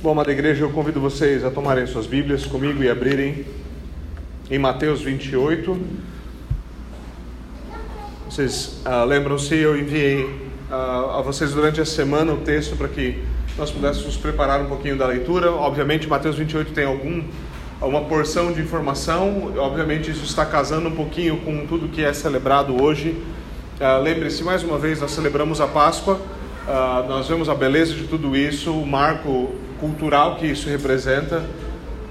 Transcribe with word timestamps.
Bom, 0.00 0.12
amada 0.12 0.30
igreja, 0.30 0.64
eu 0.64 0.70
convido 0.70 1.00
vocês 1.00 1.44
a 1.44 1.50
tomarem 1.50 1.84
suas 1.84 2.06
Bíblias 2.06 2.46
comigo 2.46 2.80
e 2.80 2.88
abrirem 2.88 3.44
em 4.48 4.58
Mateus 4.58 5.02
28. 5.02 5.76
Vocês 8.26 8.80
uh, 8.86 9.04
lembram-se, 9.04 9.56
eu 9.56 9.76
enviei 9.76 10.24
uh, 10.70 11.18
a 11.18 11.22
vocês 11.22 11.52
durante 11.52 11.80
a 11.80 11.84
semana 11.84 12.32
o 12.32 12.38
texto 12.38 12.76
para 12.76 12.86
que 12.86 13.20
nós 13.58 13.72
pudéssemos 13.72 14.16
preparar 14.16 14.60
um 14.60 14.66
pouquinho 14.66 14.96
da 14.96 15.08
leitura. 15.08 15.50
Obviamente, 15.50 16.08
Mateus 16.08 16.36
28 16.36 16.72
tem 16.72 16.84
algum, 16.84 17.24
uma 17.80 18.02
porção 18.02 18.52
de 18.52 18.60
informação, 18.60 19.52
obviamente, 19.56 20.12
isso 20.12 20.24
está 20.24 20.46
casando 20.46 20.88
um 20.88 20.94
pouquinho 20.94 21.38
com 21.38 21.66
tudo 21.66 21.88
que 21.88 22.04
é 22.04 22.12
celebrado 22.12 22.80
hoje. 22.80 23.20
Uh, 23.80 24.02
Lembre-se, 24.02 24.44
mais 24.44 24.62
uma 24.62 24.78
vez, 24.78 25.00
nós 25.00 25.10
celebramos 25.10 25.60
a 25.60 25.66
Páscoa. 25.66 26.14
Uh, 26.14 27.08
nós 27.08 27.26
vemos 27.26 27.48
a 27.48 27.54
beleza 27.54 27.94
de 27.94 28.04
tudo 28.04 28.36
isso, 28.36 28.72
o 28.72 28.86
marco 28.86 29.54
cultural 29.80 30.36
que 30.36 30.46
isso 30.46 30.68
representa, 30.68 31.42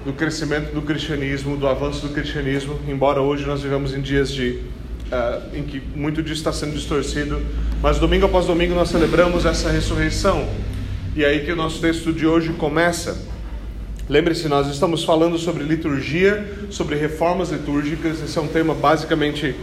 do 0.03 0.11
crescimento 0.11 0.73
do 0.73 0.81
cristianismo, 0.81 1.55
do 1.55 1.67
avanço 1.67 2.05
do 2.05 2.13
cristianismo, 2.13 2.77
embora 2.87 3.21
hoje 3.21 3.45
nós 3.45 3.61
vivamos 3.61 3.93
em 3.93 4.01
dias 4.01 4.31
de, 4.31 4.59
uh, 5.11 5.55
em 5.55 5.63
que 5.63 5.81
muito 5.95 6.21
disso 6.21 6.39
está 6.39 6.51
sendo 6.51 6.73
distorcido, 6.73 7.39
mas 7.81 7.99
domingo 7.99 8.25
após 8.25 8.45
domingo 8.47 8.73
nós 8.73 8.89
celebramos 8.89 9.45
essa 9.45 9.69
ressurreição. 9.69 10.49
E 11.15 11.23
é 11.23 11.27
aí 11.27 11.45
que 11.45 11.51
o 11.51 11.55
nosso 11.55 11.79
texto 11.79 12.11
de 12.11 12.25
hoje 12.25 12.51
começa. 12.53 13.17
Lembre-se, 14.09 14.49
nós 14.49 14.67
estamos 14.67 15.03
falando 15.03 15.37
sobre 15.37 15.63
liturgia, 15.63 16.45
sobre 16.69 16.95
reformas 16.95 17.51
litúrgicas. 17.51 18.21
Esse 18.21 18.37
é 18.37 18.41
um 18.41 18.47
tema 18.47 18.73
basicamente 18.73 19.55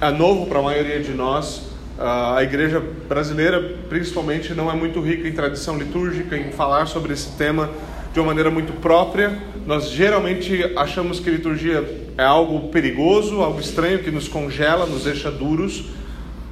uh, 0.00 0.16
novo 0.16 0.46
para 0.46 0.58
a 0.58 0.62
maioria 0.62 1.00
de 1.00 1.12
nós. 1.12 1.62
A 1.98 2.42
igreja 2.42 2.82
brasileira, 3.08 3.58
principalmente, 3.88 4.52
não 4.52 4.70
é 4.70 4.74
muito 4.74 5.00
rica 5.00 5.26
em 5.26 5.32
tradição 5.32 5.78
litúrgica, 5.78 6.36
em 6.36 6.52
falar 6.52 6.84
sobre 6.84 7.14
esse 7.14 7.30
tema 7.38 7.70
de 8.12 8.20
uma 8.20 8.26
maneira 8.26 8.50
muito 8.50 8.74
própria. 8.74 9.38
Nós 9.66 9.90
geralmente 9.90 10.72
achamos 10.76 11.18
que 11.18 11.30
liturgia 11.30 11.82
é 12.18 12.22
algo 12.22 12.68
perigoso, 12.68 13.40
algo 13.40 13.60
estranho 13.60 14.00
que 14.00 14.10
nos 14.10 14.28
congela, 14.28 14.84
nos 14.84 15.04
deixa 15.04 15.30
duros. 15.30 15.86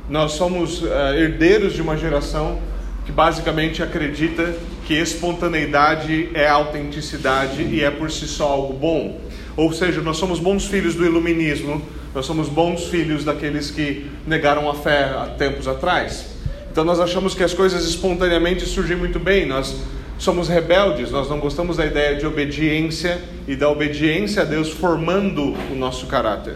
Nós 0.08 0.32
somos 0.32 0.82
uh, 0.82 0.86
herdeiros 1.14 1.74
de 1.74 1.82
uma 1.82 1.96
geração 1.96 2.58
que 3.04 3.12
basicamente 3.12 3.82
acredita 3.82 4.54
que 4.86 4.94
espontaneidade 4.94 6.30
é 6.34 6.48
autenticidade 6.48 7.62
e 7.62 7.82
é 7.82 7.90
por 7.90 8.10
si 8.10 8.26
só 8.26 8.48
algo 8.48 8.72
bom. 8.72 9.20
Ou 9.56 9.72
seja, 9.72 10.00
nós 10.00 10.16
somos 10.16 10.38
bons 10.40 10.66
filhos 10.66 10.94
do 10.94 11.04
iluminismo, 11.04 11.82
nós 12.14 12.26
somos 12.26 12.48
bons 12.48 12.84
filhos 12.84 13.24
daqueles 13.24 13.70
que 13.70 14.08
negaram 14.26 14.70
a 14.70 14.74
fé 14.74 15.12
há 15.16 15.26
tempos 15.36 15.66
atrás. 15.66 16.26
Então 16.70 16.84
nós 16.84 17.00
achamos 17.00 17.34
que 17.34 17.42
as 17.42 17.52
coisas 17.52 17.84
espontaneamente 17.86 18.64
surgem 18.66 18.96
muito 18.96 19.18
bem. 19.18 19.46
Nós 19.46 19.76
somos 20.16 20.48
rebeldes, 20.48 21.10
nós 21.10 21.28
não 21.28 21.40
gostamos 21.40 21.76
da 21.76 21.84
ideia 21.84 22.16
de 22.16 22.24
obediência 22.24 23.20
e 23.48 23.56
da 23.56 23.68
obediência 23.68 24.42
a 24.42 24.44
Deus 24.44 24.70
formando 24.70 25.54
o 25.72 25.74
nosso 25.74 26.06
caráter. 26.06 26.54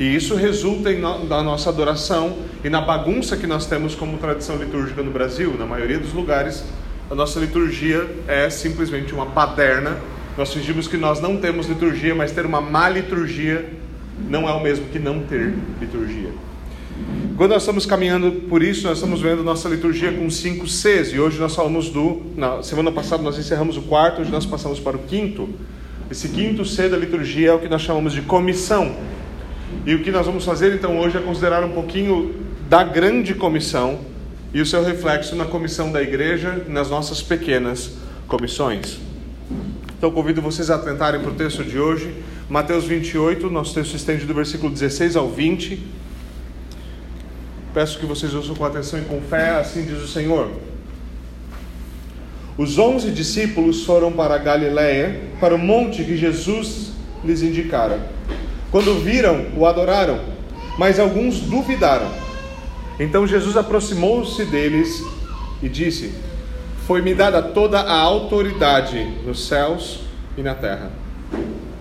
E 0.00 0.14
isso 0.14 0.34
resulta 0.34 0.92
no, 0.92 1.26
na 1.26 1.42
nossa 1.42 1.70
adoração 1.70 2.36
e 2.64 2.68
na 2.68 2.80
bagunça 2.80 3.36
que 3.36 3.46
nós 3.46 3.66
temos 3.66 3.94
como 3.94 4.18
tradição 4.18 4.56
litúrgica 4.56 5.02
no 5.02 5.10
Brasil. 5.10 5.54
Na 5.58 5.66
maioria 5.66 5.98
dos 5.98 6.12
lugares, 6.12 6.64
a 7.10 7.14
nossa 7.14 7.38
liturgia 7.40 8.08
é 8.26 8.50
simplesmente 8.50 9.12
uma 9.12 9.26
baderna. 9.26 9.96
Nós 10.36 10.52
fingimos 10.52 10.86
que 10.86 10.96
nós 10.96 11.20
não 11.20 11.36
temos 11.36 11.66
liturgia, 11.66 12.14
mas 12.14 12.30
ter 12.30 12.46
uma 12.46 12.60
má 12.60 12.88
liturgia 12.88 13.68
não 14.28 14.48
é 14.48 14.52
o 14.52 14.62
mesmo 14.62 14.86
que 14.86 14.98
não 14.98 15.20
ter 15.20 15.54
liturgia. 15.80 16.30
Quando 17.36 17.52
nós 17.52 17.62
estamos 17.62 17.86
caminhando 17.86 18.32
por 18.48 18.62
isso, 18.62 18.86
nós 18.86 18.98
estamos 18.98 19.20
vendo 19.20 19.44
nossa 19.44 19.68
liturgia 19.68 20.12
com 20.12 20.28
cinco 20.28 20.66
Cs, 20.66 21.12
e 21.12 21.20
hoje 21.20 21.38
nós 21.38 21.54
falamos 21.54 21.88
do. 21.90 22.22
Na 22.36 22.62
semana 22.62 22.90
passada 22.90 23.22
nós 23.22 23.38
encerramos 23.38 23.76
o 23.76 23.82
quarto, 23.82 24.20
hoje 24.20 24.30
nós 24.30 24.44
passamos 24.44 24.80
para 24.80 24.96
o 24.96 25.00
quinto. 25.00 25.48
Esse 26.10 26.30
quinto 26.30 26.64
C 26.64 26.88
da 26.88 26.96
liturgia 26.96 27.50
é 27.50 27.52
o 27.52 27.58
que 27.58 27.68
nós 27.68 27.82
chamamos 27.82 28.12
de 28.12 28.22
comissão. 28.22 28.96
E 29.86 29.94
o 29.94 30.02
que 30.02 30.10
nós 30.10 30.26
vamos 30.26 30.44
fazer 30.44 30.74
então 30.74 30.98
hoje 30.98 31.18
é 31.18 31.20
considerar 31.20 31.62
um 31.62 31.70
pouquinho 31.70 32.34
da 32.68 32.82
grande 32.82 33.34
comissão 33.34 34.00
e 34.52 34.60
o 34.60 34.66
seu 34.66 34.82
reflexo 34.82 35.36
na 35.36 35.44
comissão 35.44 35.92
da 35.92 36.02
igreja, 36.02 36.64
nas 36.66 36.88
nossas 36.90 37.22
pequenas 37.22 37.92
comissões. 38.26 38.98
Então 39.96 40.10
convido 40.10 40.40
vocês 40.40 40.70
a 40.70 40.76
atentarem 40.76 41.20
para 41.20 41.30
o 41.30 41.34
texto 41.34 41.62
de 41.62 41.78
hoje. 41.78 42.14
Mateus 42.48 42.84
28, 42.84 43.50
nosso 43.50 43.74
texto 43.74 43.94
estende 43.94 44.24
do 44.24 44.32
versículo 44.32 44.72
16 44.72 45.16
ao 45.16 45.28
20. 45.28 45.84
Peço 47.74 47.98
que 47.98 48.06
vocês 48.06 48.32
ouçam 48.32 48.54
com 48.54 48.64
atenção 48.64 48.98
e 48.98 49.02
com 49.02 49.20
fé, 49.20 49.50
assim 49.50 49.84
diz 49.84 50.02
o 50.02 50.08
Senhor. 50.08 50.50
Os 52.56 52.78
onze 52.78 53.10
discípulos 53.10 53.84
foram 53.84 54.10
para 54.10 54.36
a 54.36 54.38
Galiléia, 54.38 55.20
para 55.38 55.54
o 55.54 55.58
monte 55.58 56.02
que 56.02 56.16
Jesus 56.16 56.92
lhes 57.22 57.42
indicara. 57.42 58.00
Quando 58.70 58.98
viram, 58.98 59.48
o 59.54 59.66
adoraram, 59.66 60.18
mas 60.78 60.98
alguns 60.98 61.40
duvidaram. 61.40 62.10
Então 62.98 63.26
Jesus 63.26 63.58
aproximou-se 63.58 64.42
deles 64.46 65.04
e 65.62 65.68
disse: 65.68 66.14
Foi-me 66.86 67.14
dada 67.14 67.42
toda 67.42 67.78
a 67.78 68.00
autoridade 68.00 69.04
nos 69.26 69.46
céus 69.46 70.00
e 70.34 70.42
na 70.42 70.54
terra. 70.54 70.90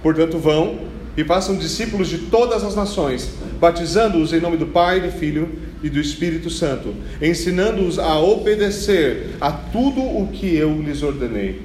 Portanto, 0.02 0.38
vão 0.38 0.80
e 1.18 1.24
façam 1.24 1.58
discípulos 1.58 2.08
de 2.08 2.20
todas 2.20 2.64
as 2.64 2.76
nações, 2.76 3.30
batizando-os 3.60 4.32
em 4.34 4.40
nome 4.40 4.56
do 4.56 4.68
Pai, 4.68 5.02
do 5.02 5.12
Filho 5.12 5.50
e 5.82 5.90
do 5.90 6.00
Espírito 6.00 6.50
Santo, 6.50 6.94
ensinando-os 7.22 7.98
a 7.98 8.20
obedecer 8.20 9.32
a 9.42 9.52
tudo 9.52 10.00
o 10.00 10.30
que 10.32 10.56
eu 10.56 10.80
lhes 10.82 11.02
ordenei. 11.02 11.62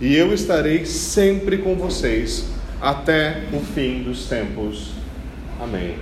E 0.00 0.16
eu 0.16 0.34
estarei 0.34 0.84
sempre 0.84 1.58
com 1.58 1.76
vocês 1.76 2.46
até 2.80 3.44
o 3.52 3.60
fim 3.60 4.02
dos 4.02 4.26
tempos. 4.26 4.90
Amém. 5.60 5.94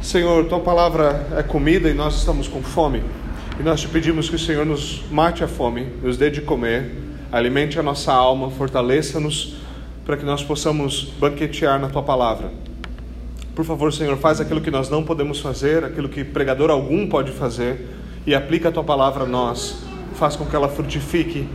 Senhor, 0.00 0.46
tua 0.46 0.60
palavra 0.60 1.26
é 1.36 1.42
comida 1.42 1.90
e 1.90 1.92
nós 1.92 2.16
estamos 2.16 2.48
com 2.48 2.62
fome. 2.62 3.02
E 3.58 3.62
nós 3.62 3.82
te 3.82 3.88
pedimos 3.88 4.30
que 4.30 4.36
o 4.36 4.38
Senhor 4.38 4.64
nos 4.64 5.04
mate 5.10 5.44
a 5.44 5.48
fome, 5.48 5.86
nos 6.02 6.16
dê 6.16 6.30
de 6.30 6.40
comer, 6.40 6.92
alimente 7.30 7.78
a 7.78 7.82
nossa 7.82 8.10
alma, 8.10 8.50
fortaleça-nos 8.50 9.59
para 10.10 10.16
que 10.16 10.24
nós 10.24 10.42
possamos 10.42 11.04
banquetear 11.20 11.78
na 11.78 11.88
tua 11.88 12.02
palavra. 12.02 12.50
Por 13.54 13.64
favor, 13.64 13.92
Senhor, 13.92 14.16
faz 14.16 14.40
aquilo 14.40 14.60
que 14.60 14.68
nós 14.68 14.90
não 14.90 15.04
podemos 15.04 15.38
fazer, 15.38 15.84
aquilo 15.84 16.08
que 16.08 16.24
pregador 16.24 16.68
algum 16.68 17.06
pode 17.06 17.30
fazer, 17.30 17.86
e 18.26 18.34
aplica 18.34 18.70
a 18.70 18.72
tua 18.72 18.82
palavra 18.82 19.22
a 19.22 19.26
nós. 19.28 19.84
Faz 20.16 20.34
com 20.34 20.44
que 20.44 20.56
ela 20.56 20.68
frutifique 20.68 21.46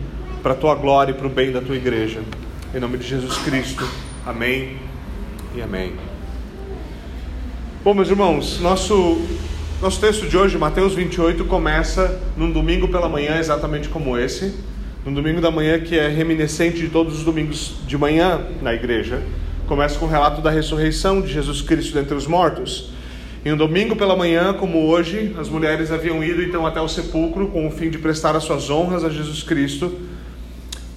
para 0.42 0.52
a 0.52 0.56
tua 0.56 0.74
glória 0.74 1.12
e 1.12 1.14
para 1.14 1.26
o 1.26 1.28
bem 1.28 1.52
da 1.52 1.60
tua 1.60 1.76
igreja. 1.76 2.22
Em 2.74 2.80
nome 2.80 2.96
de 2.96 3.06
Jesus 3.06 3.36
Cristo. 3.36 3.86
Amém 4.24 4.78
e 5.54 5.60
amém. 5.60 5.92
Bom, 7.84 7.92
meus 7.92 8.08
irmãos, 8.08 8.58
nosso, 8.58 9.20
nosso 9.82 10.00
texto 10.00 10.26
de 10.26 10.34
hoje, 10.34 10.56
Mateus 10.56 10.94
28, 10.94 11.44
começa 11.44 12.22
num 12.38 12.50
domingo 12.50 12.88
pela 12.88 13.06
manhã, 13.06 13.36
exatamente 13.36 13.90
como 13.90 14.16
esse 14.16 14.54
no 15.06 15.12
domingo 15.12 15.40
da 15.40 15.52
manhã, 15.52 15.78
que 15.78 15.96
é 15.96 16.08
reminiscente 16.08 16.78
de 16.78 16.88
todos 16.88 17.18
os 17.18 17.22
domingos 17.24 17.76
de 17.86 17.96
manhã 17.96 18.40
na 18.60 18.74
igreja. 18.74 19.22
Começa 19.68 19.96
com 20.00 20.06
o 20.06 20.08
relato 20.08 20.42
da 20.42 20.50
ressurreição 20.50 21.20
de 21.20 21.32
Jesus 21.32 21.62
Cristo 21.62 21.94
dentre 21.94 22.16
os 22.16 22.26
mortos. 22.26 22.90
E 23.44 23.52
um 23.52 23.56
domingo 23.56 23.94
pela 23.94 24.16
manhã, 24.16 24.52
como 24.52 24.88
hoje, 24.88 25.32
as 25.38 25.48
mulheres 25.48 25.92
haviam 25.92 26.24
ido 26.24 26.42
então 26.42 26.66
até 26.66 26.80
o 26.80 26.88
sepulcro 26.88 27.46
com 27.46 27.68
o 27.68 27.70
fim 27.70 27.88
de 27.88 27.98
prestar 27.98 28.34
as 28.34 28.42
suas 28.42 28.68
honras 28.68 29.04
a 29.04 29.08
Jesus 29.08 29.44
Cristo. 29.44 29.96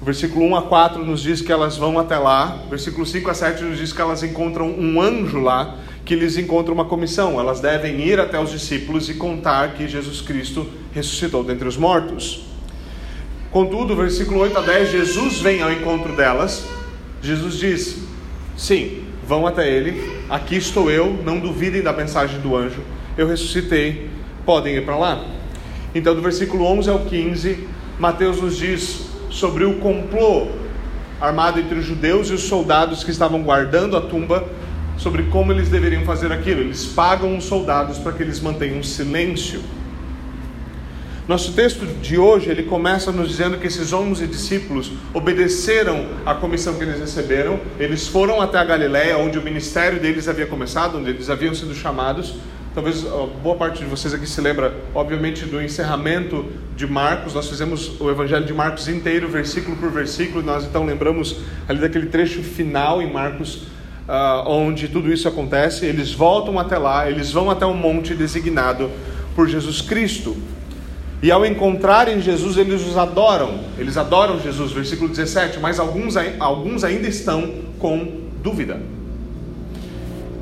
O 0.02 0.06
versículo 0.06 0.44
1 0.44 0.56
a 0.56 0.62
4 0.64 1.06
nos 1.06 1.22
diz 1.22 1.40
que 1.40 1.52
elas 1.52 1.78
vão 1.78 2.00
até 2.00 2.18
lá. 2.18 2.64
O 2.66 2.70
versículo 2.72 3.06
5 3.06 3.30
a 3.30 3.34
7 3.36 3.64
nos 3.64 3.78
diz 3.78 3.94
que 3.94 4.02
elas 4.02 4.24
encontram 4.24 4.72
um 4.72 5.00
anjo 5.00 5.40
lá 5.40 5.76
que 6.03 6.16
lhes 6.16 6.36
encontra 6.36 6.74
uma 6.74 6.86
comissão. 6.86 7.40
Elas 7.40 7.59
devem 7.59 8.00
ir 8.02 8.20
até 8.20 8.41
os 8.41 8.50
discípulos 8.50 9.08
e 9.08 9.14
contar 9.14 9.76
que 9.76 9.88
Jesus 9.88 10.20
Cristo 10.20 10.66
ressuscitou 10.96 11.44
dentre 11.44 11.67
os 11.67 11.78
mortos. 11.78 12.50
Contudo, 13.51 13.96
versículo 13.96 14.41
8 14.41 14.57
a 14.57 14.61
10, 14.61 14.91
Jesus 14.91 15.40
vem 15.40 15.61
ao 15.61 15.72
encontro 15.72 16.16
delas. 16.16 16.67
Jesus 17.22 17.55
diz: 17.55 17.97
Sim, 18.55 19.03
vão 19.28 19.47
até 19.47 19.67
ele, 19.67 20.22
aqui 20.29 20.55
estou 20.55 20.91
eu, 20.91 21.19
não 21.25 21.40
duvidem 21.40 21.81
da 21.81 21.91
mensagem 21.91 22.40
do 22.41 22.55
anjo, 22.55 22.81
eu 23.17 23.28
ressuscitei, 23.28 24.09
podem 24.46 24.75
ir 24.75 24.85
para 24.85 24.97
lá. 24.97 25.23
Então, 25.96 26.13
do 26.13 26.22
versículo 26.22 26.63
11 26.66 26.90
ao 26.90 26.99
15, 26.99 27.67
Mateus 27.99 28.40
nos 28.40 28.55
diz 28.55 29.09
sobre 29.31 29.66
o 29.66 29.75
complô 29.79 30.47
armado 31.19 31.59
entre 31.59 31.78
os 31.78 31.85
judeus 31.85 32.29
e 32.29 32.34
os 32.34 32.43
soldados 32.43 33.03
que 33.03 33.11
estavam 33.11 33.41
guardando 33.43 33.97
a 33.97 34.01
tumba, 34.01 34.47
sobre 34.97 35.23
como 35.23 35.51
eles 35.51 35.69
deveriam 35.69 36.03
fazer 36.03 36.31
aquilo. 36.31 36.61
Eles 36.61 36.85
pagam 36.85 37.37
os 37.37 37.46
soldados 37.46 37.97
para 37.97 38.11
que 38.11 38.22
eles 38.22 38.40
mantenham 38.40 38.84
silêncio. 38.84 39.61
Nosso 41.29 41.53
texto 41.53 41.85
de 41.85 42.17
hoje, 42.17 42.49
ele 42.49 42.64
começa 42.64 43.11
nos 43.11 43.29
dizendo 43.29 43.59
que 43.59 43.67
esses 43.67 43.93
onze 43.93 44.26
discípulos 44.26 44.91
obedeceram 45.14 46.08
à 46.26 46.34
comissão 46.34 46.73
que 46.73 46.81
eles 46.81 46.99
receberam, 46.99 47.59
eles 47.79 48.08
foram 48.08 48.41
até 48.41 48.58
a 48.58 48.64
Galiléia, 48.64 49.16
onde 49.16 49.37
o 49.37 49.41
ministério 49.43 49.99
deles 49.99 50.28
havia 50.28 50.47
começado, 50.47 50.97
onde 50.97 51.11
eles 51.11 51.29
haviam 51.29 51.53
sido 51.53 51.76
chamados. 51.76 52.34
Talvez 52.73 53.05
boa 53.43 53.55
parte 53.55 53.78
de 53.78 53.85
vocês 53.85 54.11
aqui 54.11 54.26
se 54.26 54.41
lembra, 54.41 54.73
obviamente, 54.96 55.46
do 55.46 55.61
encerramento 55.61 56.47
de 56.76 56.87
Marcos. 56.87 57.35
Nós 57.35 57.47
fizemos 57.47 58.02
o 58.02 58.09
Evangelho 58.09 58.46
de 58.46 58.53
Marcos 58.55 58.87
inteiro, 58.87 59.28
versículo 59.28 59.78
por 59.78 59.91
versículo. 59.91 60.43
Nós 60.43 60.66
então 60.66 60.84
lembramos 60.84 61.41
ali 61.67 61.79
daquele 61.79 62.08
trecho 62.08 62.41
final 62.41 63.03
em 63.03 63.14
Marcos, 63.14 63.67
uh, 64.08 64.47
onde 64.47 64.87
tudo 64.87 65.14
isso 65.14 65.28
acontece. 65.28 65.85
Eles 65.85 66.11
voltam 66.11 66.58
até 66.58 66.79
lá, 66.79 67.08
eles 67.08 67.32
vão 67.32 67.52
até 67.52 67.67
o 67.67 67.70
um 67.70 67.78
monte 67.78 68.16
designado 68.16 68.90
por 69.35 69.47
Jesus 69.47 69.79
Cristo. 69.79 70.35
E 71.22 71.32
ao 71.32 71.46
encontrarem 71.46 72.22
Jesus, 72.22 72.58
eles 72.58 72.86
os 72.86 72.98
adoram. 72.98 73.60
Eles 73.78 73.98
adoram 73.98 74.40
Jesus, 74.40 74.72
versículo 74.72 75.10
17. 75.10 75.60
Mas 75.60 75.80
alguns, 75.80 76.16
alguns 76.40 76.84
ainda 76.84 77.08
estão 77.08 77.54
com 77.78 78.30
dúvida. 78.42 78.80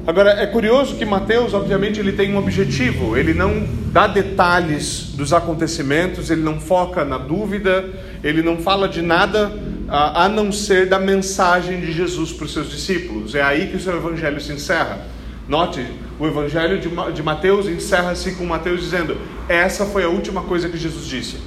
Agora, 0.08 0.42
é 0.42 0.46
curioso 0.46 0.96
que 0.96 1.04
Mateus, 1.04 1.54
obviamente, 1.54 2.00
ele 2.00 2.14
tem 2.14 2.34
um 2.34 2.38
objetivo, 2.38 3.18
ele 3.18 3.34
não 3.34 3.68
dá 3.92 4.08
detalhes 4.08 5.12
dos 5.14 5.34
acontecimentos, 5.34 6.30
ele 6.30 6.42
não 6.42 6.62
foca 6.62 7.04
na 7.04 7.18
dúvida, 7.18 7.84
ele 8.24 8.42
não 8.42 8.58
fala 8.58 8.88
de 8.88 9.02
nada 9.02 9.52
a, 9.90 10.30
não 10.30 10.50
ser 10.50 10.88
da 10.88 10.98
mensagem 10.98 11.82
de 11.82 11.92
Jesus 11.92 12.32
para 12.32 12.46
os 12.46 12.54
seus 12.54 12.70
discípulos. 12.70 13.36
É 13.36 13.42
aí 13.42 13.68
que 13.68 13.76
o 13.76 13.80
seu 13.82 13.98
evangelho 13.98 14.40
se 14.40 14.54
encerra. 14.54 15.00
Note, 15.48 15.86
o 16.20 16.28
evangelho 16.28 16.78
de, 16.80 17.24
Mateus 17.24 17.68
encerra-se 17.68 18.34
com 18.34 18.46
Mateus 18.46 18.82
dizendo: 18.82 19.18
Essa 19.48 19.86
foi 19.86 20.04
a 20.04 20.10
última 20.10 20.42
coisa 20.42 20.68
que 20.68 20.78
Jesus 20.78 21.06
disse. 21.06 21.38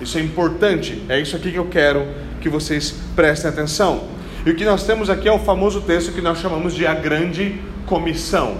Isso 0.00 0.18
é 0.18 0.20
importante, 0.20 1.02
é 1.08 1.18
isso 1.18 1.34
aqui 1.34 1.50
que 1.50 1.58
eu 1.58 1.66
quero 1.66 2.06
que 2.40 2.48
vocês 2.48 2.94
prestem 3.16 3.50
atenção. 3.50 4.04
E 4.44 4.50
o 4.50 4.54
que 4.54 4.64
nós 4.64 4.84
temos 4.84 5.08
aqui 5.08 5.28
é 5.28 5.32
o 5.32 5.38
famoso 5.38 5.80
texto 5.80 6.12
que 6.12 6.20
nós 6.20 6.38
chamamos 6.38 6.74
de 6.74 6.86
a 6.86 6.94
grande 6.94 7.58
comissão. 7.86 8.58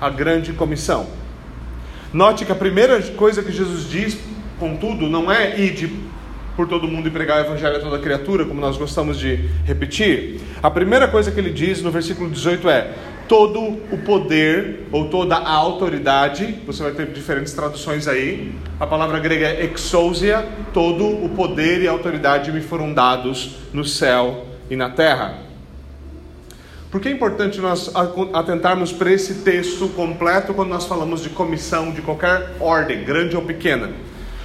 A 0.00 0.08
grande 0.08 0.52
comissão. 0.52 1.06
Note 2.12 2.46
que 2.46 2.52
a 2.52 2.54
primeira 2.54 3.02
coisa 3.02 3.42
que 3.42 3.52
Jesus 3.52 3.90
diz, 3.90 4.16
contudo, 4.58 5.08
não 5.08 5.30
é 5.30 5.60
ir 5.60 5.90
por 6.56 6.66
todo 6.66 6.88
mundo 6.88 7.06
e 7.08 7.10
pregar 7.10 7.38
o 7.38 7.46
evangelho 7.46 7.76
a 7.76 7.80
toda 7.80 7.98
criatura, 7.98 8.44
como 8.44 8.60
nós 8.60 8.76
gostamos 8.76 9.18
de 9.18 9.48
repetir. 9.64 10.40
A 10.62 10.70
primeira 10.70 11.06
coisa 11.06 11.30
que 11.30 11.38
ele 11.38 11.50
diz 11.50 11.82
no 11.82 11.90
versículo 11.90 12.30
18 12.30 12.68
é: 12.70 12.94
todo 13.28 13.60
o 13.60 13.98
poder 13.98 14.86
ou 14.90 15.08
toda 15.08 15.36
a 15.36 15.50
autoridade, 15.50 16.56
você 16.66 16.82
vai 16.82 16.92
ter 16.92 17.06
diferentes 17.08 17.52
traduções 17.52 18.08
aí. 18.08 18.54
A 18.80 18.86
palavra 18.86 19.18
grega 19.20 19.46
é 19.46 19.70
exousia, 19.72 20.48
todo 20.72 21.06
o 21.06 21.28
poder 21.30 21.82
e 21.82 21.86
autoridade 21.86 22.50
me 22.50 22.62
foram 22.62 22.92
dados 22.92 23.56
no 23.72 23.84
céu 23.84 24.46
e 24.70 24.74
na 24.74 24.88
terra. 24.90 25.46
Por 26.90 27.02
que 27.02 27.08
é 27.08 27.12
importante 27.12 27.60
nós 27.60 27.92
atentarmos 28.32 28.92
para 28.92 29.12
esse 29.12 29.34
texto 29.42 29.88
completo 29.90 30.54
quando 30.54 30.70
nós 30.70 30.86
falamos 30.86 31.22
de 31.22 31.28
comissão 31.28 31.92
de 31.92 32.00
qualquer 32.00 32.54
ordem, 32.58 33.04
grande 33.04 33.36
ou 33.36 33.42
pequena? 33.42 33.90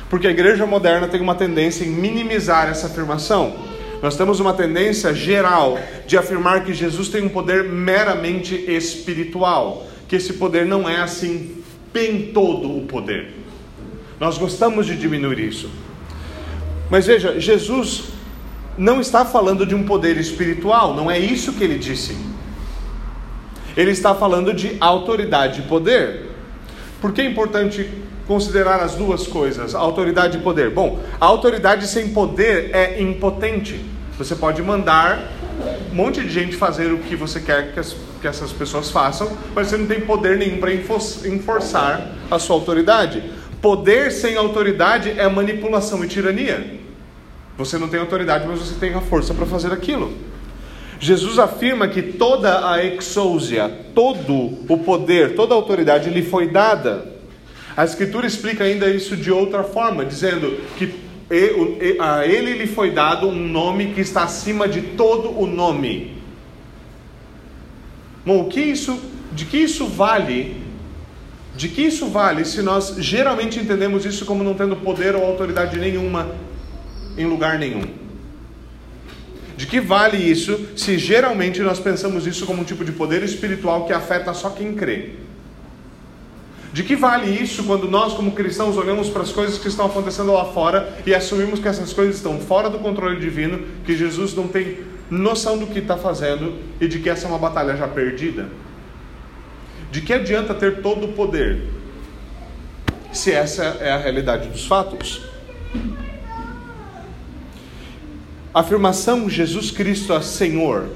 Porque 0.09 0.27
a 0.27 0.31
igreja 0.31 0.65
moderna 0.65 1.07
tem 1.07 1.21
uma 1.21 1.35
tendência 1.35 1.85
em 1.85 1.89
minimizar 1.89 2.67
essa 2.69 2.87
afirmação. 2.87 3.55
Nós 4.03 4.17
temos 4.17 4.41
uma 4.41 4.53
tendência 4.53 5.13
geral 5.13 5.79
de 6.05 6.17
afirmar 6.17 6.65
que 6.65 6.73
Jesus 6.73 7.07
tem 7.07 7.23
um 7.23 7.29
poder 7.29 7.63
meramente 7.63 8.53
espiritual, 8.53 9.87
que 10.09 10.17
esse 10.17 10.33
poder 10.33 10.65
não 10.65 10.89
é 10.89 10.99
assim 10.99 11.63
bem 11.93 12.33
todo 12.33 12.79
o 12.79 12.81
poder. 12.81 13.33
Nós 14.19 14.37
gostamos 14.37 14.87
de 14.87 14.97
diminuir 14.97 15.39
isso. 15.39 15.69
Mas 16.89 17.07
veja, 17.07 17.39
Jesus 17.39 18.09
não 18.77 18.99
está 18.99 19.23
falando 19.23 19.65
de 19.65 19.73
um 19.73 19.85
poder 19.85 20.17
espiritual, 20.17 20.93
não 20.93 21.09
é 21.09 21.17
isso 21.17 21.53
que 21.53 21.63
ele 21.63 21.79
disse. 21.79 22.17
Ele 23.77 23.91
está 23.91 24.13
falando 24.13 24.53
de 24.53 24.75
autoridade 24.81 25.61
e 25.61 25.63
poder. 25.63 26.29
Por 26.99 27.13
que 27.13 27.21
é 27.21 27.25
importante 27.25 27.89
considerar 28.27 28.79
as 28.79 28.95
duas 28.95 29.27
coisas, 29.27 29.75
autoridade 29.75 30.37
e 30.37 30.41
poder? 30.41 30.69
Bom, 30.69 30.99
a 31.19 31.25
autoridade 31.25 31.87
sem 31.87 32.09
poder 32.09 32.71
é 32.73 33.01
impotente. 33.01 33.83
Você 34.17 34.35
pode 34.35 34.61
mandar 34.61 35.31
um 35.91 35.95
monte 35.95 36.21
de 36.21 36.29
gente 36.29 36.55
fazer 36.55 36.91
o 36.91 36.99
que 36.99 37.15
você 37.15 37.39
quer 37.39 37.73
que, 37.73 37.79
as, 37.79 37.95
que 38.21 38.27
essas 38.27 38.51
pessoas 38.51 38.89
façam, 38.91 39.31
mas 39.55 39.67
você 39.67 39.77
não 39.77 39.87
tem 39.87 40.01
poder 40.01 40.37
nenhum 40.37 40.57
para 40.57 40.71
enforçar 40.73 42.11
a 42.29 42.39
sua 42.39 42.55
autoridade. 42.55 43.23
Poder 43.61 44.11
sem 44.11 44.35
autoridade 44.35 45.11
é 45.17 45.27
manipulação 45.27 46.03
e 46.03 46.07
tirania. 46.07 46.79
Você 47.57 47.77
não 47.77 47.87
tem 47.87 47.99
autoridade, 47.99 48.47
mas 48.47 48.59
você 48.59 48.75
tem 48.79 48.93
a 48.93 49.01
força 49.01 49.33
para 49.33 49.45
fazer 49.45 49.71
aquilo. 49.71 50.11
Jesus 50.99 51.37
afirma 51.37 51.87
que 51.87 52.01
toda 52.01 52.71
a 52.71 52.83
exousia, 52.83 53.69
todo 53.93 54.33
o 54.69 54.77
poder, 54.79 55.35
toda 55.35 55.53
a 55.53 55.57
autoridade 55.57 56.09
lhe 56.09 56.23
foi 56.23 56.47
dada. 56.47 57.12
A 57.75 57.83
Escritura 57.83 58.27
explica 58.27 58.63
ainda 58.63 58.87
isso 58.87 59.17
de 59.17 59.31
outra 59.31 59.63
forma, 59.63 60.05
dizendo 60.05 60.59
que 60.77 60.93
a 61.99 62.25
ele 62.27 62.53
lhe 62.53 62.67
foi 62.67 62.91
dado 62.91 63.27
um 63.27 63.47
nome 63.47 63.93
que 63.93 64.01
está 64.01 64.23
acima 64.23 64.67
de 64.67 64.81
todo 64.81 65.29
o 65.39 65.47
nome. 65.47 66.15
Bom, 68.25 68.41
o 68.41 68.49
que 68.49 68.61
isso, 68.61 68.99
de 69.31 69.45
que 69.45 69.57
isso 69.57 69.87
vale? 69.87 70.61
De 71.55 71.67
que 71.67 71.81
isso 71.81 72.07
vale 72.07 72.45
se 72.45 72.61
nós 72.61 72.95
geralmente 72.99 73.59
entendemos 73.59 74.05
isso 74.05 74.25
como 74.25 74.43
não 74.43 74.53
tendo 74.53 74.75
poder 74.75 75.15
ou 75.15 75.25
autoridade 75.25 75.79
nenhuma 75.79 76.35
em 77.17 77.25
lugar 77.25 77.57
nenhum? 77.57 77.83
De 79.57 79.65
que 79.65 79.79
vale 79.79 80.17
isso 80.17 80.69
se 80.75 80.97
geralmente 80.97 81.61
nós 81.61 81.79
pensamos 81.79 82.27
isso 82.27 82.45
como 82.45 82.61
um 82.61 82.65
tipo 82.65 82.85
de 82.85 82.91
poder 82.91 83.23
espiritual 83.23 83.85
que 83.85 83.93
afeta 83.93 84.33
só 84.33 84.49
quem 84.49 84.73
crê? 84.73 85.22
De 86.73 86.83
que 86.83 86.95
vale 86.95 87.29
isso 87.29 87.63
quando 87.65 87.87
nós, 87.87 88.13
como 88.13 88.31
cristãos, 88.31 88.75
olhamos 88.77 89.07
para 89.07 89.21
as 89.21 89.31
coisas 89.31 89.59
que 89.59 89.67
estão 89.67 89.85
acontecendo 89.85 90.33
lá 90.33 90.45
fora 90.45 90.91
e 91.05 91.13
assumimos 91.13 91.59
que 91.59 91.67
essas 91.67 91.93
coisas 91.93 92.15
estão 92.15 92.39
fora 92.39 92.67
do 92.67 92.79
controle 92.79 93.19
divino, 93.19 93.63
que 93.85 93.95
Jesus 93.95 94.33
não 94.33 94.47
tem 94.47 94.79
noção 95.07 95.59
do 95.59 95.67
que 95.67 95.77
está 95.77 95.95
fazendo 95.95 96.57
e 96.81 96.87
de 96.87 96.97
que 96.97 97.11
essa 97.11 97.27
é 97.27 97.29
uma 97.29 97.37
batalha 97.37 97.77
já 97.77 97.87
perdida? 97.87 98.49
De 99.91 100.01
que 100.01 100.11
adianta 100.11 100.55
ter 100.55 100.81
todo 100.81 101.05
o 101.05 101.13
poder 101.13 101.61
se 103.11 103.31
essa 103.31 103.63
é 103.79 103.91
a 103.91 103.97
realidade 103.97 104.49
dos 104.49 104.65
fatos? 104.65 105.21
A 108.51 108.61
afirmação 108.61 109.29
Jesus 109.29 109.69
Cristo 109.69 110.11
é 110.11 110.21
Senhor 110.21 110.89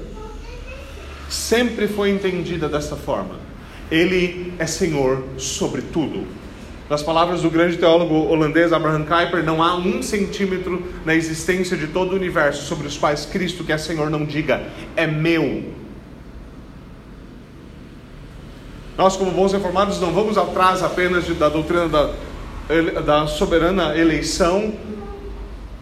sempre 1.28 1.86
foi 1.86 2.10
entendida 2.10 2.68
dessa 2.68 2.96
forma. 2.96 3.47
Ele 3.90 4.52
é 4.58 4.66
Senhor 4.66 5.22
sobre 5.36 5.82
tudo. 5.82 6.26
Nas 6.88 7.02
palavras 7.02 7.42
do 7.42 7.50
grande 7.50 7.76
teólogo 7.76 8.14
holandês 8.14 8.72
Abraham 8.72 9.04
Kuyper, 9.04 9.44
não 9.44 9.62
há 9.62 9.76
um 9.76 10.02
centímetro 10.02 10.82
na 11.04 11.14
existência 11.14 11.76
de 11.76 11.86
todo 11.88 12.12
o 12.12 12.16
universo 12.16 12.64
sobre 12.64 12.86
os 12.86 12.96
quais 12.96 13.26
Cristo, 13.26 13.62
que 13.62 13.72
é 13.72 13.78
Senhor, 13.78 14.08
não 14.08 14.24
diga, 14.24 14.62
é 14.96 15.06
meu. 15.06 15.64
Nós, 18.96 19.16
como 19.16 19.30
bons 19.30 19.52
reformados, 19.52 20.00
não 20.00 20.12
vamos 20.12 20.38
atrás 20.38 20.82
apenas 20.82 21.26
da 21.26 21.48
doutrina 21.48 21.88
da, 21.88 22.10
da 23.04 23.26
soberana 23.26 23.96
eleição, 23.96 24.72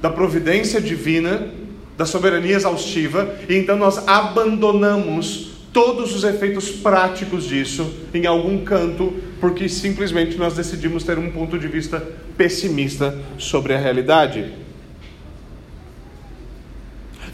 da 0.02 0.11
providência 0.11 0.81
divina, 0.81 1.50
da 1.97 2.04
soberania 2.04 2.57
exaustiva, 2.57 3.35
e 3.49 3.57
então 3.57 3.76
nós 3.76 4.07
abandonamos 4.07 5.56
todos 5.76 6.16
os 6.16 6.25
efeitos 6.25 6.71
práticos 6.71 7.45
disso 7.45 7.95
em 8.14 8.25
algum 8.25 8.64
canto, 8.64 9.12
porque 9.38 9.68
simplesmente 9.68 10.38
nós 10.38 10.54
decidimos 10.54 11.04
ter 11.04 11.18
um 11.18 11.30
ponto 11.30 11.59
de 11.59 11.68
vista 11.68 12.02
pessimista 12.35 13.14
sobre 13.37 13.75
a 13.75 13.78
realidade. 13.78 14.54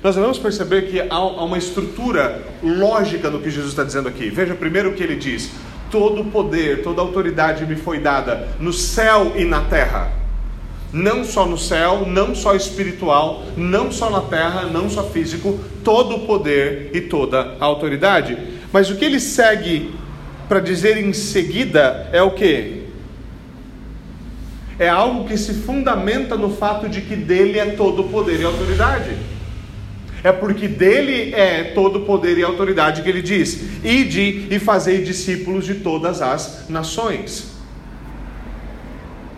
Nós 0.02 0.16
devemos 0.16 0.40
perceber 0.40 0.90
que 0.90 1.00
há 1.00 1.24
uma 1.24 1.56
estrutura 1.56 2.42
lógica 2.60 3.30
no 3.30 3.38
que 3.38 3.48
Jesus 3.48 3.70
está 3.70 3.84
dizendo 3.84 4.08
aqui. 4.08 4.28
Veja 4.28 4.56
primeiro 4.56 4.90
o 4.90 4.94
que 4.94 5.04
ele 5.04 5.14
diz: 5.14 5.52
todo 5.88 6.24
poder, 6.24 6.82
toda 6.82 7.00
autoridade 7.00 7.64
me 7.64 7.76
foi 7.76 8.00
dada 8.00 8.48
no 8.58 8.72
céu 8.72 9.34
e 9.36 9.44
na 9.44 9.60
terra 9.60 10.21
não 10.92 11.24
só 11.24 11.46
no 11.46 11.56
céu, 11.56 12.04
não 12.06 12.34
só 12.34 12.54
espiritual, 12.54 13.44
não 13.56 13.90
só 13.90 14.10
na 14.10 14.20
terra, 14.20 14.64
não 14.64 14.90
só 14.90 15.04
físico, 15.04 15.58
todo 15.82 16.16
o 16.16 16.26
poder 16.26 16.90
e 16.92 17.00
toda 17.00 17.56
a 17.58 17.64
autoridade. 17.64 18.36
Mas 18.72 18.90
o 18.90 18.96
que 18.96 19.04
ele 19.04 19.18
segue 19.18 19.94
para 20.48 20.60
dizer 20.60 20.98
em 20.98 21.12
seguida 21.12 22.08
é 22.12 22.22
o 22.22 22.32
que? 22.32 22.82
É 24.78 24.88
algo 24.88 25.26
que 25.26 25.36
se 25.36 25.54
fundamenta 25.54 26.36
no 26.36 26.50
fato 26.50 26.88
de 26.88 27.00
que 27.00 27.16
dele 27.16 27.58
é 27.58 27.66
todo 27.66 28.02
o 28.02 28.08
poder 28.08 28.40
e 28.40 28.44
autoridade. 28.44 29.16
É 30.24 30.30
porque 30.30 30.68
dele 30.68 31.34
é 31.34 31.64
todo 31.74 32.00
o 32.00 32.04
poder 32.04 32.38
e 32.38 32.42
autoridade 32.42 33.02
que 33.02 33.08
ele 33.08 33.22
diz: 33.22 33.60
Ide 33.84 34.48
e 34.50 34.58
fazei 34.58 35.02
discípulos 35.02 35.64
de 35.64 35.76
todas 35.76 36.22
as 36.22 36.68
nações. 36.68 37.51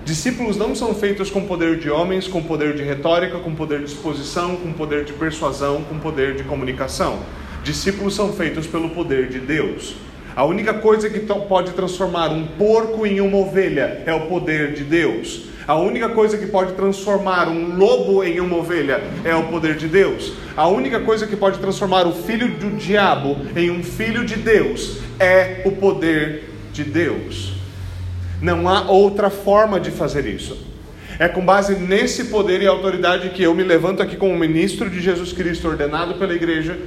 Discípulos 0.04 0.58
não 0.58 0.74
são 0.74 0.94
feitos 0.94 1.30
com 1.30 1.46
poder 1.46 1.78
de 1.78 1.88
homens, 1.88 2.28
com 2.28 2.42
poder 2.42 2.74
de 2.74 2.82
retórica, 2.82 3.38
com 3.38 3.54
poder 3.54 3.78
de 3.78 3.86
exposição, 3.86 4.54
com 4.56 4.70
poder 4.70 5.02
de 5.02 5.14
persuasão, 5.14 5.82
com 5.84 5.98
poder 5.98 6.34
de 6.34 6.44
comunicação. 6.44 7.20
Discípulos 7.62 8.14
são 8.14 8.30
feitos 8.30 8.66
pelo 8.66 8.90
poder 8.90 9.30
de 9.30 9.38
Deus. 9.38 9.96
A 10.36 10.44
única 10.44 10.74
coisa 10.74 11.08
que 11.08 11.20
pode 11.20 11.72
transformar 11.72 12.28
um 12.30 12.46
porco 12.46 13.06
em 13.06 13.18
uma 13.22 13.38
ovelha 13.38 14.02
é 14.04 14.12
o 14.12 14.26
poder 14.26 14.74
de 14.74 14.84
Deus. 14.84 15.46
A 15.66 15.76
única 15.76 16.10
coisa 16.10 16.36
que 16.36 16.48
pode 16.48 16.74
transformar 16.74 17.48
um 17.48 17.74
lobo 17.74 18.22
em 18.22 18.40
uma 18.40 18.58
ovelha 18.58 19.02
é 19.24 19.34
o 19.34 19.44
poder 19.44 19.78
de 19.78 19.88
Deus. 19.88 20.34
A 20.54 20.68
única 20.68 21.00
coisa 21.00 21.26
que 21.26 21.34
pode 21.34 21.58
transformar 21.60 22.06
o 22.06 22.12
filho 22.12 22.48
do 22.58 22.76
diabo 22.76 23.38
em 23.56 23.70
um 23.70 23.82
filho 23.82 24.26
de 24.26 24.36
Deus 24.36 24.98
é 25.18 25.62
o 25.64 25.72
poder 25.72 26.50
de 26.74 26.84
Deus. 26.84 27.63
Não 28.44 28.68
há 28.68 28.90
outra 28.90 29.30
forma 29.30 29.80
de 29.80 29.90
fazer 29.90 30.26
isso. 30.26 30.54
É 31.18 31.26
com 31.26 31.42
base 31.42 31.76
nesse 31.76 32.24
poder 32.26 32.60
e 32.60 32.66
autoridade 32.66 33.30
que 33.30 33.42
eu 33.42 33.54
me 33.54 33.62
levanto 33.62 34.02
aqui 34.02 34.16
como 34.16 34.38
ministro 34.38 34.90
de 34.90 35.00
Jesus 35.00 35.32
Cristo, 35.32 35.66
ordenado 35.66 36.16
pela 36.16 36.34
igreja, 36.34 36.78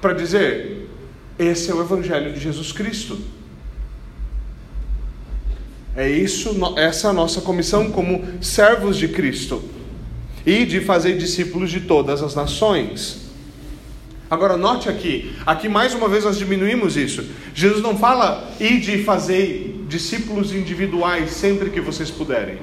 para 0.00 0.12
dizer: 0.12 0.88
esse 1.36 1.72
é 1.72 1.74
o 1.74 1.80
Evangelho 1.80 2.32
de 2.32 2.38
Jesus 2.38 2.70
Cristo. 2.70 3.18
É 5.96 6.08
isso, 6.08 6.56
essa 6.76 7.08
é 7.08 7.10
a 7.10 7.12
nossa 7.12 7.40
comissão 7.40 7.90
como 7.90 8.24
servos 8.40 8.96
de 8.96 9.08
Cristo 9.08 9.60
e 10.46 10.64
de 10.64 10.80
fazer 10.80 11.18
discípulos 11.18 11.72
de 11.72 11.80
todas 11.80 12.22
as 12.22 12.36
nações. 12.36 13.22
Agora 14.30 14.56
note 14.56 14.88
aqui, 14.88 15.34
aqui 15.44 15.68
mais 15.68 15.94
uma 15.94 16.08
vez 16.08 16.22
nós 16.24 16.38
diminuímos 16.38 16.96
isso. 16.96 17.24
Jesus 17.52 17.82
não 17.82 17.98
fala 17.98 18.54
e 18.60 18.78
de 18.78 19.02
fazer 19.02 19.71
discípulos 19.92 20.54
individuais 20.54 21.30
sempre 21.32 21.68
que 21.68 21.80
vocês 21.80 22.10
puderem. 22.10 22.58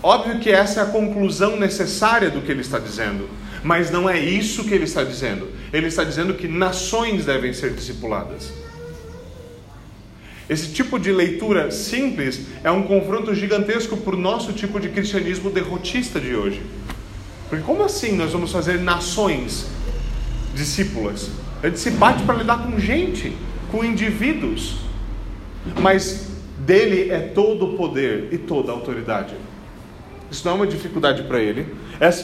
Óbvio 0.00 0.38
que 0.38 0.50
essa 0.50 0.80
é 0.80 0.82
a 0.84 0.86
conclusão 0.86 1.56
necessária 1.56 2.30
do 2.30 2.40
que 2.40 2.50
ele 2.52 2.60
está 2.60 2.78
dizendo, 2.78 3.28
mas 3.64 3.90
não 3.90 4.08
é 4.08 4.20
isso 4.20 4.64
que 4.64 4.72
ele 4.72 4.84
está 4.84 5.02
dizendo. 5.02 5.48
Ele 5.72 5.88
está 5.88 6.04
dizendo 6.04 6.34
que 6.34 6.46
nações 6.46 7.24
devem 7.24 7.52
ser 7.52 7.72
discipuladas. 7.72 8.52
Esse 10.48 10.72
tipo 10.72 10.96
de 10.98 11.10
leitura 11.10 11.72
simples 11.72 12.42
é 12.62 12.70
um 12.70 12.84
confronto 12.84 13.34
gigantesco 13.34 13.96
para 13.96 14.14
o 14.14 14.18
nosso 14.18 14.52
tipo 14.52 14.78
de 14.78 14.90
cristianismo 14.90 15.50
derrotista 15.50 16.20
de 16.20 16.36
hoje. 16.36 16.62
Porque 17.48 17.64
como 17.64 17.82
assim 17.82 18.12
nós 18.12 18.32
vamos 18.32 18.52
fazer 18.52 18.78
nações 18.78 19.66
discípulas? 20.54 21.30
A 21.62 21.66
gente 21.66 21.80
se 21.80 21.90
bate 21.90 22.22
para 22.22 22.36
lidar 22.36 22.58
com 22.58 22.78
gente, 22.78 23.32
com 23.72 23.84
indivíduos. 23.84 24.91
Mas 25.80 26.28
dele 26.58 27.10
é 27.10 27.18
todo 27.18 27.66
o 27.66 27.76
poder 27.76 28.28
e 28.32 28.38
toda 28.38 28.72
a 28.72 28.74
autoridade. 28.74 29.34
Isso 30.30 30.46
não 30.46 30.52
é 30.52 30.56
uma 30.56 30.66
dificuldade 30.66 31.22
para 31.24 31.38
ele. 31.38 31.66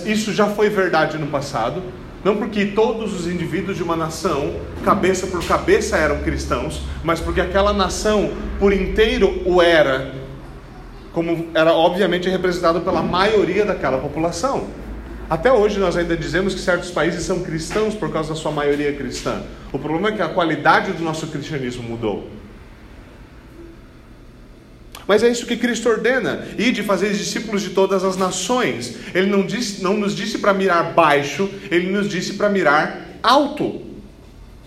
Isso 0.07 0.33
já 0.33 0.47
foi 0.47 0.68
verdade 0.71 1.18
no 1.18 1.26
passado. 1.26 1.83
Não 2.25 2.37
porque 2.37 2.66
todos 2.66 3.14
os 3.14 3.26
indivíduos 3.28 3.76
de 3.76 3.83
uma 3.83 3.95
nação, 3.95 4.57
cabeça 4.85 5.26
por 5.26 5.45
cabeça, 5.47 5.97
eram 5.97 6.18
cristãos, 6.18 6.83
mas 7.04 7.21
porque 7.21 7.40
aquela 7.40 7.73
nação 7.73 8.33
por 8.59 8.73
inteiro 8.73 9.40
o 9.47 9.62
era, 9.62 10.12
como 11.12 11.49
era 11.54 11.73
obviamente 11.73 12.28
representado 12.28 12.80
pela 12.80 13.02
maioria 13.02 13.64
daquela 13.64 13.99
população. 13.99 14.66
Até 15.30 15.52
hoje 15.52 15.78
nós 15.78 15.97
ainda 15.97 16.16
dizemos 16.16 16.54
que 16.54 16.61
certos 16.61 16.90
países 16.90 17.23
são 17.23 17.42
cristãos 17.42 17.95
por 17.95 18.11
causa 18.11 18.30
da 18.30 18.35
sua 18.35 18.50
maioria 18.50 18.92
cristã. 18.95 19.42
O 19.73 19.78
problema 19.78 20.09
é 20.09 20.12
que 20.12 20.23
a 20.23 20.28
qualidade 20.28 20.92
do 20.92 21.04
nosso 21.04 21.28
cristianismo 21.28 21.83
mudou. 21.83 22.26
Mas 25.08 25.22
é 25.22 25.30
isso 25.30 25.46
que 25.46 25.56
Cristo 25.56 25.88
ordena, 25.88 26.46
e 26.58 26.70
de 26.70 26.82
fazer 26.82 27.10
discípulos 27.14 27.62
de 27.62 27.70
todas 27.70 28.04
as 28.04 28.18
nações. 28.18 28.94
Ele 29.14 29.26
não, 29.26 29.42
disse, 29.46 29.82
não 29.82 29.96
nos 29.96 30.14
disse 30.14 30.36
para 30.36 30.52
mirar 30.52 30.92
baixo, 30.92 31.48
ele 31.70 31.90
nos 31.90 32.10
disse 32.10 32.34
para 32.34 32.50
mirar 32.50 33.18
alto. 33.22 33.80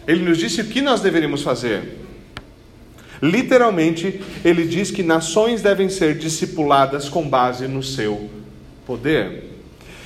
Ele 0.08 0.24
nos 0.24 0.40
disse 0.40 0.62
o 0.62 0.66
que 0.66 0.82
nós 0.82 1.00
deveríamos 1.00 1.44
fazer. 1.44 2.00
Literalmente, 3.22 4.20
ele 4.44 4.66
diz 4.66 4.90
que 4.90 5.04
nações 5.04 5.62
devem 5.62 5.90
ser 5.90 6.18
discipuladas 6.18 7.08
com 7.08 7.30
base 7.30 7.68
no 7.68 7.84
seu 7.84 8.28
poder. 8.84 9.44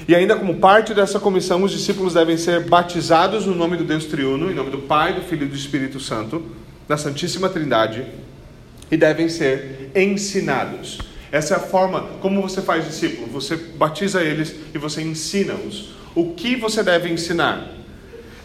E 0.05 0.13
ainda 0.13 0.35
como 0.35 0.55
parte 0.55 0.93
dessa 0.93 1.17
comissão, 1.17 1.63
os 1.63 1.71
discípulos 1.71 2.13
devem 2.13 2.35
ser 2.35 2.65
batizados 2.65 3.45
no 3.45 3.55
nome 3.55 3.77
do 3.77 3.85
Deus 3.85 4.03
Triuno, 4.03 4.51
em 4.51 4.53
nome 4.53 4.69
do 4.69 4.79
Pai, 4.79 5.13
do 5.13 5.21
Filho 5.21 5.45
e 5.45 5.49
do 5.49 5.55
Espírito 5.55 5.97
Santo, 5.97 6.43
da 6.89 6.97
Santíssima 6.97 7.47
Trindade 7.47 8.05
e 8.91 8.97
devem 8.97 9.29
ser 9.29 9.91
ensinados. 9.95 10.99
Essa 11.31 11.55
é 11.55 11.57
a 11.57 11.59
forma 11.59 12.01
como 12.21 12.41
você 12.41 12.61
faz 12.61 12.85
discípulo. 12.85 13.27
Você 13.27 13.55
batiza 13.55 14.21
eles 14.21 14.55
e 14.73 14.77
você 14.77 15.01
ensina-os. 15.01 15.93
O 16.13 16.33
que 16.33 16.55
você 16.55 16.81
deve 16.81 17.09
ensinar? 17.09 17.71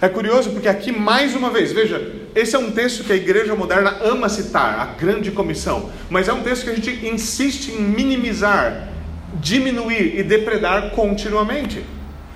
É 0.01 0.09
curioso 0.09 0.51
porque 0.51 0.67
aqui 0.67 0.91
mais 0.91 1.37
uma 1.37 1.51
vez, 1.51 1.73
veja, 1.73 2.15
esse 2.35 2.57
é 2.57 2.59
um 2.59 2.71
texto 2.71 3.05
que 3.05 3.13
a 3.13 3.17
igreja 3.17 3.55
moderna 3.55 3.99
ama 4.03 4.29
citar, 4.31 4.81
a 4.81 4.87
grande 4.99 5.31
comissão, 5.31 5.91
mas 6.09 6.27
é 6.27 6.33
um 6.33 6.43
texto 6.43 6.65
que 6.65 6.71
a 6.71 6.75
gente 6.75 7.07
insiste 7.07 7.73
em 7.73 7.83
minimizar, 7.83 8.89
diminuir 9.35 10.19
e 10.19 10.23
depredar 10.23 10.91
continuamente. 10.91 11.85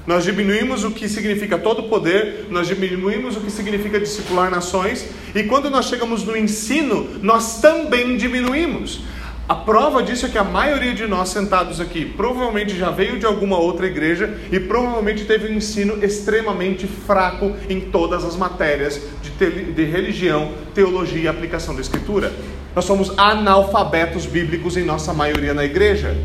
Nós 0.07 0.25
diminuímos 0.25 0.85
o 0.85 0.91
que 0.91 1.09
significa 1.09 1.57
todo 1.57 1.85
poder, 1.85 2.47
nós 2.51 2.67
diminuímos 2.67 3.37
o 3.37 3.41
que 3.41 3.51
significa 3.51 3.99
discipular 3.99 4.51
nações, 4.51 5.09
e 5.35 5.45
quando 5.45 5.71
nós 5.71 5.87
chegamos 5.87 6.25
no 6.25 6.37
ensino, 6.37 7.09
nós 7.23 7.61
também 7.61 8.17
diminuímos. 8.17 9.01
A 9.47 9.55
prova 9.55 10.03
disso 10.03 10.25
é 10.25 10.29
que 10.31 10.39
a 10.39 10.45
maioria 10.45 10.95
de 10.95 11.07
nós 11.07 11.29
sentados 11.29 11.79
aqui 11.79 12.07
provavelmente 12.07 12.75
já 12.77 12.91
veio 12.91 13.19
de 13.19 13.27
alguma 13.27 13.59
outra 13.59 13.87
igreja 13.87 14.39
e 14.51 14.59
provavelmente 14.59 15.27
teve 15.27 15.53
um 15.53 15.57
ensino 15.57 16.03
extremamente 16.03 16.87
fraco 16.87 17.55
em 17.69 17.79
todas 17.79 18.25
as 18.25 18.37
matérias 18.37 19.03
de, 19.23 19.31
te, 19.33 19.51
de 19.51 19.85
religião, 19.85 20.53
teologia 20.75 21.25
e 21.25 21.29
aplicação 21.29 21.75
da 21.75 21.83
Escritura. 21.83 22.33
Nós 22.75 22.87
somos 22.87 23.13
analfabetos 23.19 24.25
bíblicos 24.25 24.79
em 24.79 24.85
nossa 24.85 25.13
maioria 25.13 25.53
na 25.53 25.65
igreja. 25.65 26.17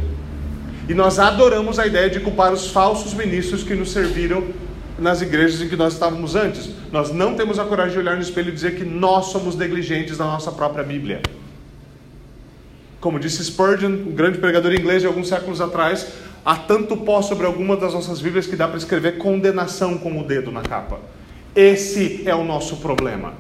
E 0.90 0.94
nós 0.96 1.20
adoramos 1.20 1.78
a 1.78 1.86
ideia 1.86 2.10
de 2.10 2.20
culpar 2.20 2.52
os 2.52 2.72
falsos 2.72 3.14
ministros 3.14 3.62
que 3.62 3.76
nos 3.76 3.92
serviram 3.92 4.44
nas 4.98 5.22
igrejas 5.22 5.62
em 5.62 5.70
que 5.70 5.76
nós 5.76 5.94
estávamos 5.94 6.36
antes. 6.36 6.72
Nós 6.92 7.12
não 7.12 7.36
temos 7.36 7.60
a 7.60 7.64
coragem 7.64 7.94
de 7.94 8.00
olhar 8.00 8.16
no 8.16 8.24
espelho 8.24 8.50
e 8.50 8.52
dizer 8.52 8.76
que 8.76 8.84
nós 8.84 9.28
somos 9.28 9.56
negligentes 9.56 10.18
na 10.18 10.26
nossa 10.26 10.52
própria 10.52 10.84
Bíblia. 10.84 11.22
Como 13.00 13.20
disse 13.20 13.46
Spurgeon, 13.46 13.92
um 13.92 14.12
grande 14.16 14.40
pregador 14.40 14.74
inglês 14.74 15.02
de 15.02 15.08
alguns 15.08 15.28
séculos 15.28 15.62
atrás, 15.62 16.08
há 16.44 16.56
tanto 16.56 16.98
pó 16.98 17.22
sobre 17.22 17.46
alguma 17.46 17.78
das 17.78 17.94
nossas 17.94 18.20
Bíblias 18.20 18.48
que 18.48 18.56
dá 18.56 18.68
para 18.68 18.78
escrever 18.78 19.20
condenação 19.20 19.96
com 19.96 20.20
o 20.20 20.24
dedo 20.24 20.52
na 20.52 20.64
capa. 20.64 21.00
Esse 21.56 22.28
é 22.28 22.34
o 22.34 22.44
nosso 22.44 22.78
problema. 22.78 23.34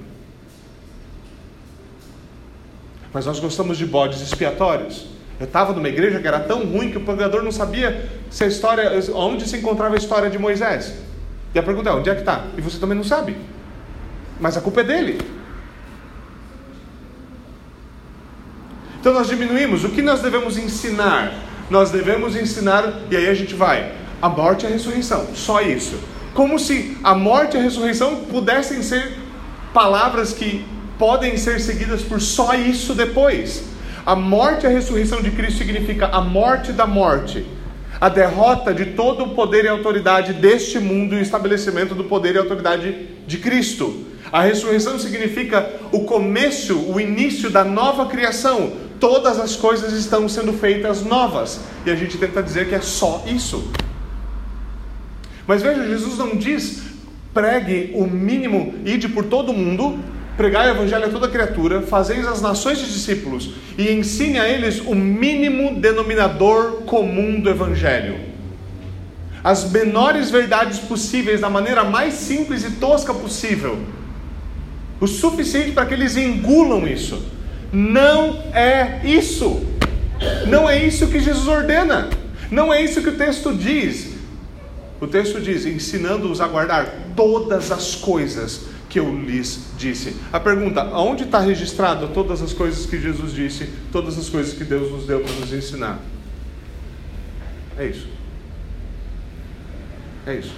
Mas 3.12 3.26
nós 3.26 3.40
gostamos 3.40 3.76
de 3.76 3.88
bodes 3.88 4.22
expiatórios. 4.22 5.19
Eu 5.40 5.46
estava 5.46 5.72
numa 5.72 5.88
igreja 5.88 6.20
que 6.20 6.28
era 6.28 6.40
tão 6.40 6.66
ruim 6.66 6.92
que 6.92 6.98
o 6.98 7.02
pregador 7.02 7.42
não 7.42 7.52
sabia 7.52 8.10
se 8.30 8.44
a 8.44 8.48
história, 8.48 8.92
onde 9.14 9.48
se 9.48 9.58
encontrava 9.58 9.96
a 9.96 9.98
história 9.98 10.30
de 10.30 10.38
Moisés. 10.38 10.94
E 11.56 11.60
a 11.60 11.64
pergunta 11.64 11.90
é: 11.90 11.94
onde 11.94 12.10
é 12.10 12.14
que 12.14 12.22
está? 12.22 12.44
E 12.58 12.62
você 12.62 12.78
também 12.78 12.98
não 12.98 13.04
sabe. 13.06 13.38
Mas 14.40 14.58
a 14.58 14.62
culpa 14.62 14.82
é 14.82 14.84
dele. 14.84 15.22
Então 19.00 19.14
nós 19.14 19.28
diminuímos. 19.28 19.86
O 19.86 19.90
que 19.90 20.02
nós 20.02 20.22
devemos 20.22 20.58
ensinar? 20.58 21.34
Nós 21.70 21.90
devemos 21.90 22.36
ensinar, 22.36 23.02
e 23.10 23.16
aí 23.16 23.30
a 23.30 23.34
gente 23.34 23.54
vai, 23.54 23.94
a 24.22 24.28
morte 24.28 24.64
e 24.64 24.68
a 24.68 24.70
ressurreição. 24.70 25.28
Só 25.36 25.62
isso. 25.62 25.98
Como 26.34 26.60
se 26.60 26.98
a 27.04 27.16
morte 27.16 27.56
e 27.56 27.60
a 27.60 27.64
ressurreição 27.64 28.26
pudessem 28.26 28.82
ser 28.82 29.18
palavras 29.74 30.34
que 30.34 30.66
podem 30.98 31.38
ser 31.38 31.60
seguidas 31.62 32.02
por 32.02 32.20
só 32.20 32.56
isso 32.56 32.94
depois. 32.94 33.64
A 34.10 34.16
morte 34.16 34.64
e 34.64 34.66
a 34.66 34.72
ressurreição 34.72 35.22
de 35.22 35.30
Cristo 35.30 35.60
significa 35.60 36.08
a 36.08 36.20
morte 36.20 36.72
da 36.72 36.88
morte, 36.88 37.46
a 38.02 38.10
derrota 38.10 38.74
de 38.74 38.86
todo 38.86 39.24
o 39.24 39.36
poder 39.36 39.66
e 39.66 39.68
autoridade 39.68 40.34
deste 40.34 40.80
mundo 40.80 41.14
e 41.14 41.20
o 41.20 41.22
estabelecimento 41.22 41.94
do 41.94 42.04
poder 42.06 42.34
e 42.34 42.40
autoridade 42.40 43.08
de 43.28 43.38
Cristo. 43.38 44.08
A 44.32 44.42
ressurreição 44.42 44.98
significa 44.98 45.74
o 45.92 46.06
começo, 46.06 46.76
o 46.92 47.00
início 47.00 47.52
da 47.52 47.64
nova 47.64 48.08
criação. 48.08 48.72
Todas 49.00 49.40
as 49.40 49.56
coisas 49.56 49.94
estão 49.94 50.28
sendo 50.28 50.54
feitas 50.54 51.06
novas. 51.06 51.60
E 51.86 51.92
a 51.92 51.96
gente 51.96 52.18
tenta 52.18 52.42
dizer 52.42 52.68
que 52.68 52.74
é 52.74 52.82
só 52.82 53.24
isso. 53.28 53.72
Mas 55.46 55.62
veja, 55.62 55.88
Jesus 55.88 56.18
não 56.18 56.36
diz 56.36 56.82
pregue 57.32 57.92
o 57.94 58.08
mínimo, 58.08 58.74
ide 58.84 59.08
por 59.08 59.26
todo 59.26 59.54
mundo 59.54 60.00
pregai 60.40 60.70
o 60.70 60.72
evangelho 60.72 61.04
a 61.04 61.10
toda 61.10 61.28
criatura, 61.28 61.82
fazeis 61.82 62.26
as 62.26 62.42
nações 62.42 62.78
de 62.78 62.86
discípulos 62.86 63.50
e 63.78 63.92
ensine 63.92 64.40
a 64.40 64.48
eles 64.48 64.80
o 64.80 64.96
mínimo 64.96 65.82
denominador 65.82 66.84
comum 66.86 67.42
do 67.42 67.50
evangelho. 67.50 68.18
As 69.44 69.70
menores 69.70 70.32
verdades 70.32 70.80
possíveis 70.80 71.42
da 71.42 71.50
maneira 71.50 71.84
mais 71.84 72.14
simples 72.14 72.64
e 72.64 72.72
tosca 72.72 73.14
possível. 73.14 73.80
O 75.02 75.08
suficiente 75.08 75.74
para 75.74 75.86
que 75.86 75.94
eles 75.94 76.16
engulam 76.16 76.88
isso. 76.88 77.22
Não 77.74 78.42
é 78.54 79.02
isso. 79.04 79.62
Não 80.48 80.70
é 80.70 80.82
isso 80.82 81.08
que 81.08 81.20
Jesus 81.20 81.50
ordena. 81.50 82.10
Não 82.50 82.74
é 82.74 82.82
isso 82.82 83.02
que 83.02 83.10
o 83.10 83.18
texto 83.18 83.54
diz. 83.54 84.14
O 85.02 85.08
texto 85.08 85.42
diz: 85.42 85.66
ensinando-os 85.66 86.40
a 86.40 86.48
guardar 86.48 87.10
todas 87.14 87.74
as 87.74 87.94
coisas 87.94 88.69
que 88.90 89.00
eu 89.00 89.16
lhes 89.16 89.70
disse. 89.78 90.16
A 90.34 90.40
pergunta: 90.40 90.82
aonde 90.82 91.24
está 91.24 91.40
registrado 91.40 92.08
todas 92.10 92.42
as 92.42 92.52
coisas 92.52 92.86
que 92.86 93.00
Jesus 93.00 93.32
disse, 93.32 93.70
todas 93.92 94.18
as 94.18 94.28
coisas 94.28 94.54
que 94.54 94.64
Deus 94.64 94.92
nos 94.92 95.06
deu 95.06 95.22
para 95.22 95.34
nos 95.34 95.54
ensinar? 95.54 96.00
É 97.78 97.86
isso. 97.86 98.08
É 100.26 100.36
isso. 100.36 100.54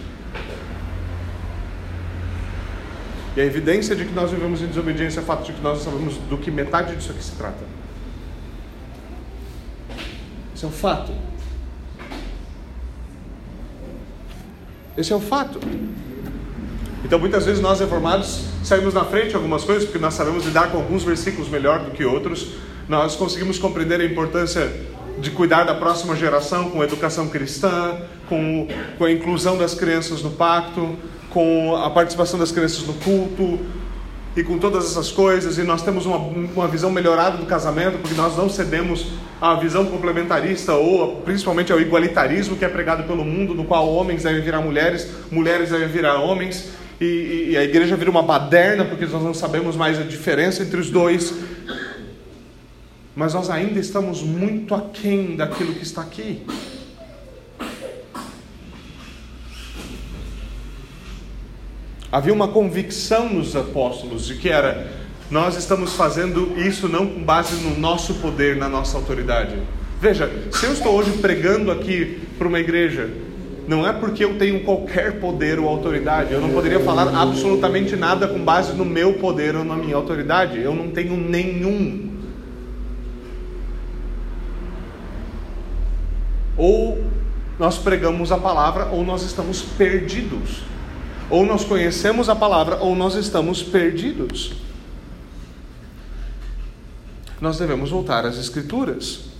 E 3.35 3.41
a 3.41 3.45
evidência 3.45 3.95
de 3.95 4.05
que 4.05 4.13
nós 4.13 4.31
vivemos 4.31 4.61
em 4.61 4.67
desobediência 4.67 5.19
é 5.19 5.23
o 5.23 5.25
fato 5.25 5.45
de 5.45 5.53
que 5.53 5.61
nós 5.61 5.81
sabemos 5.81 6.17
do 6.17 6.38
que 6.38 6.50
metade 6.50 6.95
disso 6.95 7.11
aqui 7.11 7.23
se 7.23 7.35
trata. 7.35 7.63
Esse 10.53 10.65
é 10.65 10.67
o 10.67 10.71
fato. 10.71 11.13
Esse 14.97 15.13
é 15.13 15.15
o 15.15 15.21
fato. 15.21 15.59
Então, 17.03 17.17
muitas 17.20 17.46
vezes 17.46 17.62
nós 17.62 17.79
reformados 17.79 18.46
saímos 18.63 18.93
na 18.93 19.03
frente 19.03 19.36
algumas 19.36 19.63
coisas, 19.63 19.86
porque 19.86 20.00
nós 20.00 20.13
sabemos 20.13 20.46
lidar 20.46 20.72
com 20.72 20.77
alguns 20.77 21.03
versículos 21.03 21.50
melhor 21.50 21.79
do 21.79 21.91
que 21.91 22.05
outros. 22.05 22.53
Nós 22.88 23.15
conseguimos 23.15 23.58
compreender 23.58 24.00
a 24.00 24.05
importância 24.05 24.72
de 25.17 25.31
cuidar 25.31 25.63
da 25.63 25.75
próxima 25.75 26.15
geração 26.15 26.70
com 26.70 26.84
educação 26.84 27.27
cristã, 27.27 27.98
com, 28.29 28.67
com 28.98 29.05
a 29.05 29.12
inclusão 29.12 29.58
das 29.58 29.74
crianças 29.74 30.22
no 30.22 30.31
pacto, 30.31 30.96
com 31.29 31.75
a 31.75 31.89
participação 31.89 32.39
das 32.39 32.51
crianças 32.51 32.86
no 32.86 32.93
culto, 32.93 33.60
e 34.36 34.43
com 34.43 34.58
todas 34.58 34.86
essas 34.86 35.12
coisas, 35.12 35.58
e 35.58 35.63
nós 35.63 35.81
temos 35.81 36.05
uma, 36.05 36.17
uma 36.17 36.67
visão 36.67 36.89
melhorada 36.89 37.38
do 37.38 37.46
casamento, 37.46 37.98
porque 37.98 38.15
nós 38.15 38.38
não 38.38 38.50
cedemos 38.50 39.08
à 39.41 39.55
visão 39.55 39.86
complementarista 39.86 40.74
ou 40.74 41.17
principalmente 41.17 41.72
ao 41.72 41.81
igualitarismo 41.81 42.55
que 42.55 42.63
é 42.63 42.70
pregado 42.70 43.03
pelo 43.03 43.25
mundo, 43.25 43.53
no 43.53 43.65
qual 43.65 43.89
homens 43.89 44.24
devem 44.24 44.41
virar 44.41 44.62
mulheres, 44.62 45.10
mulheres 45.29 45.70
devem 45.70 45.88
virar 45.89 46.15
homens, 46.22 46.70
e, 47.01 47.50
e 47.50 47.58
a 47.58 47.63
igreja 47.63 47.98
vira 47.98 48.12
uma 48.12 48.22
baderna 48.22 48.86
porque 48.86 49.08
nós 49.08 49.24
não 49.24 49.34
sabemos 49.34 49.75
mais 49.75 50.00
a 50.00 50.03
diferença 50.03 50.62
entre 50.62 50.79
os 50.79 50.91
dois. 50.91 51.34
Mas 53.15 53.34
nós 53.34 53.50
ainda 53.50 53.79
estamos 53.79 54.22
muito 54.22 54.75
aquém 54.75 55.36
daquilo 55.36 55.74
que 55.74 55.84
está 55.84 56.01
aqui. 56.01 56.43
Havia 62.12 62.34
uma 62.34 62.50
convicção 62.50 63.27
nos 63.27 63.55
apóstolos 63.55 64.27
de 64.27 64.36
que 64.36 64.50
era 64.50 65.01
nós 65.31 65.58
estamos 65.58 65.93
fazendo 65.93 66.53
isso 66.58 66.89
não 66.89 67.08
com 67.08 67.24
base 67.24 67.55
no 67.63 67.79
nosso 67.79 68.15
poder, 68.15 68.58
na 68.58 68.67
nossa 68.67 68.98
autoridade. 68.98 69.55
Veja, 70.00 70.29
se 70.51 70.65
eu 70.65 70.74
estou 70.74 70.93
hoje 70.93 71.13
pregando 71.20 71.72
aqui 71.72 72.20
para 72.38 72.48
uma 72.48 72.60
igreja, 72.60 73.10
não 73.68 73.88
é 73.88 73.94
porque 73.94 74.24
eu 74.24 74.38
tenho 74.38 74.63
qualquer 74.63 75.20
poder 75.20 75.60
ou 75.60 75.68
autoridade. 75.68 76.34
Eu 76.34 76.41
não 76.41 76.50
poderia 76.51 76.80
falar 76.80 77.08
absolutamente 77.15 77.96
nada 77.96 78.27
com 78.27 78.39
base 78.44 78.74
no 78.74 78.84
meu 78.84 79.13
poder 79.13 79.56
ou 79.56 79.63
na 79.63 79.75
minha 79.75 79.96
autoridade. 79.96 80.60
Eu 80.60 80.75
não 80.75 80.89
tenho 80.89 81.15
nenhum. 81.15 82.10
Ou 86.58 87.03
nós 87.58 87.77
pregamos 87.77 88.32
a 88.32 88.38
palavra 88.38 88.88
ou 88.88 89.03
nós 89.03 89.24
estamos 89.24 89.62
perdidos. 89.62 90.63
Ou 91.30 91.46
nós 91.46 91.63
conhecemos 91.63 92.27
a 92.27 92.36
palavra 92.36 92.77
ou 92.77 92.96
nós 92.96 93.15
estamos 93.15 93.63
perdidos. 93.63 94.53
Nós 97.39 97.58
devemos 97.58 97.89
voltar 97.89 98.25
às 98.25 98.38
Escrituras. 98.38 99.30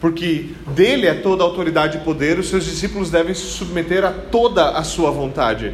Porque 0.00 0.50
dele 0.68 1.06
é 1.06 1.14
toda 1.14 1.42
a 1.42 1.46
autoridade 1.46 1.98
e 1.98 2.00
poder, 2.00 2.38
os 2.38 2.48
seus 2.48 2.64
discípulos 2.64 3.10
devem 3.10 3.34
se 3.34 3.42
submeter 3.42 4.04
a 4.04 4.12
toda 4.12 4.70
a 4.70 4.84
sua 4.84 5.10
vontade. 5.10 5.72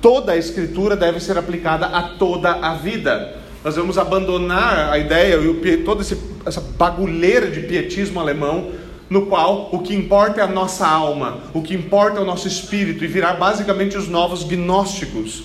Toda 0.00 0.32
a 0.32 0.36
Escritura 0.36 0.96
deve 0.96 1.20
ser 1.20 1.36
aplicada 1.36 1.86
a 1.86 2.02
toda 2.02 2.50
a 2.50 2.74
vida. 2.74 3.36
Nós 3.62 3.76
vamos 3.76 3.98
abandonar 3.98 4.92
a 4.92 4.98
ideia 4.98 5.36
e 5.36 5.76
toda 5.78 6.02
essa 6.46 6.60
bagulheira 6.78 7.50
de 7.50 7.60
pietismo 7.60 8.20
alemão 8.20 8.72
no 9.10 9.26
qual 9.26 9.70
o 9.72 9.80
que 9.80 9.94
importa 9.94 10.40
é 10.40 10.44
a 10.44 10.48
nossa 10.48 10.86
alma, 10.86 11.38
o 11.54 11.62
que 11.62 11.74
importa 11.74 12.18
é 12.18 12.22
o 12.22 12.26
nosso 12.26 12.46
espírito, 12.46 13.04
e 13.04 13.06
virar 13.06 13.34
basicamente 13.34 13.96
os 13.96 14.06
novos 14.06 14.44
gnósticos. 14.44 15.44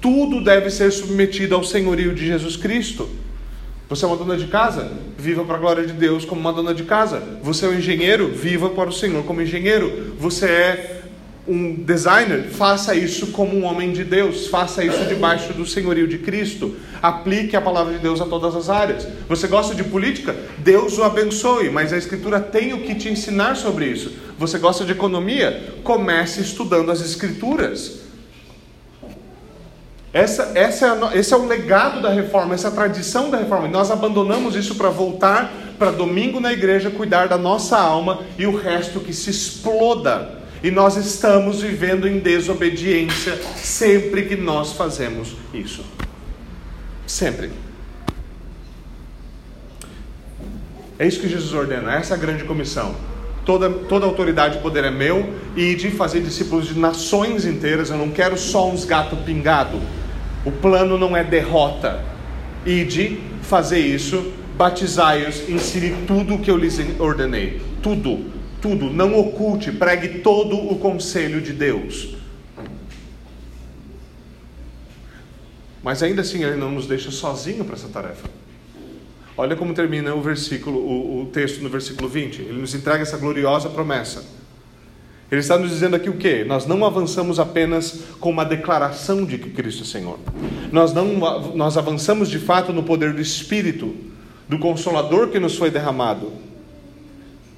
Tudo 0.00 0.42
deve 0.42 0.70
ser 0.70 0.90
submetido 0.90 1.54
ao 1.54 1.62
senhorio 1.62 2.14
de 2.14 2.26
Jesus 2.26 2.56
Cristo. 2.56 3.08
Você 3.90 4.04
é 4.04 4.08
uma 4.08 4.16
dona 4.16 4.36
de 4.36 4.46
casa? 4.46 4.88
Viva 5.18 5.42
para 5.42 5.56
a 5.56 5.58
glória 5.58 5.84
de 5.84 5.92
Deus 5.92 6.24
como 6.24 6.40
uma 6.40 6.52
dona 6.52 6.72
de 6.72 6.84
casa. 6.84 7.20
Você 7.42 7.66
é 7.66 7.68
um 7.68 7.74
engenheiro? 7.74 8.28
Viva 8.28 8.70
para 8.70 8.88
o 8.88 8.92
Senhor 8.92 9.24
como 9.24 9.42
engenheiro. 9.42 10.14
Você 10.16 10.46
é 10.46 11.00
um 11.48 11.74
designer, 11.74 12.44
faça 12.50 12.94
isso 12.94 13.32
como 13.32 13.56
um 13.56 13.64
homem 13.64 13.92
de 13.92 14.04
Deus, 14.04 14.46
faça 14.46 14.84
isso 14.84 15.04
debaixo 15.06 15.52
do 15.54 15.66
senhorio 15.66 16.06
de 16.06 16.18
Cristo. 16.18 16.76
Aplique 17.02 17.56
a 17.56 17.60
palavra 17.60 17.92
de 17.94 17.98
Deus 17.98 18.20
a 18.20 18.26
todas 18.26 18.54
as 18.54 18.70
áreas. 18.70 19.08
Você 19.28 19.48
gosta 19.48 19.74
de 19.74 19.82
política? 19.82 20.36
Deus 20.58 20.96
o 20.96 21.02
abençoe, 21.02 21.68
mas 21.68 21.92
a 21.92 21.98
Escritura 21.98 22.38
tem 22.38 22.72
o 22.72 22.82
que 22.82 22.94
te 22.94 23.08
ensinar 23.08 23.56
sobre 23.56 23.86
isso. 23.86 24.12
Você 24.38 24.56
gosta 24.58 24.84
de 24.84 24.92
economia? 24.92 25.74
Comece 25.82 26.40
estudando 26.40 26.92
as 26.92 27.00
Escrituras. 27.00 28.02
Essa, 30.12 30.52
essa 30.54 30.86
é 30.86 30.88
a, 30.88 31.16
esse 31.16 31.32
é 31.32 31.36
o 31.36 31.46
legado 31.46 32.02
da 32.02 32.10
reforma, 32.10 32.54
essa 32.54 32.68
é 32.68 32.70
a 32.70 32.74
tradição 32.74 33.30
da 33.30 33.38
reforma. 33.38 33.68
nós 33.68 33.90
abandonamos 33.90 34.56
isso 34.56 34.74
para 34.74 34.90
voltar 34.90 35.52
para 35.78 35.90
domingo 35.90 36.40
na 36.40 36.52
igreja, 36.52 36.90
cuidar 36.90 37.26
da 37.28 37.38
nossa 37.38 37.78
alma 37.78 38.20
e 38.36 38.46
o 38.46 38.56
resto 38.56 39.00
que 39.00 39.14
se 39.14 39.30
exploda 39.30 40.40
e 40.62 40.70
nós 40.70 40.96
estamos 40.96 41.62
vivendo 41.62 42.06
em 42.06 42.18
desobediência 42.18 43.38
sempre 43.56 44.24
que 44.24 44.36
nós 44.36 44.72
fazemos 44.72 45.34
isso. 45.54 45.84
Sempre. 47.06 47.50
É 50.98 51.06
isso 51.06 51.20
que 51.20 51.28
Jesus 51.28 51.54
ordena, 51.54 51.94
essa 51.94 52.14
é 52.14 52.16
a 52.16 52.20
grande 52.20 52.44
comissão. 52.44 52.94
Toda, 53.46 53.70
toda 53.70 54.04
autoridade 54.04 54.58
e 54.58 54.60
poder 54.60 54.84
é 54.84 54.90
meu, 54.90 55.32
e 55.56 55.74
de 55.74 55.90
fazer 55.90 56.20
discípulos 56.20 56.66
de 56.66 56.78
nações 56.78 57.46
inteiras, 57.46 57.88
eu 57.88 57.96
não 57.96 58.10
quero 58.10 58.36
só 58.36 58.68
uns 58.68 58.84
gato 58.84 59.16
pingado. 59.16 59.80
O 60.44 60.50
plano 60.50 60.98
não 60.98 61.16
é 61.16 61.24
derrota. 61.24 62.04
E 62.64 62.84
de 62.84 63.20
fazer 63.42 63.78
isso, 63.78 64.32
batizai-os, 64.56 65.48
ensine 65.48 66.06
tudo 66.06 66.34
o 66.34 66.38
que 66.38 66.50
eu 66.50 66.56
lhes 66.56 66.78
ordenei. 66.98 67.60
Tudo 67.82 68.40
tudo, 68.60 68.90
não 68.90 69.18
oculte, 69.18 69.72
pregue 69.72 70.20
todo 70.20 70.56
o 70.56 70.78
conselho 70.78 71.40
de 71.40 71.52
Deus. 71.52 72.14
Mas 75.82 76.02
ainda 76.02 76.20
assim 76.20 76.44
ele 76.44 76.56
não 76.56 76.70
nos 76.70 76.86
deixa 76.86 77.10
sozinho 77.10 77.64
para 77.64 77.74
essa 77.74 77.88
tarefa. 77.88 78.28
Olha 79.36 79.56
como 79.56 79.72
termina 79.72 80.14
o 80.14 80.20
versículo, 80.20 80.78
o, 80.78 81.22
o, 81.22 81.26
texto 81.26 81.62
no 81.62 81.70
versículo 81.70 82.06
20. 82.06 82.42
Ele 82.42 82.60
nos 82.60 82.74
entrega 82.74 83.00
essa 83.00 83.16
gloriosa 83.16 83.70
promessa. 83.70 84.22
Ele 85.30 85.40
está 85.40 85.56
nos 85.56 85.70
dizendo 85.70 85.94
aqui 85.94 86.10
o 86.10 86.16
que? 86.16 86.44
Nós 86.44 86.66
não 86.66 86.84
avançamos 86.84 87.38
apenas 87.38 88.00
com 88.18 88.30
uma 88.30 88.44
declaração 88.44 89.24
de 89.24 89.38
que 89.38 89.50
Cristo 89.50 89.84
é 89.84 89.86
Senhor. 89.86 90.18
Nós 90.72 90.92
não 90.92 91.06
nós 91.54 91.76
avançamos 91.76 92.28
de 92.28 92.38
fato 92.38 92.72
no 92.72 92.82
poder 92.82 93.12
do 93.12 93.20
Espírito, 93.20 93.94
do 94.48 94.58
Consolador 94.58 95.28
que 95.28 95.38
nos 95.38 95.56
foi 95.56 95.70
derramado. 95.70 96.32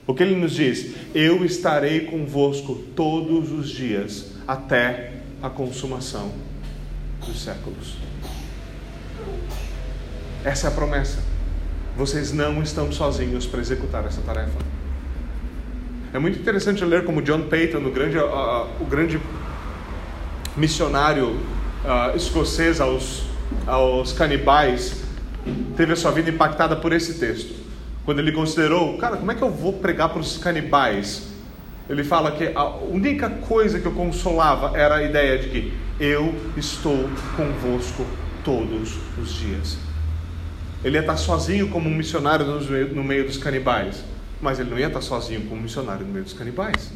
O 0.06 0.14
que 0.14 0.22
ele 0.22 0.36
nos 0.36 0.52
diz? 0.52 0.94
Eu 1.14 1.44
estarei 1.44 2.00
convosco 2.00 2.74
todos 2.94 3.50
os 3.50 3.70
dias 3.70 4.32
até 4.46 5.12
a 5.42 5.48
consumação 5.48 6.30
dos 7.26 7.42
séculos. 7.42 7.96
Essa 10.44 10.66
é 10.66 10.68
a 10.68 10.72
promessa. 10.72 11.18
Vocês 11.96 12.32
não 12.32 12.62
estão 12.62 12.90
sozinhos 12.90 13.46
para 13.46 13.60
executar 13.60 14.04
essa 14.04 14.20
tarefa. 14.20 14.71
É 16.14 16.18
muito 16.18 16.38
interessante 16.38 16.84
ler 16.84 17.04
como 17.04 17.22
John 17.22 17.42
Peyton, 17.42 17.78
o 17.78 17.90
grande, 17.90 18.18
uh, 18.18 18.66
o 18.78 18.84
grande 18.84 19.18
missionário 20.54 21.28
uh, 21.30 22.14
escocês 22.14 22.82
aos, 22.82 23.24
aos 23.66 24.12
canibais, 24.12 25.04
teve 25.74 25.94
a 25.94 25.96
sua 25.96 26.10
vida 26.10 26.28
impactada 26.28 26.76
por 26.76 26.92
esse 26.92 27.18
texto. 27.18 27.54
Quando 28.04 28.18
ele 28.18 28.30
considerou, 28.30 28.98
cara, 28.98 29.16
como 29.16 29.32
é 29.32 29.34
que 29.34 29.40
eu 29.40 29.50
vou 29.50 29.72
pregar 29.72 30.10
para 30.10 30.20
os 30.20 30.36
canibais? 30.36 31.28
Ele 31.88 32.04
fala 32.04 32.32
que 32.32 32.52
a 32.54 32.64
única 32.64 33.30
coisa 33.30 33.80
que 33.80 33.86
eu 33.86 33.92
consolava 33.92 34.76
era 34.76 34.96
a 34.96 35.02
ideia 35.02 35.38
de 35.38 35.48
que 35.48 35.72
eu 35.98 36.34
estou 36.58 37.08
convosco 37.36 38.04
todos 38.44 38.98
os 39.16 39.32
dias. 39.32 39.78
Ele 40.84 40.96
ia 40.96 41.00
estar 41.00 41.16
sozinho 41.16 41.68
como 41.68 41.88
um 41.88 41.94
missionário 41.94 42.44
no 42.44 43.02
meio 43.02 43.24
dos 43.24 43.38
canibais, 43.38 44.04
mas 44.42 44.58
ele 44.58 44.68
não 44.68 44.78
ia 44.78 44.88
estar 44.88 45.00
sozinho 45.00 45.46
como 45.48 45.62
missionário 45.62 46.04
no 46.04 46.12
meio 46.12 46.24
dos 46.24 46.34
canibais. 46.34 46.90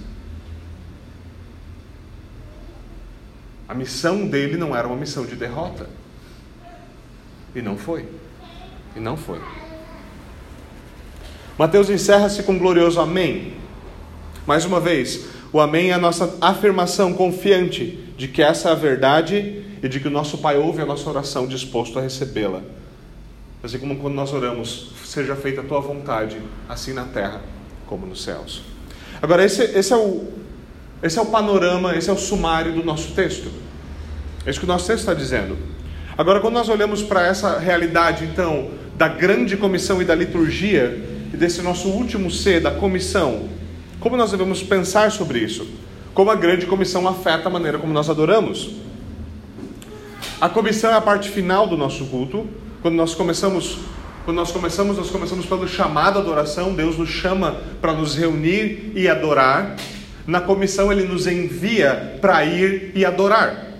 A 3.68 3.74
missão 3.74 4.26
dele 4.26 4.56
não 4.56 4.74
era 4.76 4.87
uma 4.87 4.96
missão 4.96 5.24
de 5.24 5.37
derrota. 5.37 5.88
E 7.54 7.62
não 7.62 7.78
foi. 7.78 8.04
E 8.96 9.00
não 9.00 9.16
foi. 9.16 9.40
Mateus 11.56 11.88
encerra-se 11.88 12.42
com 12.42 12.52
um 12.52 12.59
glorioso 12.59 13.00
Amém. 13.00 13.54
Mais 14.44 14.64
uma 14.64 14.80
vez, 14.80 15.26
o 15.52 15.61
Amém 15.61 15.90
é 15.90 15.94
a 15.94 15.98
nossa 15.98 16.37
afirmação 16.40 17.14
confiante 17.14 18.12
de 18.16 18.26
que 18.26 18.42
essa 18.42 18.70
é 18.70 18.72
a 18.72 18.74
verdade 18.74 19.64
e 19.82 19.88
de 19.88 20.00
que 20.00 20.09
o 20.09 20.11
nosso 20.11 20.38
Pai 20.38 20.59
ouve 20.59 20.82
a 20.82 20.87
nossa 20.87 21.09
oração 21.09 21.46
disposto 21.46 21.98
a 21.98 22.02
recebê-la. 22.02 22.62
Assim 23.66 23.81
como 23.81 23.96
quando 23.96 24.14
nós 24.14 24.33
oramos, 24.33 24.92
seja 25.05 25.35
feita 25.35 25.61
a 25.61 25.64
tua 25.64 25.81
vontade, 25.81 26.40
assim 26.68 26.92
na 26.92 27.02
terra 27.02 27.40
como 27.88 28.07
nos 28.07 28.22
céus. 28.22 28.62
Agora, 29.20 29.44
esse, 29.44 29.61
esse, 29.61 29.92
é 29.92 29.96
o, 29.96 30.29
esse 31.02 31.18
é 31.18 31.22
o 31.22 31.26
panorama, 31.26 31.96
esse 31.96 32.09
é 32.09 32.12
o 32.12 32.16
sumário 32.16 32.72
do 32.72 32.85
nosso 32.85 33.12
texto. 33.12 33.50
É 34.46 34.50
isso 34.50 34.61
que 34.61 34.66
o 34.66 34.68
nosso 34.68 34.87
texto 34.87 35.00
está 35.00 35.14
dizendo. 35.14 35.59
Agora, 36.16 36.38
quando 36.38 36.55
nós 36.55 36.68
olhamos 36.68 37.02
para 37.02 37.26
essa 37.26 37.59
realidade, 37.59 38.24
então, 38.24 38.70
da 38.94 39.09
grande 39.09 39.57
comissão 39.57 40.00
e 40.00 40.05
da 40.05 40.14
liturgia, 40.14 41.05
e 41.35 41.37
desse 41.37 41.61
nosso 41.61 41.88
último 41.88 42.31
C, 42.31 42.61
da 42.61 42.70
comissão, 42.70 43.48
como 43.98 44.16
nós 44.16 44.31
devemos 44.31 44.62
pensar 44.62 45.11
sobre 45.11 45.40
isso? 45.40 45.66
Como 46.14 46.31
a 46.31 46.37
grande 46.37 46.66
comissão 46.66 47.09
afeta 47.09 47.48
a 47.48 47.50
maneira 47.50 47.79
como 47.79 47.92
nós 47.92 48.09
adoramos? 48.09 48.76
A 50.40 50.48
comissão 50.48 50.92
é 50.92 50.94
a 50.94 51.00
parte 51.00 51.31
final 51.31 51.66
do 51.66 51.76
nosso 51.76 52.07
culto, 52.07 52.46
quando 52.87 52.94
nós 52.94 53.16
começamos 53.16 53.79
quando 54.25 54.37
nós 54.37 54.53
começamos, 54.53 54.96
nós 54.96 55.11
começamos 55.11 55.44
pelo 55.44 55.66
chamado 55.66 56.20
adoração, 56.20 56.72
Deus 56.72 56.96
nos 56.96 57.09
chama 57.09 57.61
para 57.81 57.92
nos 57.92 58.14
reunir 58.16 58.92
e 58.94 59.09
adorar. 59.09 59.75
Na 60.25 60.40
comissão 60.40 60.92
ele 60.92 61.03
nos 61.03 61.27
envia 61.27 62.16
para 62.20 62.44
ir 62.44 62.92
e 62.94 63.05
adorar. 63.05 63.72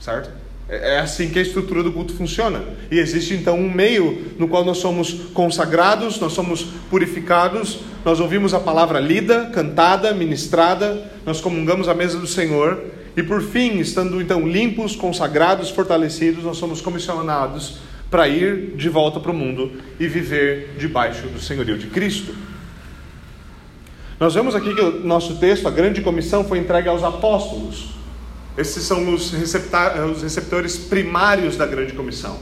Certo? 0.00 0.30
É, 0.68 0.96
é 0.96 0.98
assim 0.98 1.28
que 1.30 1.38
a 1.38 1.42
estrutura 1.42 1.80
do 1.84 1.92
culto 1.92 2.12
funciona. 2.12 2.64
E 2.90 2.98
existe 2.98 3.34
então 3.34 3.56
um 3.56 3.72
meio 3.72 4.34
no 4.36 4.48
qual 4.48 4.64
nós 4.64 4.78
somos 4.78 5.12
consagrados, 5.32 6.18
nós 6.18 6.32
somos 6.32 6.64
purificados, 6.90 7.80
nós 8.04 8.18
ouvimos 8.18 8.52
a 8.52 8.58
palavra 8.58 8.98
lida, 8.98 9.46
cantada, 9.52 10.12
ministrada, 10.12 11.08
nós 11.24 11.40
comungamos 11.40 11.86
a 11.86 11.94
mesa 11.94 12.18
do 12.18 12.26
Senhor 12.26 12.82
e 13.16 13.22
por 13.22 13.42
fim, 13.42 13.78
estando 13.78 14.20
então 14.20 14.46
limpos, 14.46 14.96
consagrados, 14.96 15.70
fortalecidos, 15.70 16.42
nós 16.42 16.56
somos 16.56 16.80
comissionados 16.80 17.91
para 18.12 18.28
ir 18.28 18.76
de 18.76 18.90
volta 18.90 19.18
para 19.18 19.30
o 19.30 19.34
mundo 19.34 19.72
e 19.98 20.06
viver 20.06 20.74
debaixo 20.76 21.28
do 21.28 21.40
senhorio 21.40 21.78
de 21.78 21.86
Cristo. 21.86 22.34
Nós 24.20 24.34
vemos 24.34 24.54
aqui 24.54 24.74
que 24.74 24.82
o 24.82 25.00
nosso 25.00 25.36
texto, 25.36 25.66
a 25.66 25.70
grande 25.70 26.02
comissão, 26.02 26.44
foi 26.44 26.58
entregue 26.58 26.90
aos 26.90 27.02
apóstolos. 27.02 27.94
Esses 28.56 28.82
são 28.84 29.14
os, 29.14 29.32
os 29.32 30.22
receptores 30.22 30.76
primários 30.76 31.56
da 31.56 31.64
grande 31.64 31.94
comissão. 31.94 32.38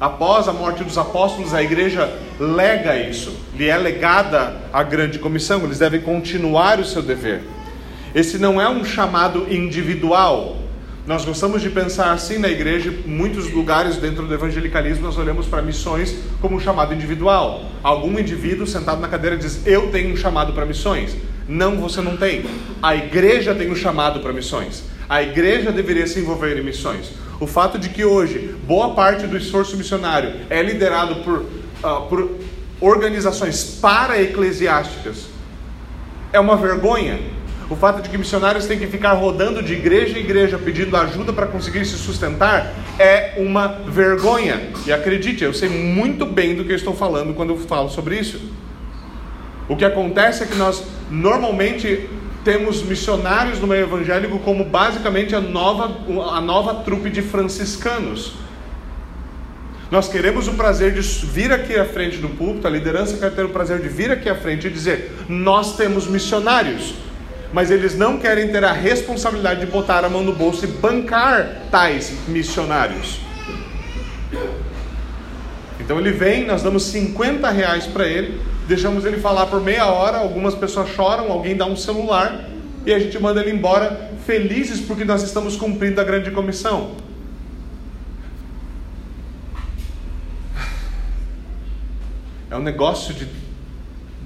Após 0.00 0.48
a 0.48 0.52
morte 0.52 0.82
dos 0.82 0.98
apóstolos, 0.98 1.54
a 1.54 1.62
igreja 1.62 2.12
lega 2.40 2.96
isso, 2.96 3.32
lhe 3.56 3.68
é 3.68 3.76
legada 3.76 4.62
a 4.72 4.82
grande 4.82 5.20
comissão, 5.20 5.62
eles 5.62 5.78
devem 5.78 6.00
continuar 6.00 6.80
o 6.80 6.84
seu 6.84 7.00
dever. 7.00 7.44
Esse 8.12 8.36
não 8.36 8.60
é 8.60 8.68
um 8.68 8.84
chamado 8.84 9.46
individual, 9.48 10.56
nós 11.06 11.22
gostamos 11.22 11.60
de 11.60 11.68
pensar 11.68 12.12
assim 12.12 12.38
na 12.38 12.48
igreja, 12.48 12.88
em 12.88 13.10
muitos 13.10 13.50
lugares 13.50 13.98
dentro 13.98 14.26
do 14.26 14.32
evangelicalismo 14.32 15.04
nós 15.04 15.18
olhamos 15.18 15.46
para 15.46 15.60
missões 15.60 16.16
como 16.40 16.56
um 16.56 16.60
chamado 16.60 16.94
individual. 16.94 17.66
Algum 17.82 18.18
indivíduo 18.18 18.66
sentado 18.66 19.02
na 19.02 19.08
cadeira 19.08 19.36
diz: 19.36 19.66
Eu 19.66 19.90
tenho 19.90 20.14
um 20.14 20.16
chamado 20.16 20.54
para 20.54 20.64
missões. 20.64 21.14
Não, 21.46 21.76
você 21.76 22.00
não 22.00 22.16
tem. 22.16 22.46
A 22.82 22.96
igreja 22.96 23.54
tem 23.54 23.70
um 23.70 23.76
chamado 23.76 24.20
para 24.20 24.32
missões. 24.32 24.84
A 25.06 25.22
igreja 25.22 25.70
deveria 25.70 26.06
se 26.06 26.20
envolver 26.20 26.56
em 26.56 26.64
missões. 26.64 27.12
O 27.38 27.46
fato 27.46 27.78
de 27.78 27.90
que 27.90 28.02
hoje 28.02 28.54
boa 28.66 28.94
parte 28.94 29.26
do 29.26 29.36
esforço 29.36 29.76
missionário 29.76 30.32
é 30.48 30.62
liderado 30.62 31.16
por, 31.16 31.40
uh, 31.40 32.08
por 32.08 32.30
organizações 32.80 33.78
para-eclesiásticas 33.80 35.26
é 36.32 36.40
uma 36.40 36.56
vergonha 36.56 37.20
o 37.68 37.76
fato 37.76 38.02
de 38.02 38.10
que 38.10 38.18
missionários 38.18 38.66
têm 38.66 38.78
que 38.78 38.86
ficar 38.86 39.12
rodando 39.14 39.62
de 39.62 39.72
igreja 39.72 40.18
em 40.18 40.22
igreja 40.22 40.58
pedindo 40.58 40.94
ajuda 40.96 41.32
para 41.32 41.46
conseguir 41.46 41.84
se 41.86 41.96
sustentar 41.96 42.74
é 42.98 43.34
uma 43.38 43.68
vergonha. 43.68 44.70
E 44.86 44.92
acredite, 44.92 45.44
eu 45.44 45.54
sei 45.54 45.68
muito 45.68 46.26
bem 46.26 46.54
do 46.54 46.64
que 46.64 46.72
eu 46.72 46.76
estou 46.76 46.94
falando 46.94 47.34
quando 47.34 47.50
eu 47.50 47.58
falo 47.58 47.88
sobre 47.88 48.18
isso. 48.18 48.40
O 49.66 49.76
que 49.76 49.84
acontece 49.84 50.42
é 50.42 50.46
que 50.46 50.56
nós 50.56 50.84
normalmente 51.10 52.08
temos 52.44 52.82
missionários 52.82 53.58
no 53.58 53.66
meio 53.66 53.84
evangélico 53.84 54.38
como 54.40 54.64
basicamente 54.64 55.34
a 55.34 55.40
nova, 55.40 55.90
a 56.32 56.40
nova 56.42 56.74
trupe 56.82 57.08
de 57.08 57.22
franciscanos. 57.22 58.34
Nós 59.90 60.08
queremos 60.08 60.48
o 60.48 60.52
prazer 60.52 60.92
de 60.92 61.00
vir 61.00 61.50
aqui 61.50 61.74
à 61.76 61.84
frente 61.86 62.18
do 62.18 62.28
púlpito, 62.28 62.66
a 62.66 62.70
liderança 62.70 63.16
quer 63.16 63.30
ter 63.30 63.44
o 63.44 63.48
prazer 63.48 63.80
de 63.80 63.88
vir 63.88 64.10
aqui 64.10 64.28
à 64.28 64.34
frente 64.34 64.66
e 64.66 64.70
dizer: 64.70 65.12
Nós 65.28 65.76
temos 65.76 66.06
missionários 66.06 66.94
mas 67.54 67.70
eles 67.70 67.96
não 67.96 68.18
querem 68.18 68.48
ter 68.48 68.64
a 68.64 68.72
responsabilidade 68.72 69.60
de 69.60 69.66
botar 69.66 70.04
a 70.04 70.08
mão 70.08 70.24
no 70.24 70.34
bolso 70.34 70.64
e 70.64 70.66
bancar 70.66 71.62
tais 71.70 72.12
missionários. 72.26 73.20
Então 75.78 76.00
ele 76.00 76.10
vem, 76.10 76.44
nós 76.46 76.64
damos 76.64 76.82
50 76.86 77.48
reais 77.50 77.86
para 77.86 78.08
ele, 78.08 78.40
deixamos 78.66 79.04
ele 79.04 79.18
falar 79.18 79.46
por 79.46 79.60
meia 79.60 79.86
hora, 79.86 80.18
algumas 80.18 80.56
pessoas 80.56 80.90
choram, 80.90 81.30
alguém 81.30 81.56
dá 81.56 81.64
um 81.64 81.76
celular 81.76 82.44
e 82.84 82.92
a 82.92 82.98
gente 82.98 83.16
manda 83.20 83.40
ele 83.40 83.52
embora 83.52 84.10
felizes 84.26 84.80
porque 84.80 85.04
nós 85.04 85.22
estamos 85.22 85.54
cumprindo 85.54 86.00
a 86.00 86.04
grande 86.04 86.32
comissão. 86.32 86.96
É 92.50 92.56
um 92.56 92.62
negócio 92.62 93.14
de 93.14 93.28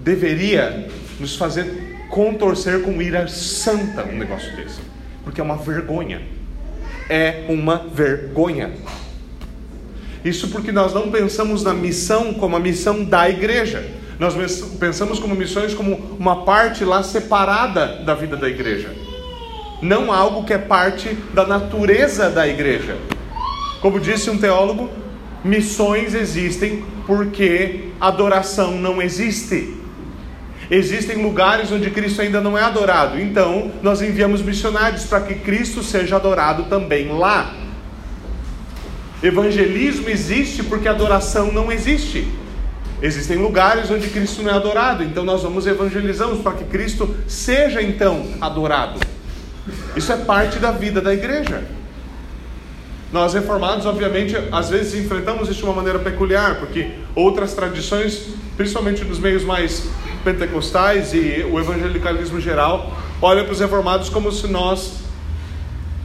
deveria 0.03 0.89
nos 1.21 1.37
fazer 1.37 1.88
contorcer 2.09 2.83
com 2.83 3.01
ira 3.01 3.29
santa 3.29 4.05
um 4.05 4.17
negócio 4.17 4.55
desse. 4.57 4.81
Porque 5.25 5.41
é 5.41 5.45
uma 5.45 5.57
vergonha. 5.57 6.23
É 7.09 7.45
uma 7.49 7.77
vergonha. 7.77 8.73
Isso 10.25 10.49
porque 10.49 10.73
nós 10.73 10.93
não 10.93 11.11
pensamos 11.11 11.63
na 11.63 11.73
missão 11.73 12.35
como 12.35 12.57
a 12.57 12.61
missão 12.61 13.05
da 13.05 13.29
igreja. 13.31 13.89
Nós 14.19 14.35
pensamos 14.81 15.19
como 15.19 15.35
missões 15.35 15.75
como 15.75 15.95
uma 16.19 16.45
parte 16.45 16.85
lá 16.85 17.03
separada 17.03 18.03
da 18.05 18.15
vida 18.15 18.37
da 18.37 18.49
igreja. 18.49 18.91
Não 19.81 20.13
algo 20.13 20.45
que 20.45 20.53
é 20.53 20.59
parte 20.59 21.17
da 21.33 21.47
natureza 21.47 22.29
da 22.29 22.47
igreja. 22.49 22.97
Como 23.81 24.01
disse 24.01 24.29
um 24.29 24.37
teólogo, 24.37 24.91
missões 25.45 26.15
existem 26.15 26.85
porque 27.07 27.91
adoração 28.01 28.73
não 28.73 29.01
existe. 29.01 29.78
Existem 30.71 31.23
lugares 31.23 31.73
onde 31.73 31.91
Cristo 31.91 32.21
ainda 32.21 32.43
não 32.43 32.57
é 32.57 32.63
adorado, 32.63 33.19
então 33.19 33.73
nós 33.83 34.03
enviamos 34.03 34.43
missionários 34.43 35.05
para 35.05 35.23
que 35.23 35.37
Cristo 35.37 35.83
seja 35.83 36.17
adorado 36.17 36.65
também 36.65 37.09
lá. 37.09 37.55
Evangelismo 39.23 40.11
existe 40.11 40.63
porque 40.63 40.87
adoração 40.87 41.51
não 41.51 41.73
existe. 41.73 42.29
Existem 43.01 43.39
lugares 43.39 43.91
onde 43.91 44.09
Cristo 44.09 44.43
não 44.43 44.51
é 44.51 44.55
adorado, 44.55 45.03
então 45.03 45.25
nós 45.25 45.43
vamos 45.43 45.67
evangelizamos 45.67 46.41
para 46.43 46.53
que 46.53 46.65
Cristo 46.65 47.17
seja 47.27 47.81
então 47.81 48.27
adorado. 48.41 49.01
Isso 49.97 50.13
é 50.13 50.17
parte 50.17 50.59
da 50.59 50.71
vida 50.71 51.01
da 51.01 51.15
igreja. 51.15 51.65
Nós 53.11 53.33
reformados, 53.33 53.87
obviamente, 53.87 54.37
às 54.53 54.69
vezes 54.69 55.03
enfrentamos 55.03 55.49
isso 55.49 55.61
de 55.61 55.65
uma 55.65 55.73
maneira 55.73 55.99
peculiar, 55.99 56.57
porque 56.57 56.91
outras 57.15 57.55
tradições, 57.55 58.35
principalmente 58.57 59.03
nos 59.03 59.19
meios 59.19 59.45
mais 59.45 59.89
pentecostais 60.33 61.15
e 61.15 61.47
o 61.51 61.59
evangelicalismo 61.59 62.39
geral 62.39 62.95
olham 63.23 63.45
para 63.45 63.53
os 63.53 63.61
reformados 63.61 64.11
como 64.11 64.31
se 64.31 64.47
nós 64.47 64.99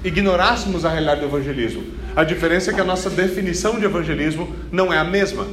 ignorássemos 0.04 0.86
a 0.86 0.90
realidade 0.90 1.22
do 1.22 1.28
evangelismo. 1.28 1.84
A 2.16 2.24
diferença 2.24 2.72
é 2.72 2.74
que 2.74 2.80
a 2.80 2.86
nossa 2.86 3.10
definição 3.10 3.78
de 3.80 3.86
evangelismo 3.86 4.54
não 4.72 4.94
é 4.94 4.98
a 4.98 5.04
mesma. 5.04 5.46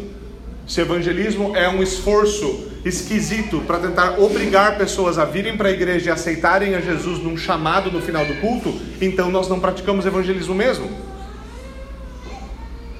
Se 0.67 0.81
evangelismo 0.81 1.57
é 1.57 1.69
um 1.69 1.83
esforço 1.83 2.69
esquisito 2.85 3.61
para 3.67 3.79
tentar 3.79 4.21
obrigar 4.21 4.79
pessoas 4.79 5.19
a 5.19 5.25
virem 5.25 5.57
para 5.57 5.69
a 5.69 5.73
igreja 5.73 6.11
e 6.11 6.13
aceitarem 6.13 6.75
a 6.77 6.81
Jesus 6.81 7.19
num 7.19 7.37
chamado 7.37 7.91
no 7.91 8.01
final 8.01 8.25
do 8.25 8.37
culto, 8.37 8.79
então 9.01 9.31
nós 9.31 9.49
não 9.49 9.59
praticamos 9.59 10.07
evangelismo 10.07 10.55
mesmo. 10.55 10.89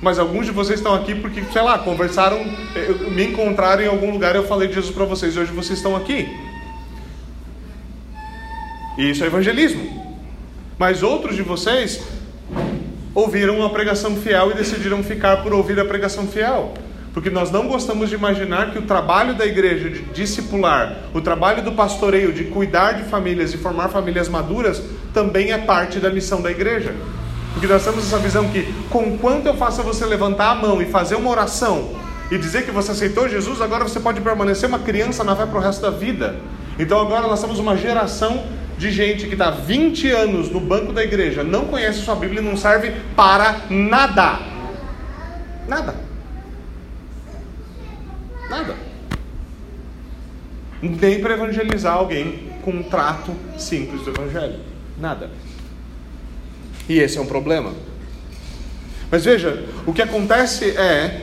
Mas 0.01 0.19
alguns 0.19 0.47
de 0.47 0.53
vocês 0.53 0.79
estão 0.79 0.95
aqui 0.95 1.15
porque, 1.15 1.43
sei 1.53 1.63
lá, 1.63 1.79
conversaram, 1.79 2.39
eh, 2.75 3.11
me 3.11 3.27
encontraram 3.27 3.83
em 3.83 3.87
algum 3.87 4.11
lugar 4.11 4.35
e 4.35 4.39
eu 4.39 4.47
falei 4.47 4.69
de 4.69 4.75
Jesus 4.75 4.95
para 4.95 5.05
vocês 5.05 5.37
e 5.37 5.39
hoje 5.39 5.53
vocês 5.53 5.79
estão 5.79 5.95
aqui. 5.95 6.27
E 8.97 9.11
isso 9.11 9.23
é 9.23 9.27
evangelismo. 9.27 10.17
Mas 10.79 11.03
outros 11.03 11.37
de 11.37 11.43
vocês 11.43 12.03
ouviram 13.15 13.59
uma 13.59 13.69
pregação 13.71 14.17
fiel 14.17 14.51
e 14.51 14.55
decidiram 14.55 15.03
ficar 15.03 15.43
por 15.43 15.53
ouvir 15.53 15.79
a 15.79 15.85
pregação 15.85 16.27
fiel. 16.27 16.73
Porque 17.13 17.29
nós 17.29 17.51
não 17.51 17.67
gostamos 17.67 18.09
de 18.09 18.15
imaginar 18.15 18.71
que 18.71 18.79
o 18.79 18.83
trabalho 18.83 19.35
da 19.35 19.45
igreja 19.45 19.91
de 19.91 20.01
discipular, 20.15 20.97
o 21.13 21.21
trabalho 21.21 21.63
do 21.63 21.73
pastoreio 21.73 22.33
de 22.33 22.45
cuidar 22.45 22.93
de 22.93 23.03
famílias 23.05 23.53
e 23.53 23.59
formar 23.59 23.89
famílias 23.89 24.29
maduras, 24.29 24.83
também 25.13 25.53
é 25.53 25.59
parte 25.59 25.99
da 25.99 26.09
missão 26.09 26.41
da 26.41 26.51
igreja. 26.51 26.95
Porque 27.53 27.67
nós 27.67 27.85
temos 27.85 28.07
essa 28.07 28.19
visão 28.19 28.49
que, 28.49 28.73
com 28.89 29.19
quanto 29.19 29.47
eu 29.47 29.55
faço 29.55 29.83
você 29.83 30.05
levantar 30.07 30.51
a 30.51 30.55
mão 30.55 30.81
e 30.81 30.87
fazer 30.87 31.17
uma 31.17 31.31
oração 31.31 31.91
e 32.31 32.39
dizer 32.39 32.65
que 32.65 32.71
você 32.71 32.93
aceitou 32.93 33.29
Jesus, 33.29 33.61
agora 33.61 33.85
você 33.85 33.99
pode 33.99 34.21
permanecer 34.21 34.69
uma 34.69 34.79
criança 34.79 35.25
na 35.25 35.35
fé 35.35 35.47
para 35.47 35.59
o 35.59 35.61
resto 35.61 35.83
da 35.83 35.91
vida. 35.91 36.37
Então 36.79 37.01
agora 37.01 37.27
nós 37.27 37.41
temos 37.41 37.59
uma 37.59 37.77
geração 37.77 38.45
de 38.79 38.91
gente 38.91 39.27
que 39.27 39.35
está 39.35 39.51
20 39.51 40.11
anos 40.11 40.51
no 40.51 40.61
banco 40.61 40.93
da 40.93 41.03
igreja, 41.03 41.45
não 41.45 41.67
conhece 41.67 42.01
sua 42.01 42.15
Bíblia 42.15 42.41
e 42.41 42.45
não 42.45 42.57
serve 42.57 42.95
para 43.15 43.63
nada. 43.69 44.39
Nada. 45.69 45.95
Nada. 48.49 48.75
Nem 50.81 51.21
para 51.21 51.35
evangelizar 51.35 51.95
alguém 51.95 52.51
com 52.63 52.71
um 52.71 52.83
trato 52.83 53.33
simples 53.59 54.03
do 54.03 54.11
Evangelho. 54.11 54.61
Nada. 54.99 55.31
E 56.89 56.99
esse 56.99 57.19
é 57.19 57.21
um 57.21 57.27
problema. 57.27 57.73
Mas 59.11 59.25
veja, 59.25 59.65
o 59.87 59.93
que 59.93 60.03
acontece 60.03 60.71
é 60.71 61.23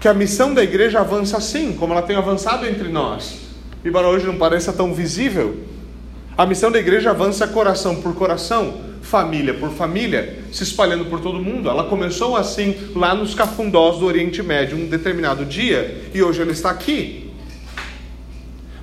que 0.00 0.08
a 0.08 0.14
missão 0.14 0.54
da 0.54 0.62
igreja 0.62 1.00
avança 1.00 1.36
assim, 1.36 1.74
como 1.74 1.92
ela 1.92 2.02
tem 2.02 2.16
avançado 2.16 2.66
entre 2.66 2.88
nós. 2.88 3.38
Embora 3.84 4.08
hoje 4.08 4.26
não 4.26 4.36
pareça 4.36 4.72
tão 4.72 4.94
visível, 4.94 5.58
a 6.36 6.46
missão 6.46 6.70
da 6.70 6.78
igreja 6.78 7.10
avança 7.10 7.46
coração 7.46 7.96
por 7.96 8.14
coração, 8.14 8.80
família 9.02 9.54
por 9.54 9.70
família, 9.70 10.38
se 10.52 10.62
espalhando 10.62 11.04
por 11.06 11.20
todo 11.20 11.38
mundo. 11.38 11.68
Ela 11.68 11.84
começou 11.84 12.36
assim 12.36 12.76
lá 12.94 13.14
nos 13.14 13.34
cafundós 13.34 13.98
do 13.98 14.06
Oriente 14.06 14.42
Médio, 14.42 14.78
um 14.78 14.86
determinado 14.86 15.44
dia, 15.44 16.02
e 16.14 16.22
hoje 16.22 16.40
ela 16.40 16.52
está 16.52 16.70
aqui. 16.70 17.19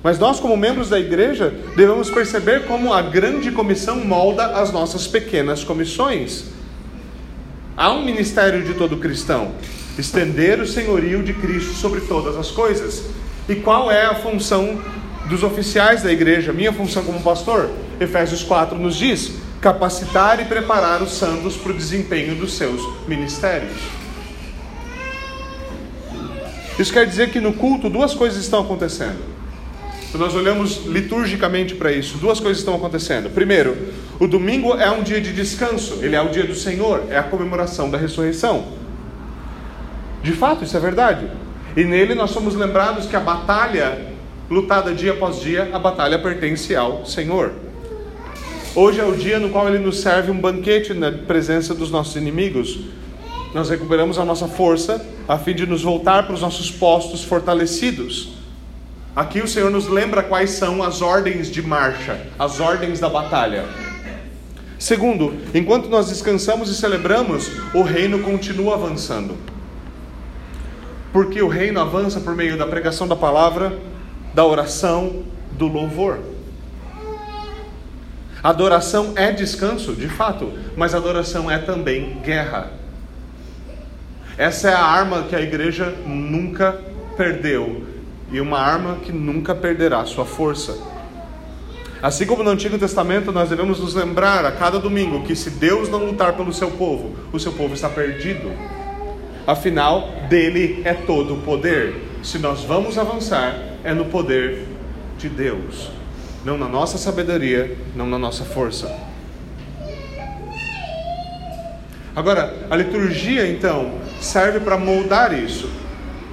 Mas 0.02 0.18
nós, 0.18 0.38
como 0.38 0.56
membros 0.56 0.88
da 0.88 0.98
igreja, 0.98 1.52
devemos 1.76 2.08
perceber 2.10 2.66
como 2.66 2.92
a 2.92 3.02
grande 3.02 3.50
comissão 3.50 3.96
molda 4.04 4.46
as 4.46 4.72
nossas 4.72 5.06
pequenas 5.06 5.64
comissões. 5.64 6.44
Há 7.76 7.92
um 7.92 8.04
ministério 8.04 8.62
de 8.62 8.74
todo 8.74 8.96
cristão: 8.96 9.52
estender 9.98 10.60
o 10.60 10.66
senhorio 10.66 11.22
de 11.22 11.32
Cristo 11.34 11.74
sobre 11.74 12.00
todas 12.02 12.36
as 12.36 12.50
coisas. 12.50 13.04
E 13.48 13.56
qual 13.56 13.90
é 13.90 14.04
a 14.04 14.14
função 14.14 14.80
dos 15.28 15.42
oficiais 15.42 16.02
da 16.02 16.12
igreja? 16.12 16.52
Minha 16.52 16.72
função 16.72 17.02
como 17.02 17.20
pastor? 17.20 17.70
Efésios 18.00 18.44
4 18.44 18.78
nos 18.78 18.94
diz: 18.94 19.32
capacitar 19.60 20.40
e 20.40 20.44
preparar 20.44 21.02
os 21.02 21.12
santos 21.12 21.56
para 21.56 21.72
o 21.72 21.74
desempenho 21.74 22.36
dos 22.36 22.52
seus 22.52 22.80
ministérios. 23.08 23.76
Isso 26.78 26.92
quer 26.92 27.06
dizer 27.06 27.30
que 27.30 27.40
no 27.40 27.52
culto 27.54 27.90
duas 27.90 28.14
coisas 28.14 28.40
estão 28.40 28.60
acontecendo. 28.60 29.37
Então 30.08 30.20
nós 30.20 30.34
olhamos 30.34 30.86
liturgicamente 30.86 31.74
para 31.74 31.92
isso. 31.92 32.16
Duas 32.16 32.40
coisas 32.40 32.58
estão 32.58 32.74
acontecendo. 32.74 33.28
Primeiro, 33.30 33.76
o 34.18 34.26
domingo 34.26 34.74
é 34.74 34.90
um 34.90 35.02
dia 35.02 35.20
de 35.20 35.32
descanso, 35.32 35.98
ele 36.00 36.16
é 36.16 36.22
o 36.22 36.30
dia 36.30 36.44
do 36.44 36.54
Senhor, 36.54 37.04
é 37.10 37.18
a 37.18 37.22
comemoração 37.22 37.90
da 37.90 37.98
ressurreição. 37.98 38.64
De 40.22 40.32
fato, 40.32 40.64
isso 40.64 40.76
é 40.76 40.80
verdade. 40.80 41.28
E 41.76 41.84
nele 41.84 42.14
nós 42.14 42.30
somos 42.30 42.54
lembrados 42.54 43.06
que 43.06 43.14
a 43.14 43.20
batalha 43.20 44.06
lutada 44.50 44.94
dia 44.94 45.12
após 45.12 45.40
dia, 45.40 45.68
a 45.72 45.78
batalha 45.78 46.18
pertence 46.18 46.74
ao 46.74 47.04
Senhor. 47.04 47.52
Hoje 48.74 49.00
é 49.00 49.04
o 49.04 49.14
dia 49.14 49.38
no 49.38 49.50
qual 49.50 49.68
ele 49.68 49.78
nos 49.78 50.00
serve 50.00 50.30
um 50.30 50.40
banquete 50.40 50.94
na 50.94 51.12
presença 51.12 51.74
dos 51.74 51.90
nossos 51.90 52.16
inimigos. 52.16 52.80
Nós 53.52 53.68
recuperamos 53.68 54.18
a 54.18 54.24
nossa 54.24 54.48
força 54.48 55.04
a 55.26 55.38
fim 55.38 55.54
de 55.54 55.66
nos 55.66 55.82
voltar 55.82 56.24
para 56.24 56.34
os 56.34 56.40
nossos 56.40 56.70
postos 56.70 57.22
fortalecidos. 57.22 58.37
Aqui 59.18 59.40
o 59.40 59.48
Senhor 59.48 59.68
nos 59.68 59.88
lembra 59.88 60.22
quais 60.22 60.50
são 60.50 60.80
as 60.80 61.02
ordens 61.02 61.50
de 61.50 61.60
marcha, 61.60 62.24
as 62.38 62.60
ordens 62.60 63.00
da 63.00 63.08
batalha. 63.08 63.64
Segundo, 64.78 65.34
enquanto 65.52 65.88
nós 65.88 66.08
descansamos 66.08 66.70
e 66.70 66.74
celebramos, 66.76 67.50
o 67.74 67.82
reino 67.82 68.20
continua 68.20 68.74
avançando. 68.74 69.36
Porque 71.12 71.42
o 71.42 71.48
reino 71.48 71.80
avança 71.80 72.20
por 72.20 72.36
meio 72.36 72.56
da 72.56 72.64
pregação 72.64 73.08
da 73.08 73.16
palavra, 73.16 73.76
da 74.32 74.46
oração, 74.46 75.24
do 75.50 75.66
louvor. 75.66 76.20
Adoração 78.40 79.14
é 79.16 79.32
descanso, 79.32 79.96
de 79.96 80.08
fato, 80.08 80.52
mas 80.76 80.94
adoração 80.94 81.50
é 81.50 81.58
também 81.58 82.20
guerra. 82.22 82.70
Essa 84.36 84.70
é 84.70 84.74
a 84.74 84.84
arma 84.84 85.24
que 85.24 85.34
a 85.34 85.40
igreja 85.40 85.92
nunca 86.06 86.80
perdeu 87.16 87.87
e 88.30 88.40
uma 88.40 88.58
arma 88.58 88.96
que 88.96 89.12
nunca 89.12 89.54
perderá 89.54 90.04
sua 90.04 90.24
força. 90.24 90.78
Assim 92.00 92.26
como 92.26 92.44
no 92.44 92.50
Antigo 92.50 92.78
Testamento, 92.78 93.32
nós 93.32 93.48
devemos 93.48 93.80
nos 93.80 93.94
lembrar 93.94 94.44
a 94.44 94.52
cada 94.52 94.78
domingo 94.78 95.24
que 95.24 95.34
se 95.34 95.50
Deus 95.50 95.88
não 95.88 96.04
lutar 96.04 96.34
pelo 96.34 96.52
seu 96.52 96.70
povo, 96.70 97.16
o 97.32 97.40
seu 97.40 97.52
povo 97.52 97.74
está 97.74 97.88
perdido. 97.88 98.52
Afinal, 99.46 100.08
dele 100.28 100.82
é 100.84 100.94
todo 100.94 101.34
o 101.34 101.42
poder. 101.42 101.96
Se 102.22 102.38
nós 102.38 102.62
vamos 102.62 102.98
avançar, 102.98 103.56
é 103.82 103.92
no 103.92 104.04
poder 104.04 104.64
de 105.18 105.28
Deus, 105.28 105.90
não 106.44 106.56
na 106.56 106.68
nossa 106.68 106.98
sabedoria, 106.98 107.76
não 107.96 108.06
na 108.06 108.18
nossa 108.18 108.44
força. 108.44 108.94
Agora, 112.14 112.66
a 112.70 112.76
liturgia 112.76 113.46
então 113.46 113.92
serve 114.20 114.60
para 114.60 114.76
moldar 114.76 115.32
isso. 115.32 115.70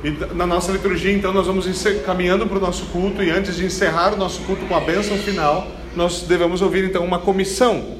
E 0.05 0.35
na 0.35 0.45
nossa 0.45 0.71
liturgia, 0.71 1.11
então, 1.11 1.33
nós 1.33 1.47
vamos 1.47 1.65
caminhando 2.05 2.45
para 2.45 2.59
o 2.59 2.61
nosso 2.61 2.85
culto 2.91 3.23
e 3.23 3.31
antes 3.31 3.55
de 3.55 3.65
encerrar 3.65 4.13
o 4.13 4.15
nosso 4.15 4.41
culto 4.41 4.63
com 4.67 4.75
a 4.75 4.79
bênção 4.79 5.17
final, 5.17 5.67
nós 5.95 6.21
devemos 6.21 6.61
ouvir 6.61 6.83
então 6.83 7.03
uma 7.03 7.17
comissão. 7.17 7.95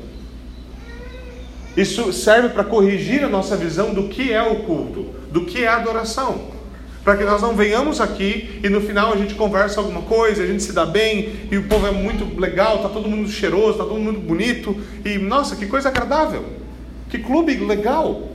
Isso 1.76 2.14
serve 2.14 2.50
para 2.50 2.64
corrigir 2.64 3.24
a 3.24 3.28
nossa 3.28 3.58
visão 3.58 3.92
do 3.92 4.08
que 4.08 4.32
é 4.32 4.44
o 4.44 4.58
culto, 4.58 5.16
do 5.32 5.46
que 5.46 5.64
é 5.64 5.68
a 5.68 5.78
adoração. 5.78 6.52
Para 7.04 7.18
que 7.18 7.24
nós 7.24 7.42
não 7.42 7.56
venhamos 7.56 8.00
aqui 8.00 8.60
e 8.64 8.70
no 8.70 8.82
final 8.82 9.12
a 9.12 9.18
gente 9.18 9.34
conversa 9.34 9.80
alguma 9.80 10.04
coisa, 10.04 10.44
a 10.44 10.46
gente 10.46 10.62
se 10.62 10.74
dá 10.74 10.86
bem 10.86 11.48
e 11.52 11.58
o 11.58 11.64
povo 11.64 11.88
é 11.88 11.92
muito 11.92 12.40
legal, 12.40 12.76
está 12.76 12.90
todo 12.90 13.10
mundo 13.10 13.28
cheiroso, 13.28 13.72
está 13.72 13.84
todo 13.84 14.00
mundo 14.00 14.20
bonito 14.20 14.80
e 15.04 15.18
nossa, 15.18 15.56
que 15.56 15.66
coisa 15.66 15.90
agradável, 15.90 16.46
que 17.10 17.18
clube 17.18 17.56
legal. 17.56 18.30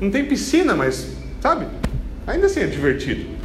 Não 0.00 0.12
tem 0.12 0.24
piscina, 0.24 0.76
mas 0.76 1.08
sabe? 1.40 1.66
Ainda 2.26 2.46
assim 2.46 2.60
é 2.60 2.66
divertido. 2.66 3.40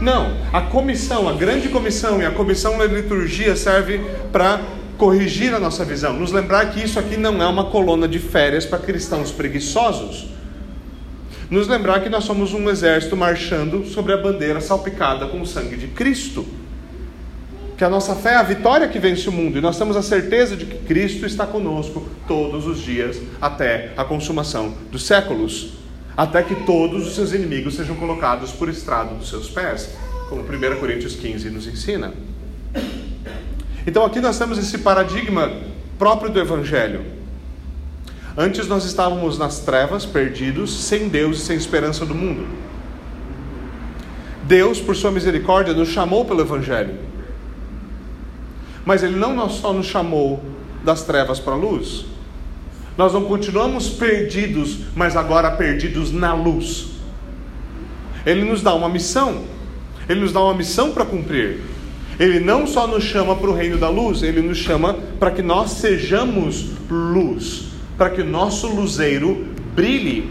Não, 0.00 0.34
a 0.50 0.62
comissão, 0.62 1.28
a 1.28 1.34
grande 1.34 1.68
comissão 1.68 2.22
e 2.22 2.24
a 2.24 2.30
comissão 2.30 2.78
da 2.78 2.86
liturgia 2.86 3.54
serve 3.54 4.00
para 4.32 4.60
corrigir 4.96 5.54
a 5.54 5.58
nossa 5.58 5.84
visão, 5.84 6.14
nos 6.14 6.32
lembrar 6.32 6.70
que 6.72 6.82
isso 6.82 6.98
aqui 6.98 7.16
não 7.16 7.42
é 7.42 7.46
uma 7.46 7.64
coluna 7.64 8.08
de 8.08 8.18
férias 8.18 8.64
para 8.64 8.78
cristãos 8.78 9.30
preguiçosos. 9.30 10.28
Nos 11.50 11.66
lembrar 11.66 12.00
que 12.00 12.08
nós 12.08 12.24
somos 12.24 12.54
um 12.54 12.70
exército 12.70 13.16
marchando 13.16 13.84
sobre 13.86 14.12
a 14.12 14.16
bandeira 14.16 14.60
salpicada 14.60 15.26
com 15.26 15.40
o 15.40 15.46
sangue 15.46 15.76
de 15.76 15.88
Cristo. 15.88 16.46
Que 17.76 17.84
a 17.84 17.88
nossa 17.88 18.14
fé 18.14 18.34
é 18.34 18.36
a 18.36 18.42
vitória 18.42 18.88
que 18.88 18.98
vence 18.98 19.28
o 19.28 19.32
mundo 19.32 19.58
e 19.58 19.60
nós 19.60 19.76
temos 19.76 19.96
a 19.96 20.02
certeza 20.02 20.56
de 20.56 20.66
que 20.66 20.78
Cristo 20.84 21.26
está 21.26 21.46
conosco 21.46 22.06
todos 22.28 22.66
os 22.66 22.78
dias 22.78 23.20
até 23.40 23.92
a 23.96 24.04
consumação 24.04 24.74
dos 24.92 25.04
séculos 25.04 25.79
até 26.20 26.42
que 26.42 26.54
todos 26.54 27.06
os 27.06 27.14
seus 27.14 27.32
inimigos 27.32 27.76
sejam 27.76 27.96
colocados 27.96 28.52
por 28.52 28.68
estrado 28.68 29.14
dos 29.14 29.30
seus 29.30 29.48
pés, 29.48 29.96
como 30.28 30.42
1 30.42 30.78
Coríntios 30.78 31.14
15 31.16 31.48
nos 31.48 31.66
ensina. 31.66 32.12
Então 33.86 34.04
aqui 34.04 34.20
nós 34.20 34.38
temos 34.38 34.58
esse 34.58 34.76
paradigma 34.76 35.50
próprio 35.98 36.30
do 36.30 36.38
Evangelho. 36.38 37.06
Antes 38.36 38.68
nós 38.68 38.84
estávamos 38.84 39.38
nas 39.38 39.60
trevas, 39.60 40.04
perdidos, 40.04 40.70
sem 40.84 41.08
Deus 41.08 41.38
e 41.38 41.40
sem 41.40 41.56
esperança 41.56 42.04
do 42.04 42.14
mundo. 42.14 42.46
Deus, 44.42 44.78
por 44.78 44.94
sua 44.94 45.10
misericórdia, 45.10 45.72
nos 45.72 45.88
chamou 45.88 46.26
pelo 46.26 46.42
Evangelho. 46.42 46.98
Mas 48.84 49.02
Ele 49.02 49.16
não 49.16 49.48
só 49.48 49.72
nos 49.72 49.86
chamou 49.86 50.44
das 50.84 51.02
trevas 51.02 51.40
para 51.40 51.54
a 51.54 51.56
luz, 51.56 52.04
nós 52.96 53.12
não 53.12 53.24
continuamos 53.24 53.88
perdidos, 53.88 54.78
mas 54.94 55.16
agora 55.16 55.50
perdidos 55.50 56.12
na 56.12 56.34
luz. 56.34 56.90
Ele 58.26 58.44
nos 58.44 58.62
dá 58.62 58.74
uma 58.74 58.88
missão. 58.88 59.44
Ele 60.08 60.20
nos 60.20 60.32
dá 60.32 60.40
uma 60.40 60.54
missão 60.54 60.92
para 60.92 61.04
cumprir. 61.04 61.60
Ele 62.18 62.38
não 62.38 62.66
só 62.66 62.86
nos 62.86 63.04
chama 63.04 63.34
para 63.34 63.48
o 63.48 63.54
reino 63.54 63.78
da 63.78 63.88
luz, 63.88 64.22
ele 64.22 64.42
nos 64.42 64.58
chama 64.58 64.94
para 65.18 65.30
que 65.30 65.40
nós 65.40 65.70
sejamos 65.70 66.72
luz, 66.90 67.68
para 67.96 68.10
que 68.10 68.20
o 68.20 68.26
nosso 68.26 68.66
luzeiro 68.66 69.46
brilhe. 69.74 70.30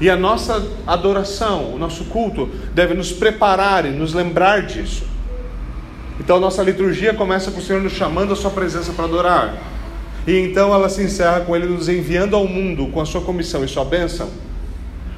E 0.00 0.08
a 0.08 0.16
nossa 0.16 0.66
adoração, 0.86 1.74
o 1.74 1.78
nosso 1.78 2.04
culto, 2.04 2.48
deve 2.72 2.94
nos 2.94 3.12
preparar 3.12 3.84
e 3.84 3.90
nos 3.90 4.14
lembrar 4.14 4.62
disso. 4.62 5.04
Então, 6.20 6.40
nossa 6.40 6.62
liturgia 6.62 7.12
começa 7.12 7.50
com 7.50 7.58
o 7.58 7.62
Senhor 7.62 7.82
nos 7.82 7.92
chamando 7.92 8.32
a 8.32 8.36
Sua 8.36 8.50
presença 8.50 8.92
para 8.92 9.04
adorar. 9.04 9.54
E 10.28 10.38
então 10.40 10.74
ela 10.74 10.90
se 10.90 11.02
encerra 11.02 11.40
com 11.40 11.56
ele 11.56 11.64
nos 11.64 11.88
enviando 11.88 12.36
ao 12.36 12.46
mundo 12.46 12.88
com 12.88 13.00
a 13.00 13.06
sua 13.06 13.22
comissão 13.22 13.64
e 13.64 13.68
sua 13.68 13.82
bênção. 13.82 14.28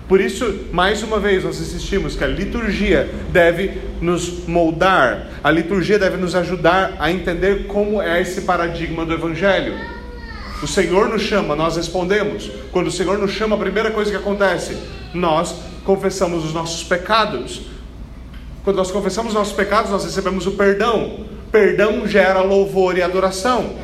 Por 0.09 0.20
isso, 0.20 0.66
mais 0.70 1.03
uma 1.03 1.18
vez, 1.18 1.42
nós 1.42 1.61
insistimos 1.61 2.14
que 2.14 2.23
a 2.23 2.29
liturgia 2.29 3.11
deve 3.33 3.73
nos 4.01 4.46
moldar, 4.46 5.27
a 5.42 5.51
liturgia 5.51 5.99
deve 5.99 6.16
nos 6.16 6.37
ajudar 6.37 6.94
a 7.01 7.11
entender 7.11 7.66
como 7.66 8.01
é 8.01 8.23
esse 8.23 8.42
paradigma 8.42 9.05
do 9.05 9.12
Evangelho. 9.12 9.75
O 10.62 10.68
Senhor 10.68 11.09
nos 11.09 11.23
chama, 11.23 11.57
nós 11.57 11.77
respondemos. 11.77 12.49
Quando 12.70 12.87
o 12.87 12.92
Senhor 12.92 13.18
nos 13.18 13.33
chama, 13.33 13.57
a 13.57 13.59
primeira 13.59 13.90
coisa 13.90 14.12
que 14.12 14.16
acontece, 14.16 14.77
nós 15.12 15.57
confessamos 15.85 16.44
os 16.44 16.55
nossos 16.55 16.85
pecados. 16.85 17.62
Quando 18.62 18.77
nós 18.77 18.92
confessamos 18.92 19.33
os 19.33 19.38
nossos 19.38 19.55
pecados, 19.55 19.90
nós 19.90 20.05
recebemos 20.05 20.46
o 20.46 20.53
perdão. 20.53 21.27
perdão 21.51 22.07
gera 22.07 22.42
louvor 22.42 22.96
e 22.96 23.03
adoração. 23.03 23.75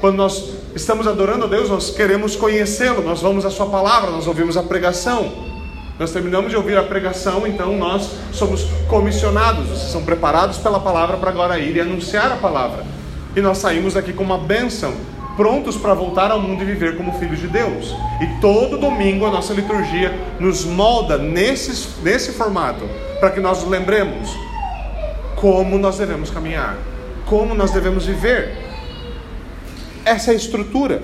Quando 0.00 0.16
nós 0.16 0.57
estamos 0.74 1.06
adorando 1.06 1.44
a 1.44 1.48
Deus, 1.48 1.68
nós 1.68 1.90
queremos 1.90 2.36
conhecê-lo, 2.36 3.02
nós 3.02 3.20
vamos 3.20 3.44
à 3.44 3.50
Sua 3.50 3.66
palavra, 3.66 4.10
nós 4.10 4.26
ouvimos 4.26 4.56
a 4.56 4.62
pregação. 4.62 5.48
Nós 5.98 6.12
terminamos 6.12 6.50
de 6.50 6.56
ouvir 6.56 6.78
a 6.78 6.82
pregação, 6.84 7.44
então 7.44 7.76
nós 7.76 8.10
somos 8.32 8.64
comissionados, 8.86 9.66
vocês 9.66 9.90
são 9.90 10.04
preparados 10.04 10.58
pela 10.58 10.78
palavra 10.78 11.16
para 11.16 11.30
agora 11.30 11.58
ir 11.58 11.74
e 11.74 11.80
anunciar 11.80 12.30
a 12.30 12.36
palavra. 12.36 12.84
E 13.34 13.40
nós 13.40 13.58
saímos 13.58 13.96
aqui 13.96 14.12
com 14.12 14.22
uma 14.22 14.38
bênção, 14.38 14.94
prontos 15.36 15.76
para 15.76 15.94
voltar 15.94 16.30
ao 16.30 16.40
mundo 16.40 16.62
e 16.62 16.66
viver 16.66 16.96
como 16.96 17.18
filhos 17.18 17.40
de 17.40 17.48
Deus. 17.48 17.96
E 18.20 18.40
todo 18.40 18.78
domingo 18.78 19.26
a 19.26 19.30
nossa 19.30 19.52
liturgia 19.52 20.16
nos 20.38 20.64
molda 20.64 21.18
nesse, 21.18 22.00
nesse 22.02 22.32
formato, 22.32 22.88
para 23.18 23.30
que 23.30 23.40
nós 23.40 23.66
lembremos 23.66 24.30
como 25.34 25.78
nós 25.78 25.98
devemos 25.98 26.30
caminhar, 26.30 26.76
como 27.26 27.54
nós 27.54 27.72
devemos 27.72 28.06
viver. 28.06 28.67
Essa 30.08 30.30
é 30.30 30.32
a 30.32 30.36
estrutura. 30.38 31.02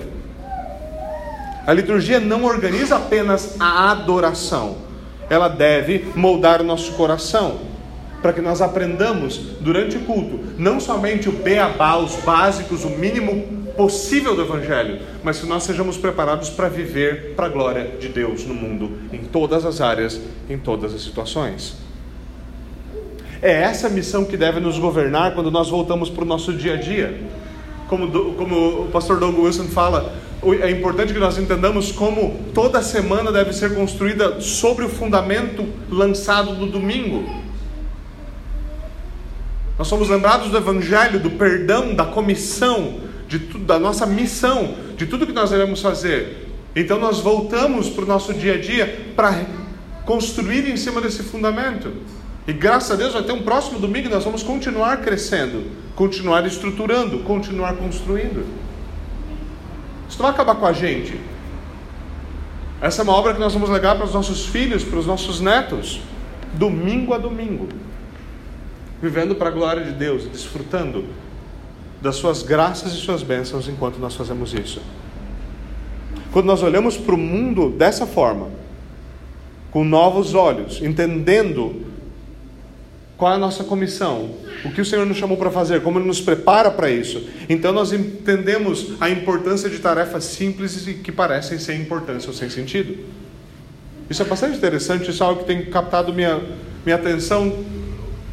A 1.67 1.71
liturgia 1.71 2.19
não 2.19 2.43
organiza 2.43 2.95
apenas 2.95 3.55
a 3.59 3.91
adoração, 3.91 4.77
ela 5.29 5.47
deve 5.47 6.07
moldar 6.15 6.59
o 6.59 6.63
nosso 6.63 6.93
coração, 6.93 7.59
para 8.19 8.33
que 8.33 8.41
nós 8.41 8.63
aprendamos 8.63 9.37
durante 9.61 9.97
o 9.97 9.99
culto, 10.01 10.39
não 10.57 10.79
somente 10.79 11.29
o 11.29 11.31
beabá, 11.31 11.97
os 11.97 12.15
básicos, 12.15 12.83
o 12.83 12.89
mínimo 12.89 13.65
possível 13.77 14.35
do 14.35 14.41
Evangelho, 14.41 14.99
mas 15.23 15.39
que 15.39 15.45
nós 15.45 15.61
sejamos 15.61 15.97
preparados 15.97 16.49
para 16.49 16.67
viver 16.67 17.35
para 17.35 17.45
a 17.45 17.49
glória 17.49 17.91
de 17.99 18.09
Deus 18.09 18.43
no 18.43 18.55
mundo, 18.55 18.97
em 19.13 19.19
todas 19.19 19.65
as 19.65 19.81
áreas, 19.81 20.19
em 20.49 20.57
todas 20.57 20.95
as 20.95 21.03
situações. 21.03 21.77
É 23.39 23.51
essa 23.51 23.87
missão 23.87 24.25
que 24.25 24.35
deve 24.35 24.59
nos 24.59 24.79
governar 24.79 25.35
quando 25.35 25.51
nós 25.51 25.69
voltamos 25.69 26.09
para 26.09 26.23
o 26.23 26.27
nosso 26.27 26.51
dia 26.53 26.73
a 26.73 26.77
dia. 26.77 27.44
Como, 27.87 28.33
como 28.35 28.83
o 28.83 28.89
pastor 28.91 29.19
Doug 29.19 29.37
Wilson 29.37 29.65
fala, 29.65 30.15
é 30.61 30.69
importante 30.69 31.13
que 31.13 31.19
nós 31.19 31.37
entendamos 31.37 31.91
como 31.91 32.45
toda 32.53 32.81
semana 32.81 33.31
deve 33.31 33.53
ser 33.53 33.73
construída 33.73 34.39
sobre 34.41 34.85
o 34.85 34.89
fundamento 34.89 35.65
lançado 35.89 36.53
no 36.53 36.67
domingo. 36.67 37.23
Nós 39.77 39.87
somos 39.87 40.09
lembrados 40.09 40.49
do 40.49 40.57
Evangelho, 40.57 41.19
do 41.19 41.31
perdão, 41.31 41.93
da 41.93 42.05
comissão, 42.05 42.99
de 43.27 43.39
da 43.39 43.77
nossa 43.77 44.05
missão, 44.05 44.75
de 44.95 45.05
tudo 45.05 45.25
que 45.25 45.33
nós 45.33 45.49
devemos 45.49 45.81
fazer. 45.81 46.47
Então 46.75 46.99
nós 46.99 47.19
voltamos 47.19 47.89
para 47.89 48.03
o 48.03 48.07
nosso 48.07 48.33
dia 48.33 48.53
a 48.53 48.57
dia 48.57 49.13
para 49.15 49.45
construir 50.05 50.69
em 50.69 50.77
cima 50.77 51.01
desse 51.01 51.23
fundamento. 51.23 51.91
E 52.47 52.53
graças 52.53 52.91
a 52.91 52.95
Deus 52.95 53.13
vai 53.13 53.23
ter 53.23 53.31
um 53.31 53.41
próximo 53.41 53.79
domingo 53.79 54.07
nós 54.07 54.23
vamos 54.23 54.43
continuar 54.43 55.01
crescendo, 55.01 55.65
continuar 55.95 56.45
estruturando, 56.45 57.19
continuar 57.19 57.75
construindo. 57.75 58.45
Isso 60.07 60.19
não 60.19 60.25
vai 60.25 60.31
acabar 60.31 60.55
com 60.55 60.65
a 60.65 60.73
gente. 60.73 61.19
Essa 62.79 63.01
é 63.01 63.03
uma 63.03 63.13
obra 63.13 63.33
que 63.33 63.39
nós 63.39 63.53
vamos 63.53 63.69
legar 63.69 63.95
para 63.95 64.05
os 64.05 64.13
nossos 64.13 64.45
filhos, 64.45 64.83
para 64.83 64.99
os 64.99 65.07
nossos 65.07 65.39
netos, 65.39 66.01
domingo 66.53 67.13
a 67.13 67.17
domingo, 67.17 67.67
vivendo 69.01 69.35
para 69.35 69.49
a 69.49 69.51
glória 69.51 69.83
de 69.83 69.91
Deus 69.91 70.27
desfrutando 70.27 71.05
das 71.99 72.17
suas 72.17 72.43
graças 72.43 72.93
e 72.93 72.97
suas 72.97 73.23
bênçãos 73.23 73.67
enquanto 73.67 73.97
nós 73.97 74.13
fazemos 74.13 74.53
isso. 74.53 74.81
Quando 76.31 76.45
nós 76.45 76.61
olhamos 76.61 76.95
para 76.95 77.15
o 77.15 77.17
mundo 77.17 77.69
dessa 77.71 78.05
forma, 78.05 78.49
com 79.71 79.83
novos 79.83 80.35
olhos, 80.35 80.81
entendendo 80.81 81.94
qual 83.17 83.31
é 83.31 83.35
a 83.35 83.39
nossa 83.39 83.63
comissão? 83.63 84.31
O 84.65 84.71
que 84.71 84.81
o 84.81 84.85
Senhor 84.85 85.05
nos 85.05 85.17
chamou 85.17 85.37
para 85.37 85.49
fazer? 85.49 85.81
Como 85.81 85.99
Ele 85.99 86.07
nos 86.07 86.19
prepara 86.19 86.69
para 86.69 86.89
isso? 86.89 87.23
Então 87.47 87.71
nós 87.71 87.93
entendemos 87.93 88.93
a 88.99 89.09
importância 89.09 89.69
de 89.69 89.79
tarefas 89.79 90.25
simples 90.25 90.85
e 90.87 90.95
que 90.95 91.11
parecem 91.11 91.57
sem 91.57 91.81
importância 91.81 92.27
ou 92.27 92.33
sem 92.33 92.49
sentido. 92.49 92.97
Isso 94.09 94.21
é 94.21 94.25
bastante 94.25 94.57
interessante, 94.57 95.09
isso 95.09 95.23
é 95.23 95.25
algo 95.25 95.41
que 95.41 95.47
tem 95.47 95.65
captado 95.65 96.13
minha, 96.13 96.41
minha 96.85 96.95
atenção 96.95 97.63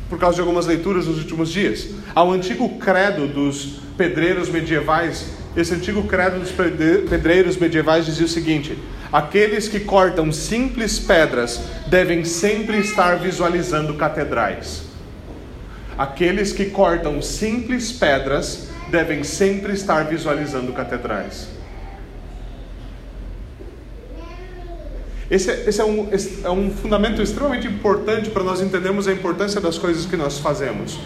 por 0.09 0.19
causa 0.19 0.35
de 0.35 0.41
algumas 0.41 0.67
leituras 0.67 1.07
nos 1.07 1.19
últimos 1.19 1.51
dias. 1.51 1.89
Ao 2.15 2.31
antigo 2.31 2.69
credo 2.79 3.27
dos 3.27 3.81
pedreiros 3.97 4.49
medievais, 4.49 5.27
esse 5.57 5.75
antigo 5.75 6.03
credo 6.05 6.41
dos 6.41 6.51
pedreiros 6.51 7.57
medievais 7.57 8.05
dizia 8.05 8.27
o 8.27 8.29
seguinte: 8.29 8.77
Aqueles 9.13 9.69
que 9.69 9.81
cortam 9.81 10.33
simples 10.33 10.99
pedras 10.99 11.61
devem 11.87 12.25
sempre 12.25 12.79
estar 12.79 13.19
visualizando 13.19 13.93
catedrais. 13.95 14.85
Aqueles 15.99 16.51
que 16.51 16.67
cortam 16.67 17.21
simples 17.21 17.93
pedras 17.93 18.69
devem 18.91 19.23
sempre 19.23 19.75
estar 19.75 20.05
visualizando 20.05 20.73
catedrais. 20.73 21.47
Esse, 25.31 25.51
é, 25.51 25.69
esse, 25.69 25.81
é, 25.81 25.85
um, 25.85 26.09
esse 26.13 26.45
é 26.45 26.51
um 26.51 26.71
fundamento 26.71 27.21
extremamente 27.21 27.67
importante 27.67 28.31
para 28.31 28.43
nós 28.43 28.63
entendermos 28.63 29.07
a 29.09 29.13
importância 29.13 29.61
das 29.61 29.77
coisas 29.77 30.07
que 30.07 30.17
nós 30.17 30.39
fazemos, 30.39 30.99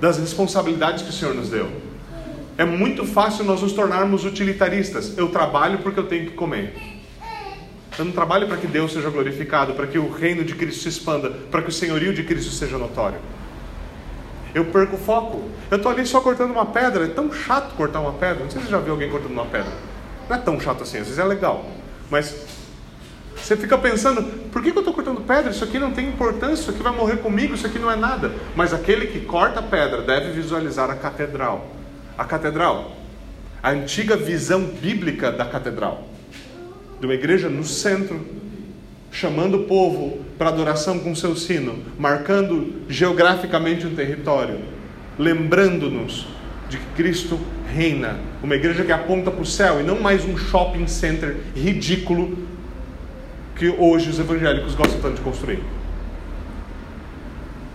das 0.00 0.18
responsabilidades 0.18 1.02
que 1.02 1.10
o 1.10 1.12
Senhor 1.12 1.34
nos 1.34 1.50
deu. 1.50 1.68
É 2.56 2.64
muito 2.64 3.04
fácil 3.04 3.44
nós 3.44 3.62
nos 3.62 3.72
tornarmos 3.72 4.24
utilitaristas. 4.24 5.16
Eu 5.16 5.28
trabalho 5.28 5.78
porque 5.78 5.98
eu 5.98 6.06
tenho 6.06 6.26
que 6.26 6.32
comer. 6.32 6.99
Eu 7.98 8.04
não 8.04 8.12
trabalho 8.12 8.46
para 8.46 8.56
que 8.56 8.66
Deus 8.66 8.92
seja 8.92 9.10
glorificado, 9.10 9.74
para 9.74 9.86
que 9.86 9.98
o 9.98 10.10
reino 10.10 10.44
de 10.44 10.54
Cristo 10.54 10.82
se 10.82 10.88
expanda, 10.88 11.30
para 11.50 11.62
que 11.62 11.68
o 11.68 11.72
senhorio 11.72 12.14
de 12.14 12.22
Cristo 12.22 12.52
seja 12.52 12.78
notório. 12.78 13.18
Eu 14.54 14.64
perco 14.66 14.96
o 14.96 14.98
foco. 14.98 15.44
Eu 15.70 15.76
estou 15.76 15.92
ali 15.92 16.06
só 16.06 16.20
cortando 16.20 16.50
uma 16.50 16.66
pedra. 16.66 17.04
É 17.04 17.08
tão 17.08 17.32
chato 17.32 17.74
cortar 17.76 18.00
uma 18.00 18.12
pedra. 18.12 18.42
Não 18.42 18.50
sei 18.50 18.60
se 18.60 18.66
você 18.66 18.72
já 18.72 18.80
viu 18.80 18.92
alguém 18.92 19.10
cortando 19.10 19.32
uma 19.32 19.46
pedra. 19.46 19.72
Não 20.28 20.36
é 20.36 20.38
tão 20.40 20.58
chato 20.60 20.82
assim, 20.82 20.98
às 20.98 21.04
vezes 21.04 21.18
é 21.18 21.24
legal. 21.24 21.66
Mas 22.10 22.46
você 23.36 23.56
fica 23.56 23.78
pensando, 23.78 24.22
por 24.50 24.62
que, 24.62 24.72
que 24.72 24.78
eu 24.78 24.80
estou 24.80 24.94
cortando 24.94 25.20
pedra? 25.20 25.50
Isso 25.50 25.62
aqui 25.62 25.78
não 25.78 25.92
tem 25.92 26.08
importância, 26.08 26.62
isso 26.62 26.70
aqui 26.70 26.82
vai 26.82 26.92
morrer 26.92 27.18
comigo, 27.18 27.54
isso 27.54 27.66
aqui 27.66 27.78
não 27.78 27.90
é 27.90 27.96
nada. 27.96 28.32
Mas 28.56 28.72
aquele 28.72 29.06
que 29.06 29.20
corta 29.20 29.60
a 29.60 29.62
pedra 29.62 30.02
deve 30.02 30.32
visualizar 30.32 30.90
a 30.90 30.94
catedral. 30.94 31.68
A 32.18 32.24
catedral, 32.24 32.96
a 33.62 33.70
antiga 33.70 34.16
visão 34.16 34.62
bíblica 34.62 35.30
da 35.32 35.44
catedral 35.44 36.09
de 37.00 37.06
uma 37.06 37.14
igreja 37.14 37.48
no 37.48 37.64
centro, 37.64 38.20
chamando 39.10 39.56
o 39.56 39.64
povo 39.64 40.18
para 40.36 40.50
adoração 40.50 40.98
com 40.98 41.14
seu 41.14 41.34
sino, 41.34 41.78
marcando 41.98 42.82
geograficamente 42.88 43.86
um 43.86 43.94
território, 43.94 44.60
lembrando-nos 45.18 46.28
de 46.68 46.76
que 46.76 46.86
Cristo 46.94 47.40
reina, 47.74 48.20
uma 48.42 48.54
igreja 48.54 48.84
que 48.84 48.92
aponta 48.92 49.30
para 49.30 49.40
o 49.40 49.46
céu 49.46 49.80
e 49.80 49.82
não 49.82 49.98
mais 49.98 50.24
um 50.24 50.36
shopping 50.36 50.86
center 50.86 51.36
ridículo 51.56 52.38
que 53.56 53.68
hoje 53.68 54.10
os 54.10 54.18
evangélicos 54.18 54.74
gostam 54.74 55.00
tanto 55.00 55.16
de 55.16 55.20
construir. 55.22 55.60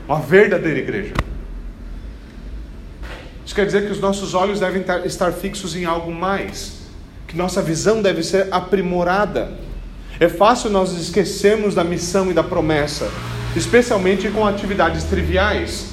Uma 0.08 0.20
verdadeira 0.20 0.80
igreja. 0.80 1.14
Isso 3.46 3.54
quer 3.54 3.66
dizer 3.66 3.86
que 3.86 3.92
os 3.92 4.00
nossos 4.00 4.34
olhos 4.34 4.60
devem 4.60 4.84
estar 5.04 5.32
fixos 5.32 5.76
em 5.76 5.86
algo 5.86 6.12
mais 6.12 6.75
que 7.36 7.38
nossa 7.38 7.62
visão 7.62 8.02
deve 8.02 8.24
ser 8.24 8.48
aprimorada. 8.50 9.52
É 10.22 10.30
fácil 10.30 10.70
nós 10.70 10.94
esquecermos 10.94 11.76
da 11.76 11.84
missão 11.84 12.32
e 12.32 12.34
da 12.34 12.42
promessa, 12.42 13.12
especialmente 13.58 14.30
com 14.30 14.48
atividades 14.48 15.04
triviais. 15.04 15.90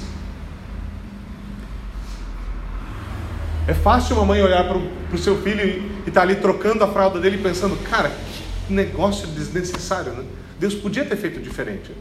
É 3.67 3.73
fácil 3.73 4.15
uma 4.15 4.25
mãe 4.25 4.41
olhar 4.41 4.63
para 4.63 4.77
o 4.77 5.17
seu 5.17 5.41
filho 5.41 5.61
e 5.61 6.07
estar 6.07 6.13
tá 6.13 6.21
ali 6.21 6.35
trocando 6.35 6.81
a 6.81 6.87
fralda 6.87 7.19
dele 7.19 7.37
pensando, 7.37 7.75
cara, 7.89 8.09
que 8.65 8.73
negócio 8.73 9.27
desnecessário, 9.27 10.13
né? 10.13 10.23
Deus 10.57 10.73
podia 10.73 11.03
ter 11.03 11.17
feito 11.17 11.41
diferente. 11.41 11.91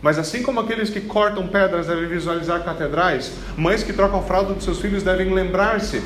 Mas 0.00 0.18
assim 0.18 0.42
como 0.42 0.60
aqueles 0.60 0.88
que 0.88 1.02
cortam 1.02 1.46
pedras 1.46 1.88
devem 1.88 2.08
visualizar 2.08 2.64
catedrais, 2.64 3.32
mães 3.54 3.82
que 3.82 3.92
trocam 3.92 4.20
a 4.20 4.22
fralda 4.22 4.54
dos 4.54 4.64
seus 4.64 4.80
filhos 4.80 5.02
devem 5.02 5.32
lembrar-se 5.32 6.02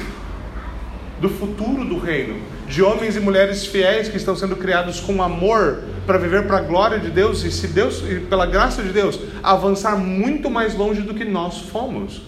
do 1.20 1.28
futuro 1.28 1.85
do 1.85 1.98
reino, 1.98 2.40
de 2.68 2.83
homens 2.83 3.16
e 3.16 3.20
mulheres 3.20 3.66
fiéis 3.66 4.09
que 4.09 4.16
estão 4.16 4.36
sendo 4.36 4.57
criados 4.57 5.01
com 5.01 5.22
amor 5.22 5.82
para 6.07 6.18
viver 6.18 6.47
para 6.47 6.59
a 6.59 6.61
glória 6.61 6.99
de 6.99 7.11
Deus 7.11 7.42
e 7.45 7.51
se 7.51 7.66
Deus 7.66 8.03
e 8.09 8.20
pela 8.20 8.47
graça 8.47 8.82
de 8.82 8.90
Deus 8.90 9.18
avançar 9.42 9.97
muito 9.97 10.49
mais 10.49 10.74
longe 10.74 11.03
do 11.03 11.14
que 11.14 11.24
nós 11.24 11.59
fomos. 11.62 12.22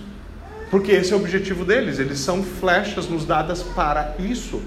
Porque 0.70 0.92
esse 0.92 1.12
é 1.12 1.16
o 1.16 1.18
objetivo 1.18 1.64
deles, 1.64 1.98
eles 1.98 2.18
são 2.18 2.42
flechas 2.42 3.08
nos 3.08 3.24
dadas 3.24 3.62
para 3.62 4.14
isso. 4.18 4.62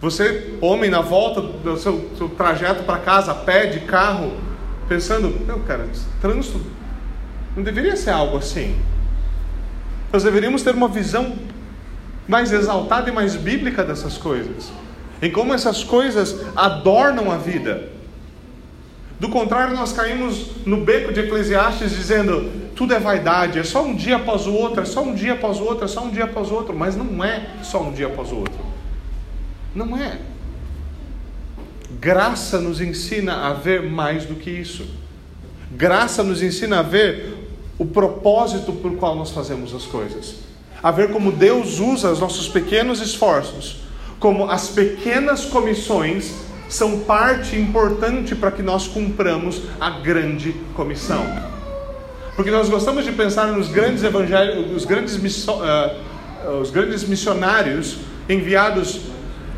Você, 0.00 0.54
homem, 0.60 0.90
na 0.90 1.02
volta 1.02 1.40
do 1.42 1.76
seu, 1.76 2.10
seu 2.16 2.28
trajeto 2.30 2.84
para 2.84 2.98
casa, 2.98 3.34
pé, 3.34 3.66
de 3.66 3.80
carro, 3.80 4.32
pensando, 4.88 5.28
meu 5.46 5.60
cara, 5.60 5.86
trânsito 6.20 6.60
não 7.54 7.62
deveria 7.62 7.96
ser 7.96 8.10
algo 8.10 8.38
assim. 8.38 8.76
Nós 10.12 10.22
deveríamos 10.22 10.62
ter 10.62 10.74
uma 10.74 10.88
visão 10.88 11.36
mais 12.26 12.52
exaltada 12.52 13.08
e 13.10 13.12
mais 13.12 13.36
bíblica 13.36 13.84
dessas 13.84 14.16
coisas. 14.16 14.70
Em 15.22 15.30
como 15.30 15.52
essas 15.52 15.84
coisas 15.84 16.36
adornam 16.56 17.30
a 17.30 17.36
vida. 17.36 17.88
Do 19.18 19.28
contrário, 19.28 19.76
nós 19.76 19.92
caímos 19.92 20.52
no 20.64 20.78
beco 20.78 21.12
de 21.12 21.20
Eclesiastes 21.20 21.90
dizendo: 21.90 22.70
tudo 22.74 22.94
é 22.94 22.98
vaidade, 22.98 23.58
é 23.58 23.62
só 23.62 23.84
um 23.84 23.94
dia 23.94 24.16
após 24.16 24.46
o 24.46 24.54
outro, 24.54 24.80
é 24.80 24.84
só 24.86 25.02
um 25.02 25.14
dia 25.14 25.34
após 25.34 25.58
o 25.58 25.64
outro, 25.64 25.84
é 25.84 25.88
só 25.88 26.02
um 26.02 26.10
dia 26.10 26.24
após 26.24 26.50
o 26.50 26.54
outro. 26.54 26.74
Mas 26.74 26.96
não 26.96 27.22
é 27.22 27.50
só 27.62 27.82
um 27.82 27.92
dia 27.92 28.06
após 28.06 28.32
o 28.32 28.36
outro. 28.36 28.64
Não 29.74 29.96
é. 29.96 30.18
Graça 32.00 32.58
nos 32.58 32.80
ensina 32.80 33.48
a 33.48 33.52
ver 33.52 33.82
mais 33.82 34.24
do 34.24 34.34
que 34.34 34.50
isso. 34.50 34.86
Graça 35.72 36.22
nos 36.22 36.42
ensina 36.42 36.78
a 36.78 36.82
ver 36.82 37.39
o 37.80 37.86
propósito 37.86 38.74
por 38.74 38.96
qual 38.96 39.16
nós 39.16 39.30
fazemos 39.30 39.74
as 39.74 39.84
coisas. 39.84 40.34
A 40.82 40.90
ver 40.90 41.10
como 41.12 41.32
Deus 41.32 41.80
usa 41.80 42.12
os 42.12 42.20
nossos 42.20 42.46
pequenos 42.46 43.00
esforços, 43.00 43.78
como 44.18 44.50
as 44.50 44.68
pequenas 44.68 45.46
comissões 45.46 46.34
são 46.68 47.00
parte 47.00 47.56
importante 47.56 48.34
para 48.34 48.50
que 48.50 48.62
nós 48.62 48.86
cumpramos 48.86 49.62
a 49.80 49.88
grande 49.88 50.54
comissão. 50.74 51.24
Porque 52.36 52.50
nós 52.50 52.68
gostamos 52.68 53.02
de 53.02 53.12
pensar 53.12 53.46
nos 53.46 53.68
grandes 53.68 54.04
evangelhos, 54.04 54.76
os 54.76 54.84
grandes, 54.84 55.16
uh, 55.48 56.60
os 56.60 56.70
grandes 56.70 57.08
missionários 57.08 57.96
enviados 58.28 59.00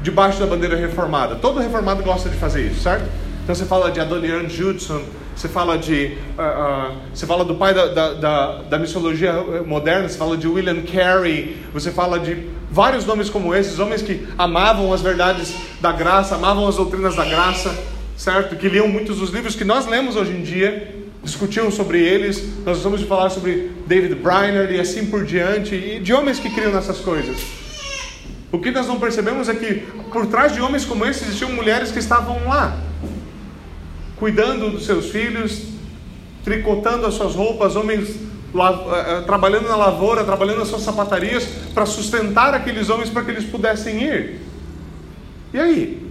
debaixo 0.00 0.38
da 0.38 0.46
bandeira 0.46 0.76
reformada. 0.76 1.34
Todo 1.34 1.58
reformado 1.58 2.04
gosta 2.04 2.28
de 2.28 2.36
fazer 2.36 2.68
isso, 2.70 2.82
certo? 2.82 3.04
Então 3.42 3.52
você 3.52 3.64
fala 3.64 3.90
de 3.90 3.98
Adoniran 3.98 4.48
Judson, 4.48 5.02
você 5.34 5.48
fala 5.48 5.78
de 5.78 6.16
uh, 6.38 6.92
uh, 6.92 6.96
você 7.12 7.26
fala 7.26 7.44
do 7.44 7.54
pai 7.54 7.74
da, 7.74 7.86
da, 7.86 8.12
da, 8.14 8.52
da, 8.62 8.78
missiologia 8.78 9.32
moderna, 9.66 10.08
você 10.08 10.18
fala 10.18 10.36
de 10.36 10.46
William 10.46 10.82
Carey, 10.82 11.56
você 11.72 11.90
fala 11.90 12.18
de 12.18 12.46
vários 12.70 13.04
nomes 13.04 13.28
como 13.28 13.54
esses, 13.54 13.78
homens 13.78 14.02
que 14.02 14.26
amavam 14.38 14.92
as 14.92 15.00
verdades 15.00 15.54
da 15.80 15.92
graça, 15.92 16.34
amavam 16.34 16.68
as 16.68 16.76
doutrinas 16.76 17.16
da 17.16 17.24
graça, 17.24 17.76
certo? 18.16 18.56
Que 18.56 18.68
liam 18.68 18.88
muitos 18.88 19.18
dos 19.18 19.30
livros 19.30 19.54
que 19.54 19.64
nós 19.64 19.86
lemos 19.86 20.16
hoje 20.16 20.32
em 20.32 20.42
dia, 20.42 20.94
discutiam 21.22 21.70
sobre 21.70 22.00
eles. 22.00 22.42
Nós 22.64 22.80
vamos 22.80 23.02
falar 23.02 23.30
sobre 23.30 23.72
David 23.86 24.14
Briner 24.16 24.70
e 24.72 24.80
assim 24.80 25.06
por 25.06 25.24
diante, 25.24 25.74
e 25.74 25.98
de 25.98 26.12
homens 26.12 26.38
que 26.38 26.50
criam 26.50 26.72
nessas 26.72 26.98
coisas. 26.98 27.38
O 28.50 28.58
que 28.58 28.70
nós 28.70 28.86
não 28.86 29.00
percebemos 29.00 29.48
é 29.48 29.54
que 29.54 29.74
por 30.12 30.26
trás 30.26 30.52
de 30.52 30.60
homens 30.60 30.84
como 30.84 31.06
esses 31.06 31.22
existiam 31.22 31.50
mulheres 31.52 31.90
que 31.90 31.98
estavam 31.98 32.46
lá, 32.46 32.76
cuidando 34.22 34.70
dos 34.70 34.86
seus 34.86 35.10
filhos, 35.10 35.64
tricotando 36.44 37.04
as 37.08 37.14
suas 37.14 37.34
roupas, 37.34 37.74
homens 37.74 38.08
eh, 38.08 39.18
eh, 39.18 39.20
trabalhando 39.22 39.66
na 39.66 39.74
lavoura, 39.74 40.22
trabalhando 40.22 40.60
nas 40.60 40.68
suas 40.68 40.82
sapatarias 40.82 41.44
para 41.74 41.84
sustentar 41.84 42.54
aqueles 42.54 42.88
homens 42.88 43.10
para 43.10 43.24
que 43.24 43.32
eles 43.32 43.42
pudessem 43.42 44.00
ir. 44.00 44.40
E 45.52 45.58
aí? 45.58 46.08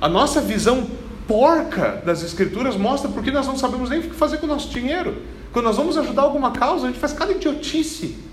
A 0.00 0.08
nossa 0.08 0.40
visão 0.40 0.86
porca 1.26 2.00
das 2.06 2.22
Escrituras 2.22 2.76
mostra 2.76 3.10
porque 3.10 3.32
nós 3.32 3.48
não 3.48 3.58
sabemos 3.58 3.90
nem 3.90 3.98
o 3.98 4.02
que 4.02 4.10
fazer 4.10 4.36
com 4.36 4.46
o 4.46 4.48
nosso 4.48 4.68
dinheiro. 4.68 5.22
Quando 5.52 5.64
nós 5.64 5.76
vamos 5.76 5.98
ajudar 5.98 6.22
alguma 6.22 6.52
causa, 6.52 6.86
a 6.86 6.90
gente 6.90 7.00
faz 7.00 7.12
cada 7.12 7.32
idiotice. 7.32 8.29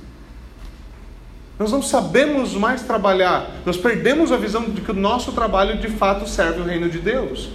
Nós 1.59 1.71
não 1.71 1.81
sabemos 1.81 2.53
mais 2.53 2.83
trabalhar, 2.83 3.49
nós 3.65 3.77
perdemos 3.77 4.31
a 4.31 4.37
visão 4.37 4.69
de 4.69 4.81
que 4.81 4.91
o 4.91 4.93
nosso 4.93 5.31
trabalho 5.31 5.77
de 5.79 5.87
fato 5.87 6.27
serve 6.29 6.61
o 6.61 6.63
reino 6.63 6.87
de 6.89 6.99
Deus. 6.99 7.49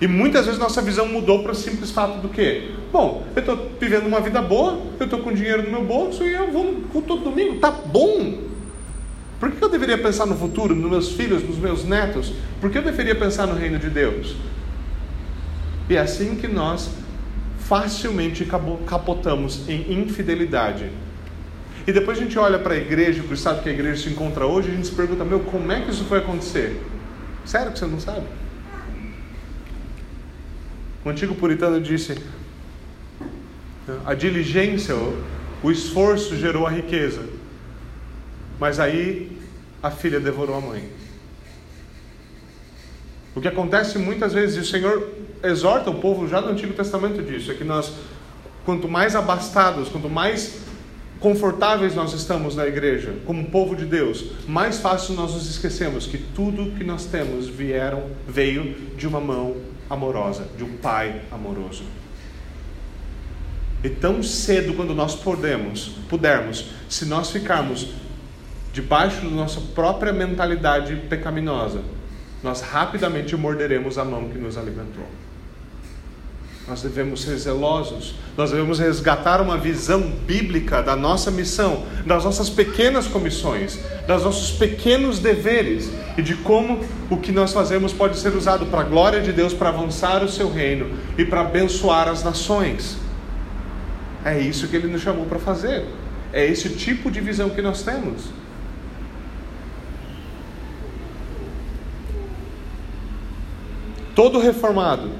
E 0.00 0.08
muitas 0.08 0.46
vezes 0.46 0.58
nossa 0.58 0.82
visão 0.82 1.06
mudou 1.06 1.44
para 1.44 1.52
o 1.52 1.54
simples 1.54 1.92
fato 1.92 2.20
do 2.20 2.28
quê? 2.28 2.70
Bom, 2.92 3.24
eu 3.36 3.40
estou 3.40 3.70
vivendo 3.80 4.06
uma 4.06 4.20
vida 4.20 4.42
boa, 4.42 4.80
eu 4.98 5.04
estou 5.04 5.20
com 5.20 5.32
dinheiro 5.32 5.62
no 5.62 5.70
meu 5.70 5.84
bolso 5.84 6.24
e 6.24 6.32
eu 6.32 6.50
vou 6.50 6.82
todo 7.06 7.22
domingo, 7.22 7.60
tá 7.60 7.70
bom. 7.70 8.38
Por 9.38 9.52
que 9.52 9.62
eu 9.62 9.68
deveria 9.68 9.98
pensar 9.98 10.26
no 10.26 10.36
futuro, 10.36 10.74
nos 10.74 10.90
meus 10.90 11.12
filhos, 11.12 11.44
nos 11.44 11.58
meus 11.58 11.84
netos? 11.84 12.32
Por 12.60 12.70
que 12.70 12.78
eu 12.78 12.82
deveria 12.82 13.14
pensar 13.14 13.46
no 13.46 13.54
reino 13.54 13.78
de 13.78 13.90
Deus? 13.90 14.34
E 15.88 15.94
é 15.94 16.00
assim 16.00 16.34
que 16.34 16.48
nós 16.48 16.90
facilmente 17.60 18.44
capotamos 18.86 19.68
em 19.68 20.00
infidelidade. 20.00 20.90
E 21.86 21.92
depois 21.92 22.18
a 22.18 22.20
gente 22.20 22.38
olha 22.38 22.58
para 22.58 22.74
a 22.74 22.76
igreja, 22.76 23.22
para 23.22 23.32
o 23.32 23.34
estado 23.34 23.62
que 23.62 23.68
a 23.68 23.72
igreja 23.72 24.04
se 24.04 24.08
encontra 24.08 24.46
hoje, 24.46 24.70
a 24.70 24.74
gente 24.74 24.86
se 24.86 24.94
pergunta: 24.94 25.24
meu, 25.24 25.40
como 25.40 25.70
é 25.72 25.80
que 25.80 25.90
isso 25.90 26.04
foi 26.04 26.18
acontecer? 26.18 26.80
Sério 27.44 27.72
que 27.72 27.78
você 27.78 27.86
não 27.86 27.98
sabe? 27.98 28.26
O 31.04 31.08
antigo 31.08 31.34
puritano 31.34 31.80
disse: 31.80 32.16
a 34.06 34.14
diligência, 34.14 34.94
o 35.62 35.70
esforço 35.70 36.36
gerou 36.36 36.66
a 36.66 36.70
riqueza, 36.70 37.24
mas 38.60 38.78
aí 38.78 39.36
a 39.82 39.90
filha 39.90 40.20
devorou 40.20 40.56
a 40.56 40.60
mãe. 40.60 40.88
O 43.34 43.40
que 43.40 43.48
acontece 43.48 43.98
muitas 43.98 44.32
vezes, 44.32 44.56
e 44.56 44.60
o 44.60 44.64
Senhor 44.64 45.08
exorta 45.42 45.90
o 45.90 45.94
povo 45.94 46.28
já 46.28 46.40
no 46.40 46.50
Antigo 46.50 46.74
Testamento 46.74 47.22
disso, 47.22 47.50
é 47.50 47.54
que 47.54 47.64
nós, 47.64 47.92
quanto 48.64 48.86
mais 48.86 49.16
abastados, 49.16 49.88
quanto 49.88 50.08
mais 50.08 50.60
confortáveis 51.22 51.94
nós 51.94 52.12
estamos 52.12 52.56
na 52.56 52.66
igreja, 52.66 53.14
como 53.24 53.44
povo 53.46 53.76
de 53.76 53.86
Deus, 53.86 54.32
mais 54.46 54.78
fácil 54.78 55.14
nós 55.14 55.32
nos 55.32 55.48
esquecemos 55.48 56.04
que 56.04 56.18
tudo 56.18 56.76
que 56.76 56.82
nós 56.82 57.06
temos 57.06 57.46
vieram, 57.46 58.10
veio 58.26 58.74
de 58.96 59.06
uma 59.06 59.20
mão 59.20 59.56
amorosa, 59.88 60.48
de 60.58 60.64
um 60.64 60.76
pai 60.78 61.22
amoroso. 61.30 61.84
E 63.84 63.88
tão 63.88 64.22
cedo 64.22 64.74
quando 64.74 64.94
nós 64.94 65.14
podemos, 65.14 65.92
pudermos, 66.08 66.70
se 66.88 67.06
nós 67.06 67.30
ficarmos 67.30 67.88
debaixo 68.72 69.22
da 69.22 69.30
nossa 69.30 69.60
própria 69.60 70.12
mentalidade 70.12 70.96
pecaminosa, 71.08 71.82
nós 72.42 72.60
rapidamente 72.60 73.36
morderemos 73.36 73.96
a 73.96 74.04
mão 74.04 74.28
que 74.28 74.38
nos 74.38 74.58
alimentou. 74.58 75.06
Nós 76.66 76.80
devemos 76.80 77.22
ser 77.22 77.36
zelosos, 77.36 78.14
nós 78.36 78.52
devemos 78.52 78.78
resgatar 78.78 79.40
uma 79.40 79.58
visão 79.58 80.00
bíblica 80.00 80.80
da 80.80 80.94
nossa 80.94 81.28
missão, 81.28 81.84
das 82.06 82.24
nossas 82.24 82.48
pequenas 82.48 83.08
comissões, 83.08 83.80
dos 84.06 84.22
nossos 84.22 84.52
pequenos 84.52 85.18
deveres 85.18 85.90
e 86.16 86.22
de 86.22 86.36
como 86.36 86.80
o 87.10 87.16
que 87.16 87.32
nós 87.32 87.52
fazemos 87.52 87.92
pode 87.92 88.16
ser 88.16 88.34
usado 88.36 88.66
para 88.66 88.82
a 88.82 88.84
glória 88.84 89.20
de 89.20 89.32
Deus, 89.32 89.52
para 89.52 89.70
avançar 89.70 90.22
o 90.22 90.28
seu 90.28 90.52
reino 90.52 90.96
e 91.18 91.24
para 91.24 91.40
abençoar 91.40 92.08
as 92.08 92.22
nações. 92.22 92.96
É 94.24 94.38
isso 94.38 94.68
que 94.68 94.76
ele 94.76 94.86
nos 94.86 95.02
chamou 95.02 95.26
para 95.26 95.40
fazer, 95.40 95.84
é 96.32 96.46
esse 96.46 96.68
tipo 96.70 97.10
de 97.10 97.20
visão 97.20 97.50
que 97.50 97.60
nós 97.60 97.82
temos. 97.82 98.22
Todo 104.14 104.38
reformado, 104.38 105.10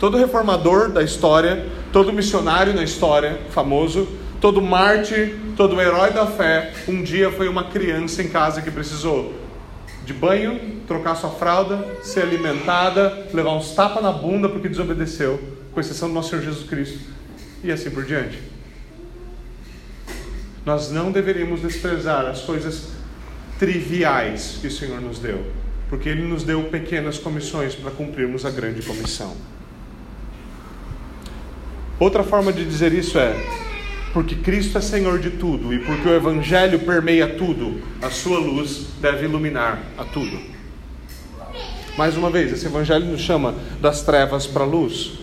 todo 0.00 0.16
reformador 0.16 0.90
da 0.90 1.02
história, 1.02 1.66
todo 1.92 2.12
missionário 2.12 2.74
na 2.74 2.82
história 2.82 3.38
famoso, 3.50 4.08
todo 4.40 4.60
mártir, 4.60 5.36
todo 5.56 5.80
herói 5.80 6.10
da 6.10 6.26
fé, 6.26 6.72
um 6.88 7.02
dia 7.02 7.30
foi 7.30 7.48
uma 7.48 7.64
criança 7.64 8.22
em 8.22 8.28
casa 8.28 8.62
que 8.62 8.70
precisou 8.70 9.34
de 10.04 10.14
banho, 10.14 10.80
trocar 10.88 11.14
sua 11.14 11.30
fralda, 11.30 11.86
ser 12.02 12.22
alimentada, 12.22 13.28
levar 13.32 13.52
uns 13.52 13.72
tapas 13.74 14.02
na 14.02 14.10
bunda 14.10 14.48
porque 14.48 14.68
desobedeceu, 14.68 15.38
com 15.72 15.78
exceção 15.78 16.08
do 16.08 16.14
nosso 16.14 16.30
Senhor 16.30 16.42
Jesus 16.42 16.68
Cristo, 16.68 16.98
e 17.62 17.70
assim 17.70 17.90
por 17.90 18.04
diante. 18.04 18.42
Nós 20.64 20.90
não 20.90 21.12
deveríamos 21.12 21.60
desprezar 21.60 22.24
as 22.24 22.40
coisas 22.40 22.88
triviais 23.58 24.58
que 24.60 24.66
o 24.66 24.70
Senhor 24.70 25.00
nos 25.00 25.18
deu 25.18 25.60
porque 25.90 26.08
Ele 26.08 26.22
nos 26.22 26.44
deu 26.44 26.62
pequenas 26.64 27.18
comissões 27.18 27.74
para 27.74 27.90
cumprirmos 27.90 28.46
a 28.46 28.50
grande 28.50 28.80
comissão. 28.80 29.36
Outra 32.00 32.24
forma 32.24 32.50
de 32.50 32.64
dizer 32.64 32.94
isso 32.94 33.18
é: 33.18 33.36
porque 34.14 34.34
Cristo 34.34 34.78
é 34.78 34.80
Senhor 34.80 35.18
de 35.18 35.28
tudo 35.28 35.72
e 35.72 35.80
porque 35.80 36.08
o 36.08 36.14
Evangelho 36.14 36.78
permeia 36.78 37.28
tudo, 37.28 37.78
a 38.00 38.08
sua 38.08 38.38
luz 38.38 38.86
deve 39.02 39.26
iluminar 39.26 39.82
a 39.98 40.04
tudo. 40.04 40.40
Mais 41.98 42.16
uma 42.16 42.30
vez, 42.30 42.52
esse 42.52 42.64
Evangelho 42.64 43.04
nos 43.04 43.20
chama 43.20 43.54
das 43.82 44.02
trevas 44.02 44.46
para 44.46 44.64
a 44.64 44.66
luz, 44.66 45.18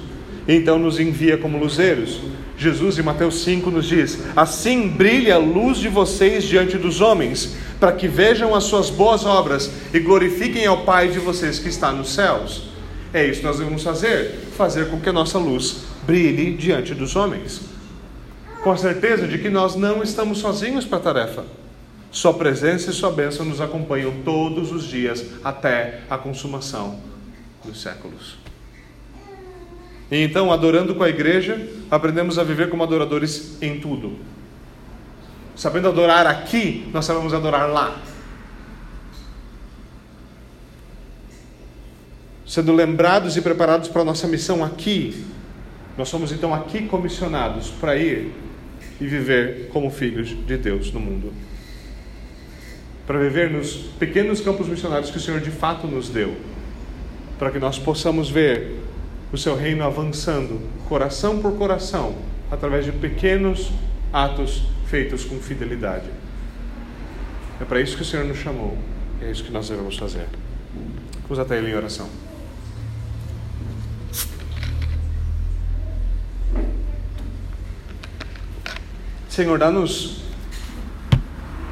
então 0.47 0.77
nos 0.77 0.99
envia 0.99 1.35
como 1.35 1.57
luzeiros. 1.57 2.21
Jesus, 2.59 2.99
em 2.99 3.03
Mateus 3.03 3.43
5, 3.43 3.71
nos 3.71 3.87
diz: 3.87 4.19
Assim 4.35 4.87
brilha 4.87 5.35
a 5.35 5.39
luz 5.39 5.79
de 5.79 5.89
vocês 5.89 6.43
diante 6.43 6.77
dos 6.77 7.01
homens 7.01 7.55
para 7.79 7.91
que 7.91 8.07
vejam 8.07 8.53
as 8.53 8.65
suas 8.65 8.91
boas 8.91 9.25
obras 9.25 9.71
e 9.91 9.99
glorifiquem 9.99 10.67
ao 10.67 10.83
Pai 10.83 11.07
de 11.07 11.17
vocês 11.17 11.57
que 11.57 11.69
está 11.69 11.91
nos 11.91 12.13
céus. 12.13 12.63
É 13.11 13.25
isso 13.25 13.39
que 13.39 13.45
nós 13.47 13.57
devemos 13.57 13.81
fazer, 13.81 14.47
fazer 14.55 14.89
com 14.89 14.99
que 14.99 15.09
a 15.09 15.13
nossa 15.13 15.39
luz 15.39 15.86
brilhe 16.07 16.55
diante 16.55 16.95
dos 16.95 17.17
homens. 17.17 17.61
Com 18.63 18.71
a 18.71 18.77
certeza 18.77 19.27
de 19.27 19.37
que 19.37 19.49
nós 19.49 19.75
não 19.75 20.01
estamos 20.01 20.39
sozinhos 20.39 20.85
para 20.85 20.97
a 20.97 21.01
tarefa. 21.01 21.45
Sua 22.09 22.33
presença 22.33 22.89
e 22.89 22.93
sua 22.93 23.11
bênção 23.11 23.45
nos 23.45 23.59
acompanham 23.59 24.23
todos 24.23 24.71
os 24.71 24.85
dias 24.85 25.23
até 25.43 25.99
a 26.09 26.17
consumação 26.17 26.99
dos 27.63 27.81
séculos. 27.81 28.37
E 30.09 30.23
então, 30.23 30.51
adorando 30.53 30.95
com 30.95 31.03
a 31.03 31.09
igreja, 31.09 31.69
aprendemos 31.91 32.39
a 32.39 32.43
viver 32.43 32.69
como 32.69 32.81
adoradores 32.81 33.61
em 33.61 33.79
tudo. 33.79 34.17
Sabendo 35.53 35.89
adorar 35.89 36.25
aqui, 36.25 36.89
nós 36.93 37.03
sabemos 37.03 37.33
adorar 37.33 37.69
lá. 37.69 38.01
sendo 42.47 42.73
lembrados 42.73 43.35
e 43.35 43.41
preparados 43.41 43.89
para 43.89 44.01
a 44.01 44.05
nossa 44.05 44.25
missão 44.25 44.63
aqui, 44.63 45.25
nós 45.97 46.09
somos 46.09 46.31
então 46.31 46.53
aqui 46.53 46.83
comissionados 46.87 47.69
para 47.69 47.97
ir 47.97 48.31
e 49.01 49.07
viver 49.07 49.69
como 49.73 49.89
filhos 49.89 50.29
de 50.45 50.57
Deus 50.57 50.91
no 50.91 50.99
mundo. 50.99 51.33
Para 53.07 53.17
viver 53.19 53.49
nos 53.49 53.73
pequenos 53.97 54.41
campos 54.41 54.67
missionários 54.67 55.09
que 55.09 55.17
o 55.17 55.19
Senhor 55.19 55.39
de 55.39 55.49
fato 55.49 55.87
nos 55.87 56.09
deu, 56.09 56.35
para 57.39 57.49
que 57.49 57.57
nós 57.57 57.79
possamos 57.79 58.29
ver 58.29 58.79
o 59.31 59.37
seu 59.37 59.55
reino 59.55 59.83
avançando, 59.83 60.61
coração 60.87 61.41
por 61.41 61.57
coração, 61.57 62.15
através 62.51 62.85
de 62.85 62.91
pequenos 62.91 63.71
atos 64.13 64.63
feitos 64.87 65.25
com 65.25 65.37
fidelidade. 65.39 66.07
É 67.59 67.65
para 67.65 67.81
isso 67.81 67.95
que 67.95 68.03
o 68.03 68.05
Senhor 68.05 68.25
nos 68.25 68.37
chamou, 68.37 68.77
é 69.21 69.31
isso 69.31 69.43
que 69.43 69.51
nós 69.51 69.67
devemos 69.67 69.97
fazer. 69.97 70.27
Vamos 71.23 71.39
até 71.39 71.57
Ele 71.57 71.71
em 71.71 71.75
oração. 71.75 72.07
Senhor, 79.37 79.59
dá-nos 79.59 80.17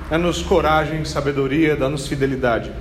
dá-nos 0.07 0.43
coragem, 0.43 1.03
sabedoria, 1.03 1.76
dá-nos 1.76 2.07
fidelidade. 2.07 2.72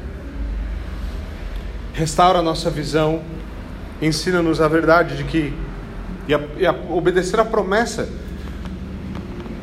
Restaura 1.94 2.40
a 2.40 2.42
nossa 2.42 2.68
visão, 2.68 3.22
ensina-nos 4.02 4.60
a 4.60 4.68
verdade 4.68 5.16
de 5.16 5.24
que 5.24 5.54
e 6.28 6.34
a, 6.34 6.40
e 6.58 6.66
a 6.66 6.72
obedecer 6.90 7.40
a 7.40 7.46
promessa 7.46 8.10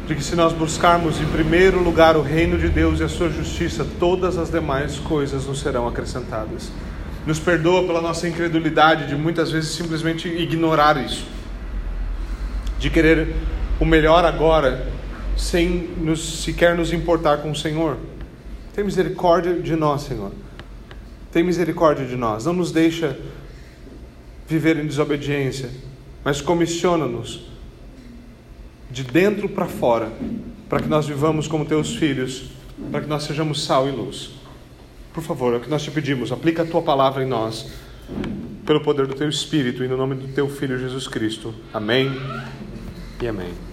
de 0.08 0.16
que 0.16 0.24
se 0.24 0.36
nós 0.36 0.54
buscarmos 0.54 1.22
em 1.22 1.26
primeiro 1.28 1.84
lugar 1.84 2.18
o 2.18 2.24
reino 2.24 2.58
de 2.58 2.70
Deus 2.70 3.00
e 3.00 3.04
a 3.04 3.08
sua 3.08 3.30
justiça, 3.30 3.86
todas 4.00 4.40
as 4.40 4.50
demais 4.50 4.98
coisas 4.98 5.46
nos 5.46 5.60
serão 5.60 5.88
acrescentadas. 5.88 6.72
Nos 7.28 7.38
perdoa 7.38 7.84
pela 7.84 8.02
nossa 8.02 8.28
incredulidade 8.28 9.06
de 9.06 9.16
muitas 9.16 9.52
vezes 9.52 9.70
simplesmente 9.70 10.28
ignorar 10.28 10.98
isso, 10.98 11.28
de 12.80 12.90
querer 12.90 13.36
o 13.80 13.86
melhor 13.86 14.26
agora 14.26 15.00
sem 15.38 15.90
nos, 15.98 16.44
sequer 16.44 16.76
nos 16.76 16.94
importar 16.94 17.38
com 17.38 17.52
o 17.52 17.56
Senhor. 17.56 17.98
Tem 18.74 18.84
misericórdia 18.84 19.54
de 19.60 19.76
nós, 19.76 20.04
Senhor. 20.04 20.32
Tem 21.32 21.44
misericórdia 21.44 22.06
de 22.06 22.16
nós. 22.16 22.46
Não 22.46 22.54
nos 22.54 22.72
deixa 22.72 23.18
viver 24.48 24.78
em 24.78 24.86
desobediência, 24.86 25.70
mas 26.24 26.42
comissiona-nos 26.42 27.52
de 28.92 29.04
dentro 29.04 29.48
para 29.48 29.66
fora, 29.66 30.12
para 30.68 30.82
que 30.82 30.90
nós 30.90 31.08
vivamos 31.08 31.48
como 31.48 31.66
teus 31.66 31.96
filhos, 31.96 32.52
para 32.92 33.02
que 33.02 33.08
nós 33.08 33.24
sejamos 33.24 33.64
sal 33.64 33.88
e 33.88 33.92
luz. 33.92 34.32
Por 35.14 35.24
favor, 35.24 35.54
é 35.54 35.58
o 35.58 35.60
que 35.62 35.70
nós 35.70 35.84
te 35.84 35.92
pedimos, 35.92 36.32
aplica 36.32 36.64
a 36.64 36.66
tua 36.66 36.82
palavra 36.82 37.24
em 37.24 37.28
nós, 37.28 37.72
pelo 38.66 38.82
poder 38.82 39.08
do 39.08 39.16
teu 39.16 39.30
Espírito 39.30 39.84
e 39.84 39.88
no 39.88 39.98
nome 39.98 40.16
do 40.16 40.28
teu 40.34 40.50
Filho 40.50 40.78
Jesus 40.78 41.08
Cristo. 41.08 41.54
Amém 41.74 42.12
e 43.22 43.28
amém. 43.28 43.71